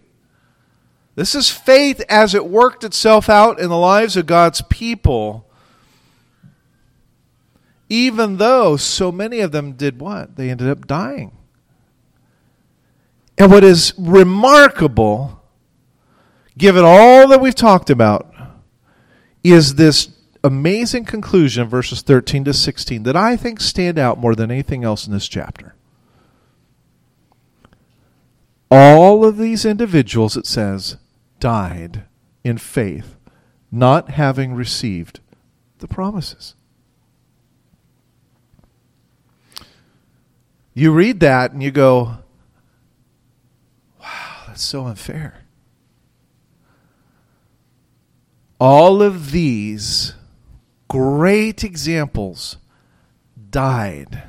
This 1.15 1.35
is 1.35 1.49
faith 1.49 2.01
as 2.07 2.33
it 2.33 2.45
worked 2.45 2.83
itself 2.83 3.29
out 3.29 3.59
in 3.59 3.69
the 3.69 3.77
lives 3.77 4.15
of 4.15 4.25
God's 4.25 4.61
people. 4.63 5.47
Even 7.89 8.37
though 8.37 8.77
so 8.77 9.11
many 9.11 9.41
of 9.41 9.51
them 9.51 9.73
did 9.73 9.99
what? 9.99 10.37
They 10.37 10.49
ended 10.49 10.69
up 10.69 10.87
dying. 10.87 11.37
And 13.37 13.51
what 13.51 13.63
is 13.63 13.93
remarkable 13.97 15.41
given 16.57 16.83
all 16.85 17.27
that 17.27 17.41
we've 17.41 17.55
talked 17.55 17.89
about, 17.89 18.30
is 19.43 19.75
this 19.75 20.09
amazing 20.43 21.05
conclusion 21.05 21.67
verses 21.67 22.01
13 22.01 22.43
to 22.45 22.53
16 22.53 23.03
that 23.03 23.15
I 23.15 23.35
think 23.35 23.59
stand 23.59 23.99
out 23.99 24.17
more 24.17 24.35
than 24.35 24.51
anything 24.51 24.83
else 24.83 25.05
in 25.05 25.13
this 25.13 25.27
chapter. 25.27 25.75
All 28.69 29.25
of 29.25 29.37
these 29.37 29.65
individuals, 29.65 30.37
it 30.37 30.45
says, 30.45 30.97
died 31.39 32.05
in 32.43 32.57
faith, 32.57 33.17
not 33.71 34.11
having 34.11 34.53
received 34.53 35.19
the 35.79 35.87
promises. 35.87 36.55
You 40.73 40.93
read 40.93 41.19
that 41.19 41.51
and 41.51 41.61
you 41.61 41.71
go, 41.71 42.19
wow, 43.99 44.43
that's 44.47 44.63
so 44.63 44.85
unfair. 44.85 45.40
All 48.61 49.01
of 49.01 49.31
these 49.31 50.13
great 50.87 51.63
examples 51.63 52.57
died 53.49 54.21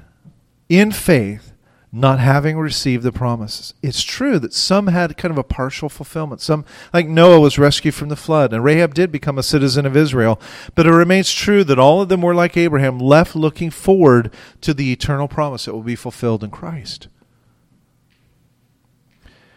in 0.71 0.91
faith, 0.91 1.53
not 1.93 2.19
having 2.19 2.57
received 2.57 3.03
the 3.03 3.13
promises. 3.13 3.75
It's 3.83 4.03
true 4.03 4.39
that 4.39 4.55
some 4.55 4.87
had 4.87 5.19
kind 5.19 5.33
of 5.33 5.37
a 5.37 5.45
partial 5.45 5.91
fulfillment. 5.91 6.41
Some, 6.41 6.65
like 6.95 7.07
Noah, 7.07 7.41
was 7.41 7.59
rescued 7.59 7.95
from 7.95 8.09
the 8.09 8.17
flood, 8.17 8.55
and 8.55 8.65
Rahab 8.65 8.95
did 8.95 9.13
become 9.13 9.37
a 9.37 9.43
citizen 9.43 9.85
of 9.85 9.99
Israel. 9.99 10.41
But 10.75 10.87
it 10.87 10.93
remains 10.93 11.31
true 11.31 11.63
that 11.65 11.79
all 11.79 12.01
of 12.01 12.09
them 12.09 12.23
were 12.23 12.35
like 12.35 12.57
Abraham, 12.57 12.99
left 12.99 13.37
looking 13.37 13.69
forward 13.69 14.33
to 14.63 14.73
the 14.73 14.93
eternal 14.93 15.29
promise 15.29 15.67
that 15.67 15.75
will 15.75 15.83
be 15.83 15.95
fulfilled 15.95 16.43
in 16.43 16.51
Christ. 16.51 17.09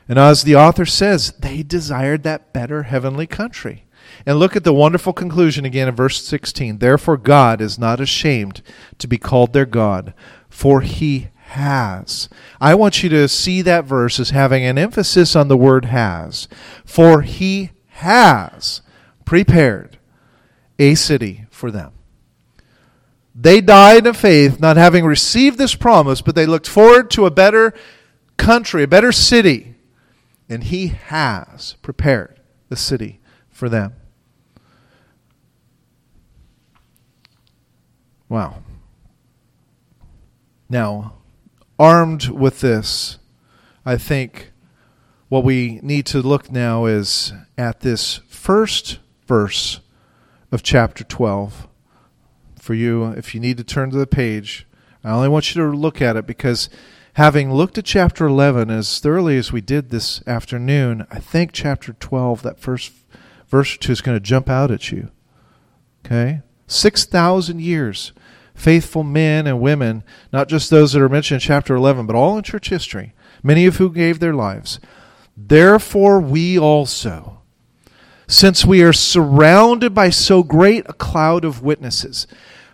And 0.09 0.19
as 0.19 0.43
the 0.43 0.57
author 0.57 0.85
says, 0.85 1.31
they 1.39 1.63
desired 1.63 2.23
that 2.23 2.51
better 2.51 2.83
heavenly 2.83 3.25
country. 3.25 3.84
And 4.25 4.37
look 4.37 4.55
at 4.55 4.63
the 4.63 4.73
wonderful 4.73 5.13
conclusion 5.13 5.65
again 5.65 5.87
in 5.87 5.95
verse 5.95 6.23
16. 6.23 6.77
Therefore, 6.77 7.17
God 7.17 7.61
is 7.61 7.79
not 7.79 7.99
ashamed 7.99 8.61
to 8.99 9.07
be 9.07 9.17
called 9.17 9.53
their 9.53 9.65
God, 9.65 10.13
for 10.49 10.81
he 10.81 11.29
has. 11.47 12.27
I 12.59 12.75
want 12.75 13.03
you 13.03 13.09
to 13.09 13.27
see 13.27 13.61
that 13.61 13.85
verse 13.85 14.19
as 14.19 14.31
having 14.31 14.63
an 14.63 14.77
emphasis 14.77 15.35
on 15.35 15.47
the 15.47 15.57
word 15.57 15.85
has. 15.85 16.47
For 16.83 17.21
he 17.21 17.71
has 17.87 18.81
prepared 19.25 19.97
a 20.77 20.95
city 20.95 21.45
for 21.49 21.71
them. 21.71 21.91
They 23.33 23.59
died 23.61 24.07
in 24.07 24.13
faith, 24.13 24.59
not 24.59 24.77
having 24.77 25.05
received 25.05 25.57
this 25.57 25.75
promise, 25.75 26.21
but 26.21 26.35
they 26.35 26.45
looked 26.45 26.67
forward 26.67 27.11
to 27.11 27.25
a 27.25 27.31
better 27.31 27.73
country, 28.37 28.83
a 28.83 28.87
better 28.87 29.11
city. 29.11 29.75
And 30.47 30.63
he 30.63 30.87
has 30.87 31.75
prepared 31.81 32.39
the 32.69 32.75
city 32.75 33.19
for 33.49 33.67
them. 33.67 33.93
Wow. 38.27 38.63
Now, 40.69 41.13
armed 41.77 42.29
with 42.29 42.61
this, 42.61 43.19
I 43.85 43.97
think 43.97 44.51
what 45.29 45.43
we 45.43 45.79
need 45.83 46.05
to 46.07 46.21
look 46.21 46.51
now 46.51 46.85
is 46.85 47.33
at 47.57 47.81
this 47.81 48.21
first 48.27 48.99
verse 49.27 49.79
of 50.51 50.63
chapter 50.63 51.03
12. 51.03 51.67
For 52.59 52.73
you, 52.73 53.05
if 53.11 53.35
you 53.35 53.41
need 53.41 53.57
to 53.57 53.63
turn 53.63 53.91
to 53.91 53.97
the 53.97 54.07
page, 54.07 54.65
I 55.03 55.11
only 55.11 55.29
want 55.29 55.53
you 55.53 55.61
to 55.61 55.77
look 55.77 56.01
at 56.01 56.15
it 56.15 56.25
because 56.25 56.67
having 57.13 57.53
looked 57.53 57.77
at 57.77 57.85
chapter 57.85 58.25
11 58.25 58.71
as 58.71 58.99
thoroughly 58.99 59.37
as 59.37 59.51
we 59.51 59.61
did 59.61 59.89
this 59.89 60.25
afternoon, 60.27 61.05
I 61.11 61.19
think 61.19 61.51
chapter 61.53 61.93
12, 61.93 62.41
that 62.41 62.59
first 62.59 62.91
verse 63.47 63.75
or 63.75 63.77
two, 63.77 63.91
is 63.91 64.01
going 64.01 64.15
to 64.15 64.19
jump 64.19 64.49
out 64.49 64.71
at 64.71 64.91
you. 64.91 65.11
Okay? 66.03 66.41
6,000 66.67 67.61
years 67.61 68.11
faithful 68.55 69.03
men 69.03 69.45
and 69.45 69.59
women, 69.59 70.03
not 70.31 70.47
just 70.47 70.69
those 70.69 70.93
that 70.93 71.01
are 71.01 71.09
mentioned 71.09 71.41
in 71.41 71.45
chapter 71.45 71.75
11, 71.75 72.05
but 72.05 72.15
all 72.15 72.37
in 72.37 72.43
church 72.43 72.69
history, 72.69 73.13
many 73.43 73.65
of 73.65 73.75
who 73.75 73.91
gave 73.91 74.19
their 74.19 74.33
lives. 74.33 74.79
Therefore, 75.35 76.21
we 76.21 76.57
also, 76.57 77.41
since 78.27 78.65
we 78.65 78.81
are 78.81 78.93
surrounded 78.93 79.93
by 79.93 80.09
so 80.09 80.41
great 80.41 80.85
a 80.87 80.93
cloud 80.93 81.43
of 81.43 81.61
witnesses. 81.61 82.27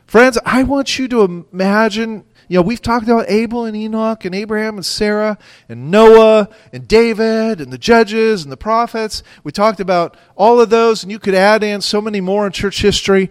Friends, 0.06 0.38
I 0.46 0.64
want 0.64 1.00
you 1.00 1.08
to 1.08 1.46
imagine 1.52 2.26
you 2.52 2.58
know, 2.58 2.64
we've 2.64 2.82
talked 2.82 3.06
about 3.06 3.30
Abel 3.30 3.64
and 3.64 3.78
Enoch 3.78 4.26
and 4.26 4.36
Abraham 4.36 4.76
and 4.76 4.86
Sarah 4.86 5.38
and 5.70 5.90
Noah 5.90 6.50
and 6.74 6.86
David 6.86 7.62
and 7.62 7.72
the 7.72 7.78
judges 7.78 8.44
and 8.44 8.52
the 8.52 8.58
prophets. 8.58 9.24
We 9.46 9.54
talked 9.54 9.80
about 9.80 10.18
all 10.36 10.60
of 10.60 10.70
those, 10.70 11.02
and 11.02 11.10
you 11.14 11.18
could 11.18 11.34
add 11.34 11.64
in 11.64 11.80
so 11.80 12.02
many 12.02 12.20
more 12.20 12.46
in 12.46 12.52
church 12.52 12.82
history. 12.82 13.30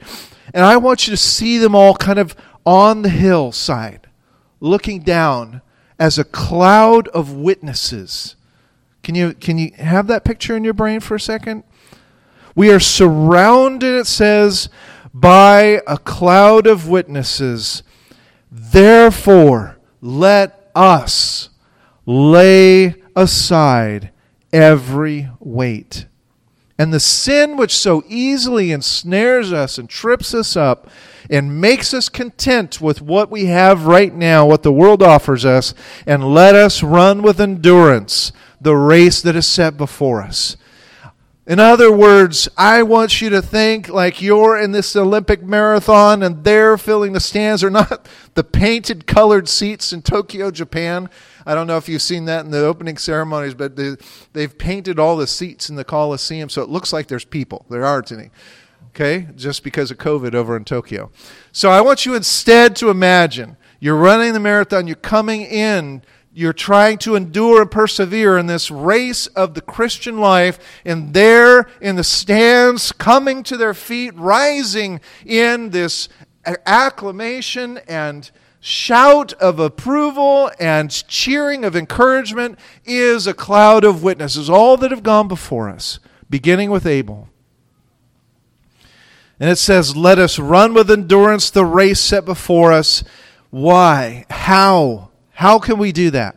And 0.52 0.64
I 0.64 0.76
want 0.76 1.06
you 1.06 1.12
to 1.12 1.16
see 1.16 1.58
them 1.58 1.74
all 1.74 1.94
kind 1.94 2.18
of 2.18 2.34
on 2.66 3.02
the 3.02 3.08
hillside, 3.08 4.08
looking 4.60 5.02
down 5.02 5.62
as 5.98 6.18
a 6.18 6.24
cloud 6.24 7.08
of 7.08 7.32
witnesses. 7.32 8.36
Can 9.02 9.14
you, 9.14 9.34
can 9.34 9.58
you 9.58 9.72
have 9.76 10.06
that 10.08 10.24
picture 10.24 10.56
in 10.56 10.64
your 10.64 10.74
brain 10.74 11.00
for 11.00 11.14
a 11.14 11.20
second? 11.20 11.64
We 12.54 12.70
are 12.70 12.80
surrounded, 12.80 13.94
it 13.94 14.06
says, 14.06 14.68
by 15.14 15.80
a 15.86 15.98
cloud 15.98 16.66
of 16.66 16.88
witnesses. 16.88 17.82
Therefore, 18.50 19.78
let 20.00 20.70
us 20.74 21.50
lay 22.06 22.96
aside 23.14 24.10
every 24.52 25.28
weight 25.38 26.06
and 26.80 26.94
the 26.94 26.98
sin 26.98 27.58
which 27.58 27.76
so 27.76 28.02
easily 28.08 28.72
ensnares 28.72 29.52
us 29.52 29.76
and 29.76 29.86
trips 29.86 30.32
us 30.32 30.56
up 30.56 30.88
and 31.28 31.60
makes 31.60 31.92
us 31.92 32.08
content 32.08 32.80
with 32.80 33.02
what 33.02 33.30
we 33.30 33.44
have 33.44 33.84
right 33.84 34.14
now, 34.14 34.46
what 34.46 34.62
the 34.62 34.72
world 34.72 35.02
offers 35.02 35.44
us, 35.44 35.74
and 36.06 36.32
let 36.32 36.54
us 36.54 36.82
run 36.82 37.20
with 37.20 37.38
endurance 37.38 38.32
the 38.62 38.74
race 38.74 39.20
that 39.20 39.36
is 39.36 39.46
set 39.46 39.76
before 39.76 40.22
us. 40.22 40.56
In 41.46 41.58
other 41.58 41.92
words, 41.92 42.48
I 42.56 42.82
want 42.82 43.20
you 43.20 43.28
to 43.28 43.42
think 43.42 43.90
like 43.90 44.22
you're 44.22 44.58
in 44.58 44.72
this 44.72 44.96
Olympic 44.96 45.42
marathon 45.42 46.22
and 46.22 46.44
they're 46.44 46.78
filling 46.78 47.12
the 47.12 47.20
stands 47.20 47.62
are 47.62 47.68
not 47.68 48.08
the 48.32 48.44
painted 48.44 49.06
colored 49.06 49.50
seats 49.50 49.92
in 49.92 50.00
Tokyo, 50.00 50.50
Japan. 50.50 51.10
I 51.46 51.54
don't 51.54 51.66
know 51.66 51.76
if 51.76 51.88
you've 51.88 52.02
seen 52.02 52.24
that 52.26 52.44
in 52.44 52.50
the 52.50 52.64
opening 52.64 52.96
ceremonies, 52.96 53.54
but 53.54 53.76
they, 53.76 53.96
have 54.40 54.58
painted 54.58 54.98
all 54.98 55.16
the 55.16 55.26
seats 55.26 55.68
in 55.68 55.76
the 55.76 55.84
Coliseum 55.84 56.48
so 56.48 56.62
it 56.62 56.68
looks 56.68 56.92
like 56.92 57.08
there's 57.08 57.24
people. 57.24 57.66
There 57.68 57.84
aren't 57.84 58.12
any. 58.12 58.30
Okay? 58.88 59.28
Just 59.36 59.62
because 59.62 59.90
of 59.90 59.98
COVID 59.98 60.34
over 60.34 60.56
in 60.56 60.64
Tokyo. 60.64 61.10
So 61.52 61.70
I 61.70 61.80
want 61.80 62.06
you 62.06 62.14
instead 62.14 62.76
to 62.76 62.90
imagine 62.90 63.56
you're 63.78 63.96
running 63.96 64.32
the 64.32 64.40
marathon, 64.40 64.86
you're 64.86 64.96
coming 64.96 65.42
in 65.42 66.02
you're 66.32 66.52
trying 66.52 66.96
to 66.96 67.16
endure 67.16 67.60
and 67.60 67.70
persevere 67.70 68.38
in 68.38 68.46
this 68.46 68.70
race 68.70 69.26
of 69.28 69.54
the 69.54 69.60
Christian 69.60 70.18
life, 70.18 70.58
and 70.84 71.12
there 71.12 71.68
in 71.80 71.96
the 71.96 72.04
stands, 72.04 72.92
coming 72.92 73.42
to 73.42 73.56
their 73.56 73.74
feet, 73.74 74.14
rising 74.16 75.00
in 75.26 75.70
this 75.70 76.08
acclamation 76.66 77.78
and 77.88 78.30
shout 78.60 79.32
of 79.34 79.58
approval 79.58 80.50
and 80.60 80.90
cheering 81.08 81.64
of 81.64 81.74
encouragement, 81.74 82.58
is 82.84 83.26
a 83.26 83.34
cloud 83.34 83.84
of 83.84 84.02
witnesses, 84.02 84.48
all 84.48 84.76
that 84.76 84.90
have 84.90 85.02
gone 85.02 85.28
before 85.28 85.68
us, 85.68 85.98
beginning 86.28 86.70
with 86.70 86.86
Abel. 86.86 87.28
And 89.40 89.48
it 89.48 89.56
says, 89.56 89.96
Let 89.96 90.18
us 90.18 90.38
run 90.38 90.74
with 90.74 90.90
endurance 90.90 91.50
the 91.50 91.64
race 91.64 92.00
set 92.00 92.26
before 92.26 92.72
us. 92.72 93.02
Why? 93.48 94.26
How? 94.28 95.10
How 95.32 95.58
can 95.58 95.78
we 95.78 95.92
do 95.92 96.10
that? 96.10 96.36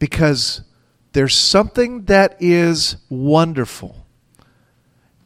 Because 0.00 0.62
there's 1.12 1.36
something 1.36 2.04
that 2.04 2.36
is 2.40 2.96
wonderful, 3.08 4.04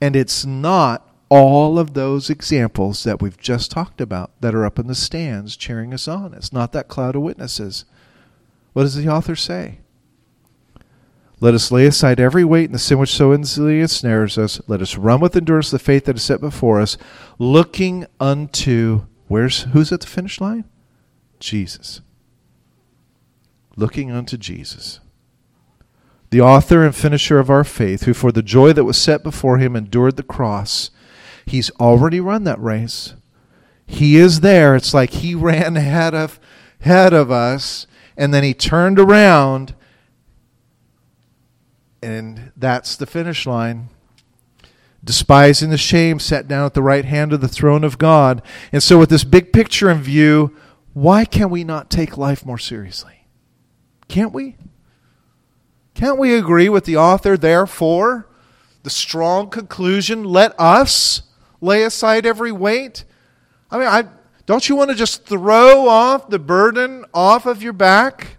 and 0.00 0.14
it's 0.14 0.44
not 0.44 1.11
all 1.34 1.78
of 1.78 1.94
those 1.94 2.28
examples 2.28 3.04
that 3.04 3.22
we've 3.22 3.38
just 3.38 3.70
talked 3.70 4.02
about 4.02 4.38
that 4.42 4.54
are 4.54 4.66
up 4.66 4.78
in 4.78 4.86
the 4.86 4.94
stands 4.94 5.56
cheering 5.56 5.94
us 5.94 6.06
on. 6.06 6.34
It's 6.34 6.52
not 6.52 6.72
that 6.72 6.88
cloud 6.88 7.16
of 7.16 7.22
witnesses. 7.22 7.86
What 8.74 8.82
does 8.82 8.96
the 8.96 9.08
author 9.08 9.34
say? 9.34 9.78
Let 11.40 11.54
us 11.54 11.72
lay 11.72 11.86
aside 11.86 12.20
every 12.20 12.44
weight 12.44 12.66
and 12.66 12.74
the 12.74 12.78
sin 12.78 12.98
which 12.98 13.14
so 13.14 13.32
easily 13.32 13.80
ensnares 13.80 14.36
us. 14.36 14.60
Let 14.66 14.82
us 14.82 14.98
run 14.98 15.20
with 15.20 15.34
endurance 15.34 15.70
the 15.70 15.78
faith 15.78 16.04
that 16.04 16.16
is 16.16 16.22
set 16.22 16.38
before 16.38 16.82
us, 16.82 16.98
looking 17.38 18.04
unto 18.20 19.06
where's 19.26 19.62
who's 19.62 19.90
at 19.90 20.02
the 20.02 20.06
finish 20.08 20.38
line? 20.38 20.66
Jesus. 21.40 22.02
Looking 23.74 24.10
unto 24.12 24.36
Jesus, 24.36 25.00
the 26.28 26.42
author 26.42 26.84
and 26.84 26.94
finisher 26.94 27.38
of 27.38 27.48
our 27.48 27.64
faith, 27.64 28.02
who 28.02 28.12
for 28.12 28.30
the 28.30 28.42
joy 28.42 28.74
that 28.74 28.84
was 28.84 28.98
set 28.98 29.22
before 29.22 29.56
him 29.56 29.74
endured 29.74 30.18
the 30.18 30.22
cross. 30.22 30.90
He's 31.46 31.70
already 31.72 32.20
run 32.20 32.44
that 32.44 32.60
race. 32.60 33.14
He 33.86 34.16
is 34.16 34.40
there. 34.40 34.74
It's 34.76 34.94
like 34.94 35.10
he 35.10 35.34
ran 35.34 35.76
ahead 35.76 36.14
of, 36.14 36.40
ahead 36.80 37.12
of 37.12 37.30
us, 37.30 37.86
and 38.16 38.32
then 38.32 38.44
he 38.44 38.54
turned 38.54 38.98
around, 38.98 39.74
and 42.02 42.52
that's 42.56 42.96
the 42.96 43.06
finish 43.06 43.46
line 43.46 43.88
despising 45.04 45.70
the 45.70 45.78
shame, 45.78 46.18
sat 46.18 46.46
down 46.46 46.64
at 46.64 46.74
the 46.74 46.82
right 46.82 47.04
hand 47.04 47.32
of 47.32 47.40
the 47.40 47.48
throne 47.48 47.84
of 47.84 47.98
God. 47.98 48.42
And 48.70 48.82
so, 48.82 48.98
with 48.98 49.10
this 49.10 49.24
big 49.24 49.52
picture 49.52 49.90
in 49.90 50.02
view, 50.02 50.56
why 50.92 51.24
can 51.24 51.50
we 51.50 51.64
not 51.64 51.90
take 51.90 52.16
life 52.16 52.44
more 52.44 52.58
seriously? 52.58 53.26
Can't 54.08 54.32
we? 54.32 54.56
Can't 55.94 56.18
we 56.18 56.34
agree 56.34 56.68
with 56.68 56.84
the 56.84 56.96
author, 56.96 57.36
therefore, 57.36 58.28
the 58.82 58.90
strong 58.90 59.50
conclusion, 59.50 60.24
let 60.24 60.58
us 60.58 61.22
lay 61.62 61.84
aside 61.84 62.26
every 62.26 62.52
weight? 62.52 63.04
I 63.70 63.78
mean, 63.78 63.88
I, 63.88 64.04
don't 64.44 64.68
you 64.68 64.76
want 64.76 64.90
to 64.90 64.96
just 64.96 65.24
throw 65.24 65.88
off 65.88 66.28
the 66.28 66.38
burden 66.38 67.06
off 67.14 67.46
of 67.46 67.62
your 67.62 67.72
back 67.72 68.36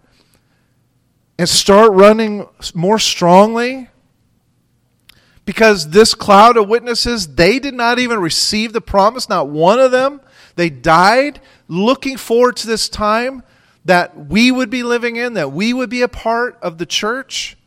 and 1.39 1.49
start 1.49 1.91
running 1.93 2.47
more 2.76 2.99
strongly? 2.99 3.89
Because 5.45 5.89
this 5.89 6.13
cloud 6.13 6.55
of 6.55 6.69
witnesses, 6.69 7.36
they 7.36 7.57
did 7.59 7.74
not 7.74 7.99
even 7.99 8.19
receive 8.19 8.74
the 8.74 8.82
promise, 8.82 9.28
not 9.28 9.49
one 9.49 9.80
of 9.80 9.91
them. 9.91 10.21
They 10.55 10.69
died 10.69 11.41
looking 11.67 12.17
forward 12.17 12.57
to 12.57 12.67
this 12.67 12.88
time 12.88 13.43
that 13.86 14.28
we 14.28 14.51
would 14.51 14.69
be 14.69 14.84
living 14.84 15.15
in, 15.15 15.34
that 15.34 15.51
we 15.51 15.74
would 15.74 15.89
be 15.89 16.01
a 16.01 16.07
part 16.07 16.57
of 16.61 16.78
the 16.78 16.86
church, 16.86 17.57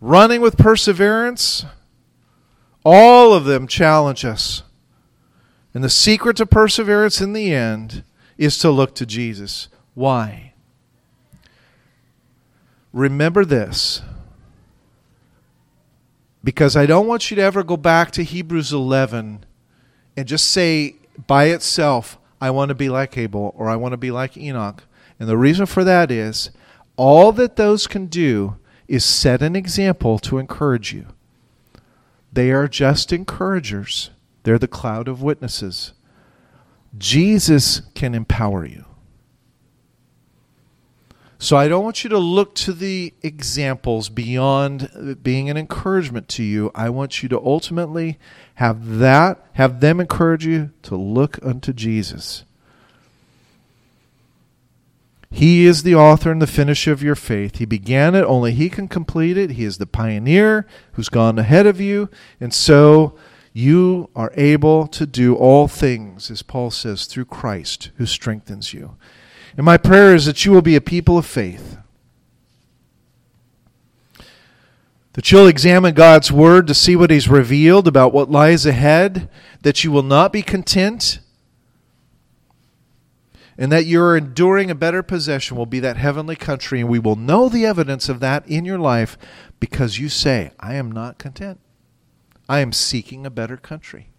running 0.00 0.40
with 0.40 0.56
perseverance. 0.56 1.64
All 2.84 3.32
of 3.32 3.44
them 3.44 3.66
challenge 3.66 4.24
us. 4.24 4.62
And 5.72 5.82
the 5.82 5.90
secret 5.90 6.36
to 6.36 6.46
perseverance 6.46 7.20
in 7.20 7.32
the 7.32 7.52
end 7.52 8.04
is 8.38 8.58
to 8.58 8.70
look 8.70 8.94
to 8.96 9.06
Jesus. 9.06 9.68
Why? 9.94 10.52
Remember 12.92 13.44
this. 13.44 14.02
Because 16.44 16.76
I 16.76 16.86
don't 16.86 17.06
want 17.06 17.30
you 17.30 17.36
to 17.36 17.42
ever 17.42 17.64
go 17.64 17.76
back 17.76 18.10
to 18.12 18.22
Hebrews 18.22 18.72
11 18.72 19.44
and 20.16 20.28
just 20.28 20.50
say 20.50 20.96
by 21.26 21.46
itself, 21.46 22.18
I 22.40 22.50
want 22.50 22.68
to 22.68 22.74
be 22.74 22.88
like 22.88 23.16
Abel 23.16 23.54
or 23.56 23.68
I 23.68 23.76
want 23.76 23.92
to 23.92 23.96
be 23.96 24.10
like 24.10 24.36
Enoch. 24.36 24.84
And 25.18 25.28
the 25.28 25.38
reason 25.38 25.66
for 25.66 25.84
that 25.84 26.10
is 26.10 26.50
all 26.96 27.32
that 27.32 27.56
those 27.56 27.86
can 27.86 28.06
do 28.06 28.56
is 28.86 29.04
set 29.04 29.42
an 29.42 29.56
example 29.56 30.18
to 30.20 30.38
encourage 30.38 30.92
you. 30.92 31.06
They 32.34 32.50
are 32.50 32.66
just 32.66 33.12
encouragers, 33.12 34.10
they're 34.42 34.58
the 34.58 34.68
cloud 34.68 35.06
of 35.06 35.22
witnesses. 35.22 35.92
Jesus 36.98 37.82
can 37.94 38.14
empower 38.14 38.66
you. 38.66 38.84
So 41.38 41.56
I 41.56 41.68
don't 41.68 41.84
want 41.84 42.04
you 42.04 42.10
to 42.10 42.18
look 42.18 42.54
to 42.56 42.72
the 42.72 43.12
examples 43.22 44.08
beyond 44.08 44.90
uh, 44.94 45.14
being 45.14 45.50
an 45.50 45.56
encouragement 45.56 46.28
to 46.30 46.42
you. 46.42 46.70
I 46.74 46.90
want 46.90 47.22
you 47.22 47.28
to 47.28 47.38
ultimately 47.38 48.18
have 48.54 48.98
that, 48.98 49.44
have 49.52 49.80
them 49.80 50.00
encourage 50.00 50.46
you 50.46 50.70
to 50.82 50.96
look 50.96 51.38
unto 51.44 51.72
Jesus. 51.72 52.44
He 55.34 55.66
is 55.66 55.82
the 55.82 55.96
author 55.96 56.30
and 56.30 56.40
the 56.40 56.46
finisher 56.46 56.92
of 56.92 57.02
your 57.02 57.16
faith. 57.16 57.58
He 57.58 57.64
began 57.64 58.14
it, 58.14 58.22
only 58.22 58.52
He 58.52 58.70
can 58.70 58.86
complete 58.86 59.36
it. 59.36 59.50
He 59.50 59.64
is 59.64 59.78
the 59.78 59.86
pioneer 59.86 60.64
who's 60.92 61.08
gone 61.08 61.40
ahead 61.40 61.66
of 61.66 61.80
you. 61.80 62.08
And 62.38 62.54
so 62.54 63.16
you 63.52 64.10
are 64.14 64.32
able 64.36 64.86
to 64.86 65.04
do 65.06 65.34
all 65.34 65.66
things, 65.66 66.30
as 66.30 66.42
Paul 66.42 66.70
says, 66.70 67.06
through 67.06 67.24
Christ 67.24 67.90
who 67.96 68.06
strengthens 68.06 68.72
you. 68.72 68.96
And 69.56 69.66
my 69.66 69.76
prayer 69.76 70.14
is 70.14 70.24
that 70.26 70.44
you 70.44 70.52
will 70.52 70.62
be 70.62 70.76
a 70.76 70.80
people 70.80 71.18
of 71.18 71.26
faith. 71.26 71.78
That 75.14 75.32
you'll 75.32 75.48
examine 75.48 75.94
God's 75.94 76.30
Word 76.30 76.68
to 76.68 76.74
see 76.74 76.94
what 76.94 77.10
He's 77.10 77.28
revealed 77.28 77.88
about 77.88 78.12
what 78.12 78.30
lies 78.30 78.66
ahead, 78.66 79.28
that 79.62 79.82
you 79.82 79.90
will 79.90 80.04
not 80.04 80.32
be 80.32 80.42
content, 80.42 81.18
and 83.56 83.70
that 83.70 83.86
your 83.86 84.16
enduring 84.16 84.70
a 84.70 84.74
better 84.74 85.02
possession 85.02 85.56
will 85.56 85.66
be 85.66 85.80
that 85.80 85.96
heavenly 85.96 86.36
country, 86.36 86.80
and 86.80 86.88
we 86.88 86.98
will 86.98 87.16
know 87.16 87.48
the 87.48 87.64
evidence 87.64 88.08
of 88.08 88.20
that 88.20 88.46
in 88.48 88.64
your 88.64 88.78
life 88.78 89.16
because 89.60 89.98
you 89.98 90.08
say, 90.08 90.50
I 90.58 90.74
am 90.74 90.90
not 90.90 91.18
content. 91.18 91.60
I 92.48 92.60
am 92.60 92.72
seeking 92.72 93.24
a 93.24 93.30
better 93.30 93.56
country. 93.56 94.10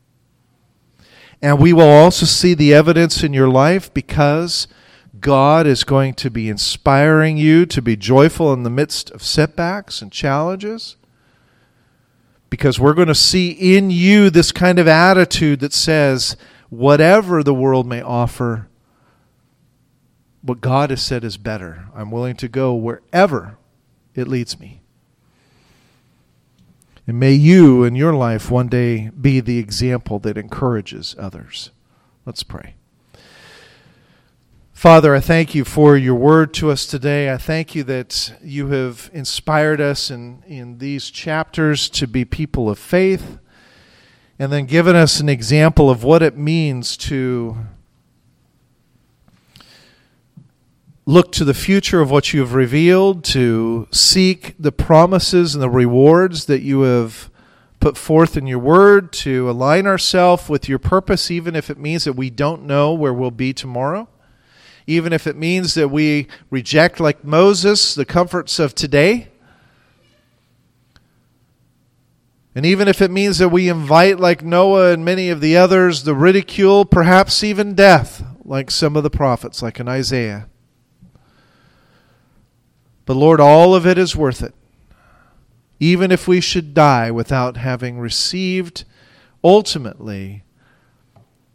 And 1.41 1.59
we 1.59 1.73
will 1.73 1.89
also 1.89 2.25
see 2.25 2.53
the 2.53 2.73
evidence 2.73 3.23
in 3.23 3.33
your 3.33 3.49
life 3.49 3.93
because 3.93 4.67
God 5.19 5.67
is 5.67 5.83
going 5.83 6.13
to 6.15 6.29
be 6.29 6.49
inspiring 6.49 7.37
you 7.37 7.65
to 7.67 7.81
be 7.81 7.95
joyful 7.95 8.53
in 8.53 8.63
the 8.63 8.69
midst 8.69 9.11
of 9.11 9.23
setbacks 9.23 10.01
and 10.01 10.11
challenges. 10.11 10.95
Because 12.49 12.79
we're 12.79 12.93
going 12.93 13.09
to 13.09 13.15
see 13.15 13.51
in 13.51 13.91
you 13.91 14.29
this 14.29 14.51
kind 14.51 14.79
of 14.79 14.87
attitude 14.87 15.59
that 15.59 15.73
says, 15.73 16.37
whatever 16.69 17.43
the 17.43 17.53
world 17.53 17.85
may 17.85 18.01
offer, 18.01 18.67
what 20.45 20.61
God 20.61 20.91
has 20.91 21.01
said 21.01 21.23
is 21.23 21.37
better. 21.37 21.85
I'm 21.95 22.11
willing 22.11 22.35
to 22.37 22.47
go 22.47 22.73
wherever 22.75 23.57
it 24.13 24.27
leads 24.27 24.59
me. 24.59 24.81
And 27.07 27.19
may 27.19 27.33
you 27.33 27.83
in 27.83 27.95
your 27.95 28.13
life 28.13 28.51
one 28.51 28.67
day 28.67 29.09
be 29.09 29.39
the 29.39 29.57
example 29.57 30.19
that 30.19 30.37
encourages 30.37 31.15
others. 31.17 31.71
Let's 32.25 32.43
pray. 32.43 32.75
Father, 34.71 35.15
I 35.15 35.19
thank 35.19 35.55
you 35.55 35.63
for 35.63 35.97
your 35.97 36.15
word 36.15 36.53
to 36.55 36.69
us 36.69 36.85
today. 36.85 37.31
I 37.31 37.37
thank 37.37 37.73
you 37.73 37.83
that 37.83 38.35
you 38.43 38.67
have 38.67 39.09
inspired 39.13 39.81
us 39.81 40.11
in, 40.11 40.43
in 40.47 40.77
these 40.79 41.09
chapters 41.09 41.89
to 41.89 42.07
be 42.07 42.25
people 42.25 42.69
of 42.69 42.77
faith 42.77 43.39
and 44.37 44.51
then 44.51 44.65
given 44.65 44.95
us 44.95 45.19
an 45.19 45.29
example 45.29 45.89
of 45.89 46.03
what 46.03 46.21
it 46.21 46.37
means 46.37 46.97
to 46.97 47.57
look 51.05 51.31
to 51.31 51.45
the 51.45 51.53
future 51.53 52.01
of 52.01 52.09
what 52.09 52.33
you 52.33 52.39
have 52.39 52.53
revealed, 52.53 53.23
to 53.23 53.87
seek 53.91 54.55
the 54.57 54.71
promises 54.71 55.53
and 55.53 55.61
the 55.61 55.69
rewards 55.69 56.45
that 56.45 56.61
you 56.61 56.81
have 56.81 57.29
put 57.79 57.95
forth 57.95 58.35
in 58.35 58.47
your 58.47 58.59
word, 58.59 59.13
to 59.13 59.47
align 59.49 59.85
ourselves 59.85 60.49
with 60.49 60.67
your 60.67 60.79
purpose, 60.79 61.29
even 61.29 61.55
if 61.55 61.69
it 61.69 61.77
means 61.77 62.05
that 62.05 62.13
we 62.13 62.31
don't 62.31 62.63
know 62.63 62.91
where 62.93 63.13
we'll 63.13 63.29
be 63.29 63.53
tomorrow, 63.53 64.07
even 64.87 65.13
if 65.13 65.27
it 65.27 65.35
means 65.35 65.75
that 65.75 65.89
we 65.89 66.27
reject, 66.49 66.99
like 66.99 67.23
Moses, 67.23 67.93
the 67.93 68.05
comforts 68.05 68.57
of 68.57 68.73
today. 68.73 69.27
And 72.55 72.65
even 72.65 72.87
if 72.87 73.01
it 73.01 73.11
means 73.11 73.37
that 73.37 73.49
we 73.49 73.69
invite, 73.69 74.19
like 74.19 74.41
Noah 74.41 74.93
and 74.93 75.05
many 75.05 75.29
of 75.29 75.41
the 75.41 75.55
others, 75.55 76.03
the 76.03 76.15
ridicule, 76.15 76.85
perhaps 76.85 77.43
even 77.43 77.75
death, 77.75 78.23
like 78.43 78.71
some 78.71 78.95
of 78.95 79.03
the 79.03 79.09
prophets, 79.11 79.61
like 79.61 79.79
in 79.79 79.87
Isaiah. 79.87 80.47
But 83.05 83.15
Lord, 83.15 83.39
all 83.39 83.75
of 83.75 83.85
it 83.85 83.97
is 83.97 84.15
worth 84.15 84.41
it. 84.41 84.53
Even 85.79 86.11
if 86.11 86.27
we 86.27 86.41
should 86.41 86.73
die 86.73 87.11
without 87.11 87.57
having 87.57 87.99
received 87.99 88.85
ultimately 89.43 90.43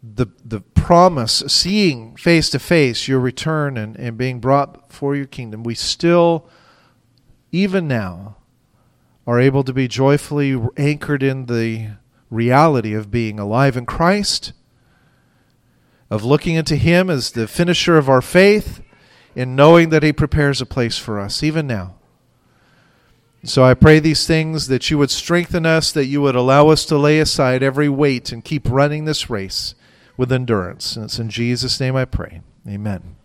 the, 0.01 0.27
the 0.43 0.61
promise, 0.61 1.43
seeing 1.47 2.15
face 2.15 2.49
to 2.51 2.59
face 2.59 3.07
your 3.07 3.19
return 3.19 3.77
and, 3.77 3.95
and 3.97 4.17
being 4.17 4.39
brought 4.39 4.91
for 4.91 5.15
your 5.15 5.25
kingdom, 5.25 5.63
we 5.63 5.75
still, 5.75 6.47
even 7.51 7.87
now, 7.87 8.37
are 9.27 9.39
able 9.39 9.63
to 9.63 9.73
be 9.73 9.87
joyfully 9.87 10.59
anchored 10.77 11.21
in 11.21 11.45
the 11.45 11.89
reality 12.29 12.93
of 12.93 13.11
being 13.11 13.39
alive 13.39 13.77
in 13.77 13.85
Christ, 13.85 14.53
of 16.09 16.23
looking 16.23 16.55
into 16.55 16.75
Him 16.75 17.09
as 17.09 17.31
the 17.31 17.47
finisher 17.47 17.97
of 17.97 18.09
our 18.09 18.21
faith 18.21 18.81
in 19.35 19.55
knowing 19.55 19.89
that 19.89 20.03
He 20.03 20.13
prepares 20.13 20.61
a 20.61 20.65
place 20.65 20.97
for 20.97 21.19
us, 21.19 21.43
even 21.43 21.67
now. 21.67 21.95
So 23.43 23.63
I 23.63 23.73
pray 23.73 23.99
these 23.99 24.27
things 24.27 24.67
that 24.67 24.91
you 24.91 24.97
would 24.99 25.09
strengthen 25.09 25.65
us, 25.65 25.91
that 25.93 26.05
you 26.05 26.21
would 26.21 26.35
allow 26.35 26.69
us 26.69 26.85
to 26.85 26.97
lay 26.97 27.19
aside 27.19 27.63
every 27.63 27.89
weight 27.89 28.31
and 28.31 28.43
keep 28.43 28.69
running 28.69 29.05
this 29.05 29.29
race 29.29 29.73
with 30.15 30.31
endurance. 30.31 30.95
And 30.95 31.05
it's 31.05 31.17
in 31.17 31.29
Jesus' 31.29 31.79
name 31.79 31.95
I 31.95 32.05
pray. 32.05 32.41
Amen. 32.67 33.15